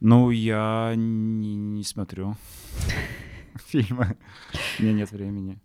Ну, 0.00 0.30
я 0.30 0.94
не, 0.96 1.56
не 1.56 1.84
смотрю 1.84 2.36
фильмы. 3.66 4.16
У 4.78 4.82
меня 4.82 4.92
нет 4.92 5.10
времени. 5.10 5.60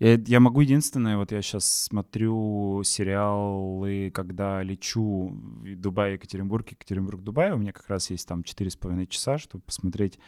Я, 0.00 0.14
я 0.14 0.40
могу 0.40 0.62
единственное, 0.62 1.18
вот 1.18 1.30
я 1.30 1.42
сейчас 1.42 1.66
смотрю 1.66 2.82
сериалы, 2.84 4.10
когда 4.14 4.62
лечу 4.62 5.28
в 5.28 5.76
Дубай, 5.76 6.14
Екатеринбург, 6.14 6.70
Екатеринбург, 6.70 7.22
Дубай. 7.22 7.52
У 7.52 7.58
меня 7.58 7.72
как 7.72 7.86
раз 7.90 8.08
есть 8.08 8.26
там 8.26 8.42
четыре 8.42 8.70
с 8.70 8.76
половиной 8.76 9.06
часа, 9.06 9.36
чтобы 9.36 9.62
посмотреть 9.62 10.18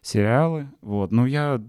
сериалы. 0.00 0.68
Вот. 0.80 1.12
Но 1.12 1.26
я 1.26 1.62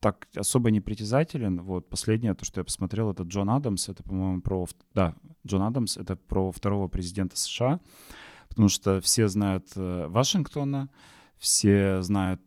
так 0.00 0.26
особо 0.34 0.72
не 0.72 0.80
притязателен. 0.80 1.62
Вот. 1.62 1.88
Последнее, 1.88 2.34
то, 2.34 2.44
что 2.44 2.60
я 2.60 2.64
посмотрел, 2.64 3.12
это 3.12 3.22
Джон 3.22 3.48
Адамс. 3.48 3.88
Это, 3.88 4.02
по-моему, 4.02 4.40
про... 4.40 4.66
Да, 4.92 5.14
Джон 5.46 5.62
Адамс. 5.62 5.96
Это 5.96 6.16
про 6.16 6.50
второго 6.50 6.88
президента 6.88 7.38
США. 7.38 7.78
Потому 8.54 8.68
что 8.68 9.00
все 9.00 9.26
знают 9.28 9.66
э, 9.74 10.06
Вашингтона, 10.08 10.88
все 11.38 12.02
знают 12.02 12.40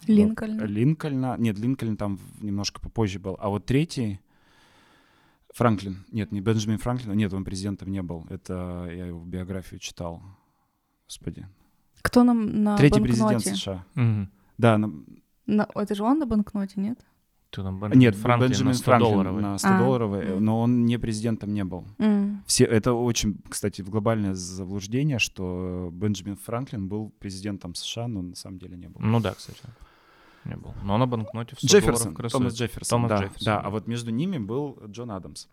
вот, 0.00 0.08
Линкольна. 0.08 0.62
Линкольна. 0.64 1.36
Нет, 1.38 1.58
Линкольн 1.58 1.96
там 1.96 2.18
немножко 2.42 2.80
попозже 2.80 3.18
был. 3.18 3.36
А 3.40 3.48
вот 3.48 3.64
третий 3.64 4.20
Франклин. 5.54 6.04
Нет, 6.12 6.30
не 6.32 6.40
Бенджамин 6.40 6.78
Франклин. 6.78 7.16
Нет, 7.16 7.32
он 7.32 7.44
президентом 7.44 7.90
не 7.90 8.02
был. 8.02 8.26
Это 8.28 8.86
я 8.90 9.06
его 9.06 9.24
биографию 9.24 9.80
читал. 9.80 10.22
Господи. 11.08 11.46
Кто 12.02 12.22
нам 12.22 12.62
на 12.62 12.76
Третий 12.76 13.00
президент 13.00 13.30
банкноте? 13.32 13.54
США. 13.56 13.84
Мгм. 13.94 14.30
Да, 14.58 14.78
на- 14.78 14.92
На- 15.46 15.68
Это 15.74 15.94
же 15.94 16.02
он 16.04 16.18
на 16.18 16.26
банкноте, 16.26 16.80
нет? 16.80 16.98
Кто 17.50 17.64
там, 17.64 17.80
Бенджамин 17.80 17.98
нет, 17.98 18.14
Франклин 18.14 18.48
Бенджамин 18.50 18.68
на 18.72 18.74
100 18.74 18.84
Франклин 18.84 19.10
долларовый. 19.10 19.42
на 19.42 19.58
100 19.58 19.68
А, 19.68 19.78
долларовый, 19.78 20.26
м. 20.26 20.44
но 20.44 20.60
он 20.60 20.86
не 20.86 20.98
президентом 20.98 21.52
не 21.52 21.64
был. 21.64 21.84
М. 21.98 22.44
Все, 22.46 22.64
это 22.64 22.92
очень, 22.92 23.40
кстати, 23.48 23.82
глобальное 23.82 24.34
заблуждение, 24.34 25.18
что 25.18 25.90
Бенджамин 25.92 26.36
Франклин 26.36 26.86
был 26.86 27.10
президентом 27.18 27.74
США, 27.74 28.06
но 28.06 28.22
на 28.22 28.36
самом 28.36 28.58
деле 28.60 28.76
не 28.76 28.88
был. 28.88 29.00
Ну 29.00 29.18
да, 29.18 29.34
кстати. 29.34 29.58
Не 30.44 30.56
был. 30.56 30.72
Но 30.84 30.96
на 30.96 31.06
банкноте 31.06 31.56
в 31.56 31.58
100 31.58 31.66
Джефферсон, 31.66 32.14
долларов. 32.14 32.32
Томас 32.32 32.54
Джефферсон, 32.54 32.98
Томас 33.02 33.08
да, 33.10 33.16
Джефферсон, 33.26 33.44
да, 33.44 33.60
а 33.60 33.70
вот 33.70 33.86
между 33.88 34.10
ними 34.12 34.38
был 34.38 34.78
Джон 34.86 35.10
Адамс. 35.10 35.48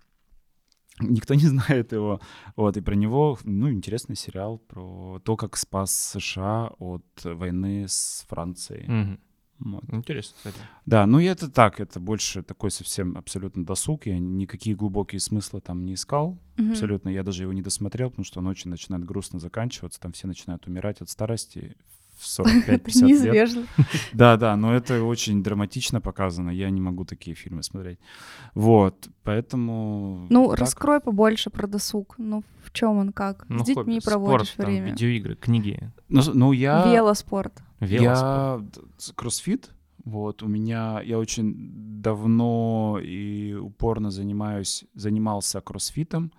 Никто 0.99 1.33
не 1.33 1.41
знает 1.47 1.91
его, 1.93 2.19
вот, 2.55 2.77
и 2.77 2.81
про 2.81 2.95
него, 2.95 3.37
ну, 3.43 3.71
интересный 3.71 4.15
сериал 4.15 4.59
про 4.59 5.19
то, 5.23 5.35
как 5.35 5.57
спас 5.57 5.91
США 5.93 6.71
от 6.79 7.05
войны 7.23 7.87
с 7.87 8.23
Францией. 8.29 8.87
Мгм. 8.87 9.19
Вот. 9.59 9.83
Интересно, 9.91 10.35
кстати. 10.37 10.57
Да, 10.85 11.05
ну 11.07 11.19
и 11.19 11.25
это 11.25 11.49
так, 11.49 11.79
это 11.79 11.99
больше 11.99 12.43
такой 12.43 12.69
совсем 12.71 13.17
абсолютно 13.17 13.65
досуг, 13.65 14.05
я 14.05 14.19
никакие 14.19 14.75
глубокие 14.75 15.19
смыслы 15.19 15.61
там 15.61 15.83
не 15.85 15.95
искал, 15.95 16.37
Мгм. 16.57 16.71
абсолютно, 16.71 17.09
я 17.09 17.23
даже 17.23 17.43
его 17.43 17.53
не 17.53 17.61
досмотрел, 17.61 18.09
потому 18.11 18.25
что 18.25 18.39
он 18.39 18.47
очень 18.47 18.69
начинает 18.69 19.03
грустно 19.03 19.39
заканчиваться, 19.39 19.99
там 19.99 20.11
все 20.11 20.27
начинают 20.27 20.67
умирать 20.67 21.01
от 21.01 21.09
старости 21.09 21.75
в 22.17 22.25
45-50 22.39 23.01
Не 23.03 23.13
лет. 23.13 23.57
Да, 24.13 24.37
да, 24.37 24.55
но 24.55 24.73
это 24.73 25.03
очень 25.03 25.43
драматично 25.43 26.01
показано. 26.01 26.49
Я 26.49 26.69
не 26.71 26.81
могу 26.81 27.05
такие 27.05 27.35
фильмы 27.35 27.61
смотреть. 27.61 27.99
Вот, 28.55 29.07
поэтому. 29.23 30.25
Ну, 30.29 30.49
так. 30.49 30.59
раскрой 30.59 30.99
побольше 30.99 31.49
про 31.51 31.67
досуг. 31.67 32.15
Ну, 32.17 32.43
в 32.63 32.71
чем 32.71 32.97
он 32.97 33.11
как? 33.11 33.45
Ну, 33.49 33.59
С 33.63 33.67
детьми 33.67 33.99
хобби, 33.99 33.99
проводишь 34.03 34.49
спорт, 34.49 34.57
там, 34.57 34.65
время. 34.75 34.91
видеоигры, 34.91 35.35
книги, 35.35 35.91
Ну, 36.09 36.21
ну, 36.33 36.51
я. 36.53 36.91
Велоспорт. 36.91 37.53
Велоспорт. 37.79 38.77
Я 38.77 39.13
кроссфит. 39.15 39.71
Вот, 40.05 40.41
у 40.41 40.47
меня, 40.47 41.01
я 41.01 41.19
очень 41.19 42.01
давно 42.01 42.97
и 43.03 43.53
упорно 43.53 44.09
занимаюсь, 44.09 44.85
занимался 44.93 45.59
кроссфитом. 45.59 46.31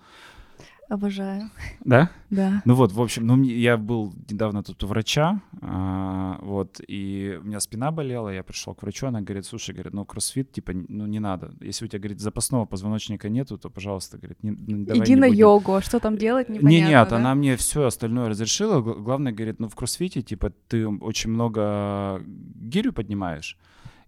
Обожаю. 0.89 1.51
Да? 1.85 2.11
Да. 2.31 2.63
Ну 2.65 2.75
вот, 2.75 2.93
в 2.93 3.01
общем, 3.01 3.27
ну, 3.27 3.43
я 3.43 3.77
был 3.77 4.15
недавно 4.31 4.63
тут 4.63 4.83
у 4.85 4.87
врача, 4.87 5.43
а, 5.61 6.39
вот, 6.41 6.81
и 6.89 7.39
у 7.43 7.45
меня 7.45 7.61
спина 7.61 7.91
болела, 7.91 8.31
я 8.31 8.43
пришел 8.43 8.75
к 8.75 8.83
врачу, 8.83 9.07
она 9.07 9.21
говорит, 9.21 9.45
слушай, 9.45 9.75
говорит, 9.75 9.93
ну, 9.93 10.07
кроссфит, 10.07 10.51
типа, 10.51 10.73
ну, 10.73 11.07
не 11.07 11.21
надо. 11.21 11.53
Если 11.61 11.85
у 11.85 11.89
тебя, 11.89 11.99
говорит, 11.99 12.21
запасного 12.21 12.65
позвоночника 12.65 13.29
нету, 13.29 13.59
то, 13.59 13.69
пожалуйста, 13.69 14.17
говорит, 14.17 14.43
не, 14.43 14.53
ну, 14.53 14.87
давай 14.87 15.03
Иди 15.03 15.15
не 15.15 15.21
на 15.21 15.27
будем». 15.27 15.39
йогу, 15.39 15.75
а 15.75 15.83
что 15.83 16.01
там 16.01 16.17
делать, 16.17 16.49
непонятно. 16.49 16.69
Не, 16.69 16.81
нет, 16.81 17.09
да? 17.11 17.17
она 17.17 17.35
мне 17.35 17.57
все 17.57 17.85
остальное 17.85 18.31
разрешила. 18.31 18.81
Главное, 18.81 19.33
говорит, 19.33 19.61
ну 19.61 19.69
в 19.69 19.75
кроссфите, 19.75 20.23
типа, 20.23 20.53
ты 20.69 20.89
очень 20.89 21.31
много 21.31 22.23
гирю 22.25 22.95
поднимаешь. 22.95 23.59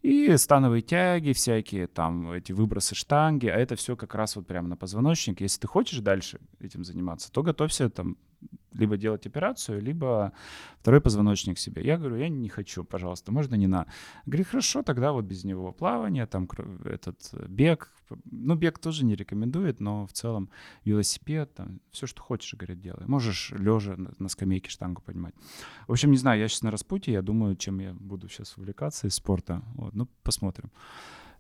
И 0.02 0.34
становые 0.36 0.80
тяги 0.80 1.32
всякие, 1.32 1.86
там, 1.86 2.32
эти 2.32 2.52
выбросы 2.52 2.94
штанги, 2.94 3.46
а 3.48 3.56
это 3.56 3.76
все 3.76 3.96
как 3.96 4.14
раз 4.14 4.36
вот 4.36 4.46
прямо 4.46 4.68
на 4.68 4.76
позвоночник. 4.76 5.42
Если 5.42 5.60
ты 5.60 5.66
хочешь 5.66 5.98
дальше 5.98 6.40
этим 6.58 6.84
заниматься, 6.84 7.30
то 7.30 7.42
готовься 7.42 7.90
там 7.90 8.16
либо 8.72 8.96
делать 8.96 9.26
операцию, 9.26 9.80
либо 9.82 10.32
второй 10.78 11.00
позвоночник 11.00 11.58
себе. 11.58 11.82
Я 11.84 11.96
говорю, 11.96 12.16
я 12.16 12.28
не 12.28 12.48
хочу, 12.48 12.84
пожалуйста, 12.84 13.32
можно 13.32 13.56
не 13.56 13.66
на. 13.66 13.86
Говорит, 14.26 14.48
хорошо, 14.48 14.82
тогда 14.82 15.12
вот 15.12 15.24
без 15.24 15.44
него 15.44 15.72
плавание, 15.72 16.26
там 16.26 16.48
этот 16.84 17.18
э, 17.32 17.46
бег. 17.48 17.92
Ну, 18.24 18.54
бег 18.54 18.78
тоже 18.78 19.04
не 19.04 19.14
рекомендует, 19.14 19.80
но 19.80 20.06
в 20.06 20.12
целом 20.12 20.50
велосипед, 20.84 21.54
там, 21.54 21.80
все, 21.90 22.06
что 22.06 22.22
хочешь, 22.22 22.54
говорит, 22.54 22.80
делай. 22.80 23.06
Можешь 23.06 23.52
лежа 23.52 23.96
на, 23.96 24.28
скамейке 24.28 24.70
штангу 24.70 25.02
поднимать. 25.02 25.34
В 25.86 25.92
общем, 25.92 26.10
не 26.10 26.16
знаю, 26.16 26.40
я 26.40 26.48
сейчас 26.48 26.62
на 26.62 26.70
распутье, 26.70 27.14
я 27.14 27.22
думаю, 27.22 27.56
чем 27.56 27.80
я 27.80 27.92
буду 27.92 28.28
сейчас 28.28 28.56
увлекаться 28.56 29.06
из 29.06 29.14
спорта. 29.14 29.62
Вот, 29.74 29.94
ну, 29.94 30.08
посмотрим. 30.22 30.70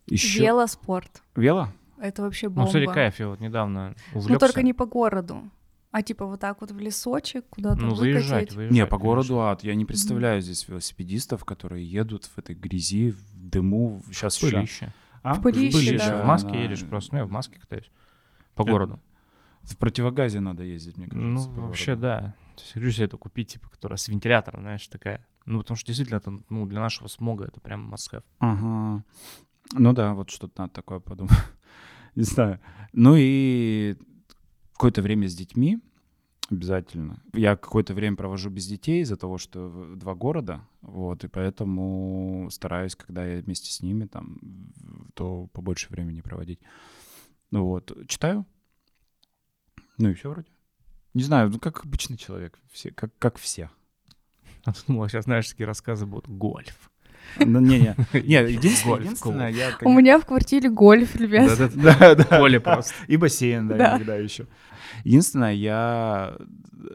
Еще... 0.06 0.40
Велоспорт. 0.40 1.22
Вело? 1.36 1.68
Это 1.98 2.22
вообще 2.22 2.48
Ну, 2.48 2.54
бомба. 2.54 2.66
кстати, 2.68 2.86
кайф, 2.86 3.20
я 3.20 3.28
вот 3.28 3.40
недавно 3.40 3.94
увлекся. 4.14 4.32
Ну, 4.32 4.38
только 4.38 4.62
не 4.62 4.72
по 4.72 4.86
городу. 4.86 5.50
А 5.92 6.02
типа 6.02 6.24
вот 6.26 6.38
так 6.40 6.60
вот 6.60 6.70
в 6.70 6.78
лесочек, 6.78 7.46
куда-то 7.50 7.80
Ну, 7.80 7.94
заезжать, 7.96 8.24
выкатить. 8.30 8.54
выезжать. 8.54 8.72
Не, 8.74 8.84
по 8.86 8.90
конечно. 8.90 9.04
городу 9.06 9.40
ад. 9.40 9.64
Я 9.64 9.74
не 9.74 9.84
представляю 9.84 10.40
здесь 10.40 10.68
велосипедистов, 10.68 11.44
которые 11.44 11.84
едут 11.84 12.26
в 12.26 12.38
этой 12.38 12.54
грязи, 12.54 13.10
в 13.10 13.18
дыму. 13.34 14.00
Сейчас 14.12 14.38
Пылище. 14.38 14.92
А? 15.22 15.34
В 15.34 15.42
пылище, 15.42 15.76
Пылище. 15.76 15.98
да. 15.98 16.22
В 16.22 16.26
маске 16.26 16.50
да. 16.52 16.58
едешь 16.58 16.84
просто. 16.84 17.14
Ну, 17.14 17.18
я 17.20 17.24
в 17.26 17.30
маске 17.30 17.58
катаюсь. 17.58 17.90
По 18.54 18.62
Это 18.62 18.70
городу. 18.70 19.00
В 19.62 19.76
противогазе 19.76 20.40
надо 20.40 20.62
ездить, 20.62 20.96
мне 20.96 21.06
кажется. 21.08 21.48
Ну, 21.50 21.60
вообще, 21.66 21.96
да. 21.96 22.34
То 22.56 22.62
есть, 22.62 22.72
хочу 22.72 22.90
себе 22.92 23.06
это 23.06 23.16
купить, 23.16 23.48
типа, 23.52 23.68
которая 23.68 23.96
с 23.96 24.06
вентилятором, 24.08 24.62
знаешь, 24.62 24.86
такая. 24.86 25.26
Ну, 25.44 25.58
потому 25.58 25.76
что 25.76 25.86
действительно, 25.88 26.18
это, 26.18 26.32
ну, 26.48 26.66
для 26.66 26.80
нашего 26.80 27.08
смога 27.08 27.46
это 27.46 27.60
прям 27.60 27.92
must 27.92 28.12
have. 28.12 28.24
Ага. 28.38 29.04
Ну 29.72 29.92
да, 29.92 30.14
вот 30.14 30.30
что-то 30.30 30.62
надо 30.62 30.72
такое 30.72 31.00
подумать. 31.00 31.32
Не 32.14 32.22
знаю. 32.22 32.60
Ну 32.92 33.14
и 33.16 33.96
какое-то 34.80 35.02
время 35.02 35.28
с 35.28 35.34
детьми 35.34 35.78
обязательно. 36.50 37.22
Я 37.34 37.54
какое-то 37.54 37.92
время 37.92 38.16
провожу 38.16 38.48
без 38.48 38.66
детей 38.66 39.02
из-за 39.02 39.18
того, 39.18 39.36
что 39.36 39.94
два 39.94 40.14
города, 40.14 40.66
вот, 40.80 41.22
и 41.22 41.28
поэтому 41.28 42.48
стараюсь, 42.50 42.96
когда 42.96 43.26
я 43.26 43.42
вместе 43.42 43.70
с 43.70 43.82
ними, 43.82 44.06
там, 44.06 44.38
то 45.12 45.48
побольше 45.52 45.88
времени 45.90 46.22
проводить. 46.22 46.60
Ну 47.50 47.66
вот, 47.66 47.92
читаю. 48.08 48.46
Ну 49.98 50.08
и 50.08 50.14
все 50.14 50.30
вроде. 50.30 50.48
Не 51.12 51.24
знаю, 51.24 51.50
ну 51.50 51.58
как 51.58 51.84
обычный 51.84 52.16
человек, 52.16 52.58
все, 52.72 52.90
как, 52.90 53.12
как 53.18 53.36
все. 53.36 53.70
А 54.64 54.72
тут, 54.72 54.84
думал, 54.86 55.08
сейчас, 55.08 55.24
знаешь, 55.26 55.48
такие 55.50 55.66
рассказы 55.66 56.06
будут. 56.06 56.26
Гольф. 56.26 56.90
Ну, 57.38 57.60
не-не. 57.60 57.94
Нет, 58.12 58.50
единственное, 58.50 59.00
единственное, 59.00 59.50
я... 59.50 59.76
У 59.82 59.92
меня 59.92 60.18
в 60.18 60.26
квартире 60.26 60.68
гольф, 60.68 61.16
ребят. 61.16 61.56
Да, 61.74 62.14
да, 62.14 62.24
Поле 62.24 62.60
просто. 62.60 62.94
И 63.06 63.16
бассейн, 63.16 63.68
да, 63.68 63.76
Да. 63.76 63.96
иногда 63.96 64.16
еще. 64.16 64.46
Единственное, 65.04 65.52
я 65.54 66.36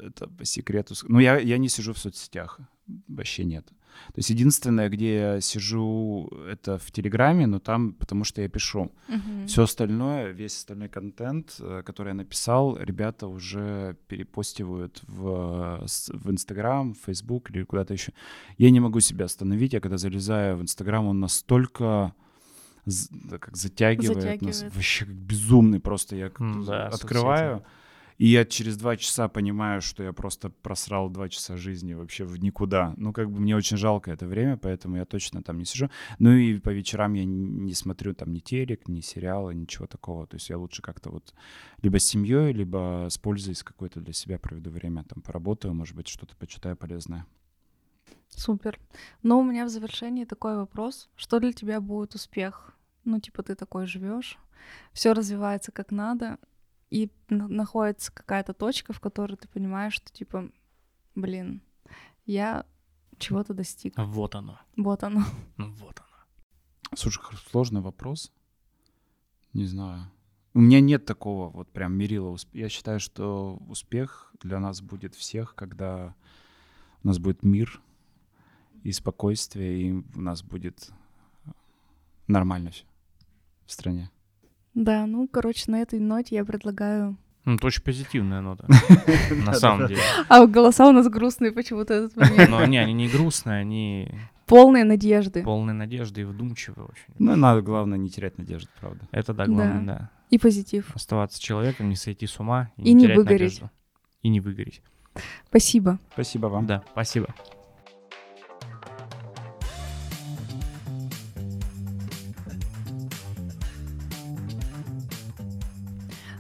это 0.04 0.28
по 0.28 0.46
секрету... 0.46 0.96
Ну, 1.08 1.20
я, 1.20 1.38
я 1.38 1.58
не 1.58 1.70
сижу 1.70 1.94
в 1.94 1.98
соцсетях. 1.98 2.60
Вообще 3.08 3.44
нет. 3.44 3.68
То 4.08 4.20
есть 4.20 4.30
единственное, 4.30 4.90
где 4.90 5.16
я 5.16 5.42
сижу, 5.42 6.30
это 6.48 6.78
в 6.78 6.92
Телеграме, 6.92 7.48
но 7.48 7.60
там, 7.60 7.94
потому 7.94 8.24
что 8.24 8.42
я 8.42 8.50
пишу. 8.50 8.92
Мгм. 9.08 9.48
Все 9.48 9.64
остальное, 9.64 10.32
весь 10.32 10.58
остальной 10.58 10.90
контент, 10.90 11.56
э, 11.60 11.84
который 11.86 12.10
я 12.10 12.14
написал, 12.14 12.78
ребята 12.78 13.28
уже 13.28 13.98
перепостивают 14.08 15.02
в, 15.08 15.82
э, 15.82 15.86
в 16.14 16.32
Инстаграм, 16.32 16.94
в 16.94 16.98
Фейсбук 17.06 17.52
или 17.52 17.64
куда-то 17.64 17.94
еще. 17.94 18.14
Я 18.58 18.72
не 18.72 18.80
могу 18.80 19.00
себя 19.00 19.26
остановить, 19.26 19.74
я 19.74 19.80
когда 19.80 19.98
залезаю 19.98 20.58
в 20.58 20.62
Инстаграм, 20.62 21.06
он 21.08 21.20
настолько 21.20 22.14
как 23.30 23.56
затягивает, 23.56 24.42
нас, 24.42 24.58
Затягивает. 24.58 24.76
вообще 24.76 25.06
как 25.06 25.16
безумный 25.16 25.80
просто. 25.80 26.16
Я 26.16 26.32
да, 26.40 26.88
открываю, 26.88 27.64
и 28.18 28.28
я 28.28 28.46
через 28.46 28.78
два 28.78 28.98
часа 28.98 29.28
понимаю, 29.28 29.82
что 29.82 30.04
я 30.04 30.14
просто 30.14 30.50
просрал 30.50 31.10
два 31.10 31.30
часа 31.30 31.58
жизни 31.58 31.94
вообще 31.94 32.24
в 32.26 32.38
никуда. 32.38 32.94
Ну, 32.98 33.14
как 33.14 33.30
бы 33.30 33.40
мне 33.40 33.56
очень 33.56 33.78
жалко 33.78 34.12
это 34.12 34.26
время, 34.26 34.58
поэтому 34.58 34.98
я 34.98 35.06
точно 35.06 35.44
там 35.44 35.58
не 35.58 35.66
сижу. 35.66 35.90
Ну 36.20 36.32
и 36.32 36.60
по 36.60 36.70
вечерам 36.70 37.14
я 37.14 37.26
не 37.26 37.74
смотрю 37.74 38.14
там 38.14 38.32
ни 38.32 38.40
телек, 38.40 38.88
ни 38.88 39.02
сериалы, 39.02 39.54
ничего 39.54 39.88
такого. 39.88 40.28
То 40.28 40.36
есть 40.36 40.50
я 40.50 40.58
лучше 40.58 40.82
как-то 40.82 41.10
вот 41.10 41.34
либо 41.82 42.00
с 42.00 42.06
семьей, 42.06 42.54
либо 42.54 43.08
с 43.10 43.18
пользой 43.18 43.56
с 43.56 43.64
какой-то 43.64 44.00
для 44.00 44.14
себя 44.14 44.40
проведу 44.40 44.70
время, 44.70 45.04
там 45.04 45.22
поработаю, 45.22 45.74
может 45.74 45.96
быть, 45.96 46.08
что-то 46.08 46.36
почитаю 46.38 46.78
полезное. 46.78 47.26
Супер. 48.30 48.80
Но 49.24 49.40
у 49.40 49.44
меня 49.44 49.66
в 49.66 49.70
завершении 49.70 50.26
такой 50.26 50.56
вопрос. 50.56 51.10
Что 51.16 51.40
для 51.40 51.54
тебя 51.54 51.80
будет 51.82 52.16
успех? 52.16 52.76
Ну, 53.04 53.20
типа, 53.20 53.44
ты 53.44 53.56
такой 53.56 53.86
живешь, 53.86 54.40
все 54.92 55.14
развивается 55.14 55.72
как 55.72 55.92
надо, 55.92 56.40
и 56.96 57.12
на- 57.30 57.50
находится 57.50 58.10
какая-то 58.12 58.54
точка, 58.54 58.94
в 58.94 59.02
которой 59.02 59.36
ты 59.36 59.50
понимаешь, 59.50 59.94
что, 59.94 60.14
типа, 60.14 60.50
блин, 61.14 61.62
я 62.26 62.66
чего-то 63.18 63.54
достиг. 63.54 63.94
Вот 63.98 64.36
оно. 64.36 64.60
Вот 64.78 65.04
оно. 65.04 65.24
Ну, 65.58 65.74
Вот 65.74 66.00
оно. 66.00 66.96
Слушай, 66.96 67.22
сложный 67.52 67.82
вопрос. 67.82 68.32
Не 69.52 69.66
знаю. 69.66 70.10
У 70.54 70.62
меня 70.62 70.80
нет 70.80 71.06
такого 71.06 71.50
вот 71.50 71.70
прям 71.70 71.94
мерила. 71.98 72.38
Я 72.54 72.70
считаю, 72.70 73.02
что 73.02 73.58
успех 73.68 74.34
для 74.42 74.60
нас 74.60 74.82
будет 74.82 75.16
всех, 75.16 75.54
когда 75.56 76.16
у 77.04 77.08
нас 77.08 77.20
будет 77.20 77.44
мир 77.44 77.82
и 78.84 78.94
спокойствие, 78.94 79.82
и 79.82 79.92
у 79.92 80.22
нас 80.22 80.44
будет 80.44 80.92
нормально 82.28 82.72
все 82.72 82.86
в 83.66 83.72
стране. 83.74 84.10
Да, 84.76 85.06
ну, 85.06 85.28
короче, 85.28 85.72
на 85.72 85.82
этой 85.82 86.00
ноте 86.00 86.36
я 86.36 86.46
предлагаю... 86.46 87.18
Ну, 87.46 87.56
это 87.56 87.68
очень 87.68 87.84
позитивная 87.84 88.42
нота. 88.42 88.68
На 89.46 89.54
самом 89.54 89.88
деле. 89.88 90.02
А 90.28 90.46
голоса 90.48 90.88
у 90.88 90.92
нас 90.92 91.08
грустные 91.08 91.52
почему-то 91.52 91.94
этот 91.94 92.16
момент. 92.16 92.50
Но 92.50 92.58
они, 92.58 92.78
они 92.78 92.94
не 92.94 93.08
грустные, 93.08 93.60
они 93.62 94.12
Полные 94.48 94.84
надежды. 94.84 95.44
полные 95.44 95.74
надежды 95.74 96.22
и 96.22 96.24
вдумчивые 96.24 96.86
очень. 96.86 97.14
Ну, 97.20 97.36
надо, 97.36 97.62
главное, 97.62 97.98
не 97.98 98.10
терять 98.10 98.38
надежды, 98.38 98.70
правда. 98.80 99.08
Это 99.12 99.34
да, 99.34 99.46
главное, 99.46 99.82
да. 99.86 100.10
И 100.32 100.38
позитив. 100.40 100.92
Оставаться 100.96 101.42
человеком, 101.42 101.88
не 101.90 101.96
сойти 101.96 102.26
с 102.28 102.40
ума 102.40 102.72
и, 102.78 102.90
И 102.90 102.94
не 102.94 103.08
выгореть. 103.08 103.42
надежду. 103.62 103.72
И 104.24 104.30
не 104.30 104.40
выгореть. 104.40 104.82
Спасибо. 105.48 106.00
Спасибо 106.14 106.48
вам. 106.48 106.66
Да, 106.66 106.84
спасибо. 106.92 107.28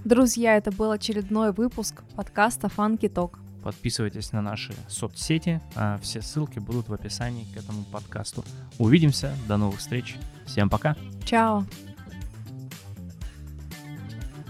Друзья, 0.05 0.55
это 0.55 0.71
был 0.71 0.91
очередной 0.91 1.51
выпуск 1.51 2.03
подкаста 2.15 2.67
Funky 2.67 3.11
Talk. 3.11 3.39
Подписывайтесь 3.63 4.31
на 4.33 4.41
наши 4.43 4.71
соцсети, 4.87 5.59
а 5.73 5.97
все 5.97 6.21
ссылки 6.21 6.59
будут 6.59 6.89
в 6.89 6.93
описании 6.93 7.51
к 7.51 7.57
этому 7.57 7.83
подкасту. 7.85 8.45
Увидимся, 8.77 9.35
до 9.47 9.57
новых 9.57 9.79
встреч, 9.79 10.17
всем 10.45 10.69
пока! 10.69 10.95
Чао. 11.25 11.65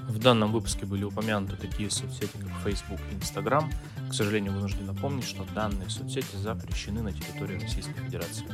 В 0.10 0.20
данном 0.20 0.51
выпуске 0.51 0.86
были 0.86 1.06
упомянуты 1.06 1.56
такие 1.56 1.89
соцсети, 1.89 2.34
как 2.34 2.51
Facebook 2.66 2.99
и 3.14 3.16
Instagram. 3.16 3.72
К 4.10 4.14
сожалению, 4.14 4.51
вынужден 4.51 4.86
напомнить, 4.86 5.24
что 5.24 5.45
данные 5.56 5.89
соцсети 5.89 6.36
запрещены 6.36 7.01
на 7.01 7.14
территории 7.14 7.62
Российской 7.62 7.93
Федерации. 7.93 8.45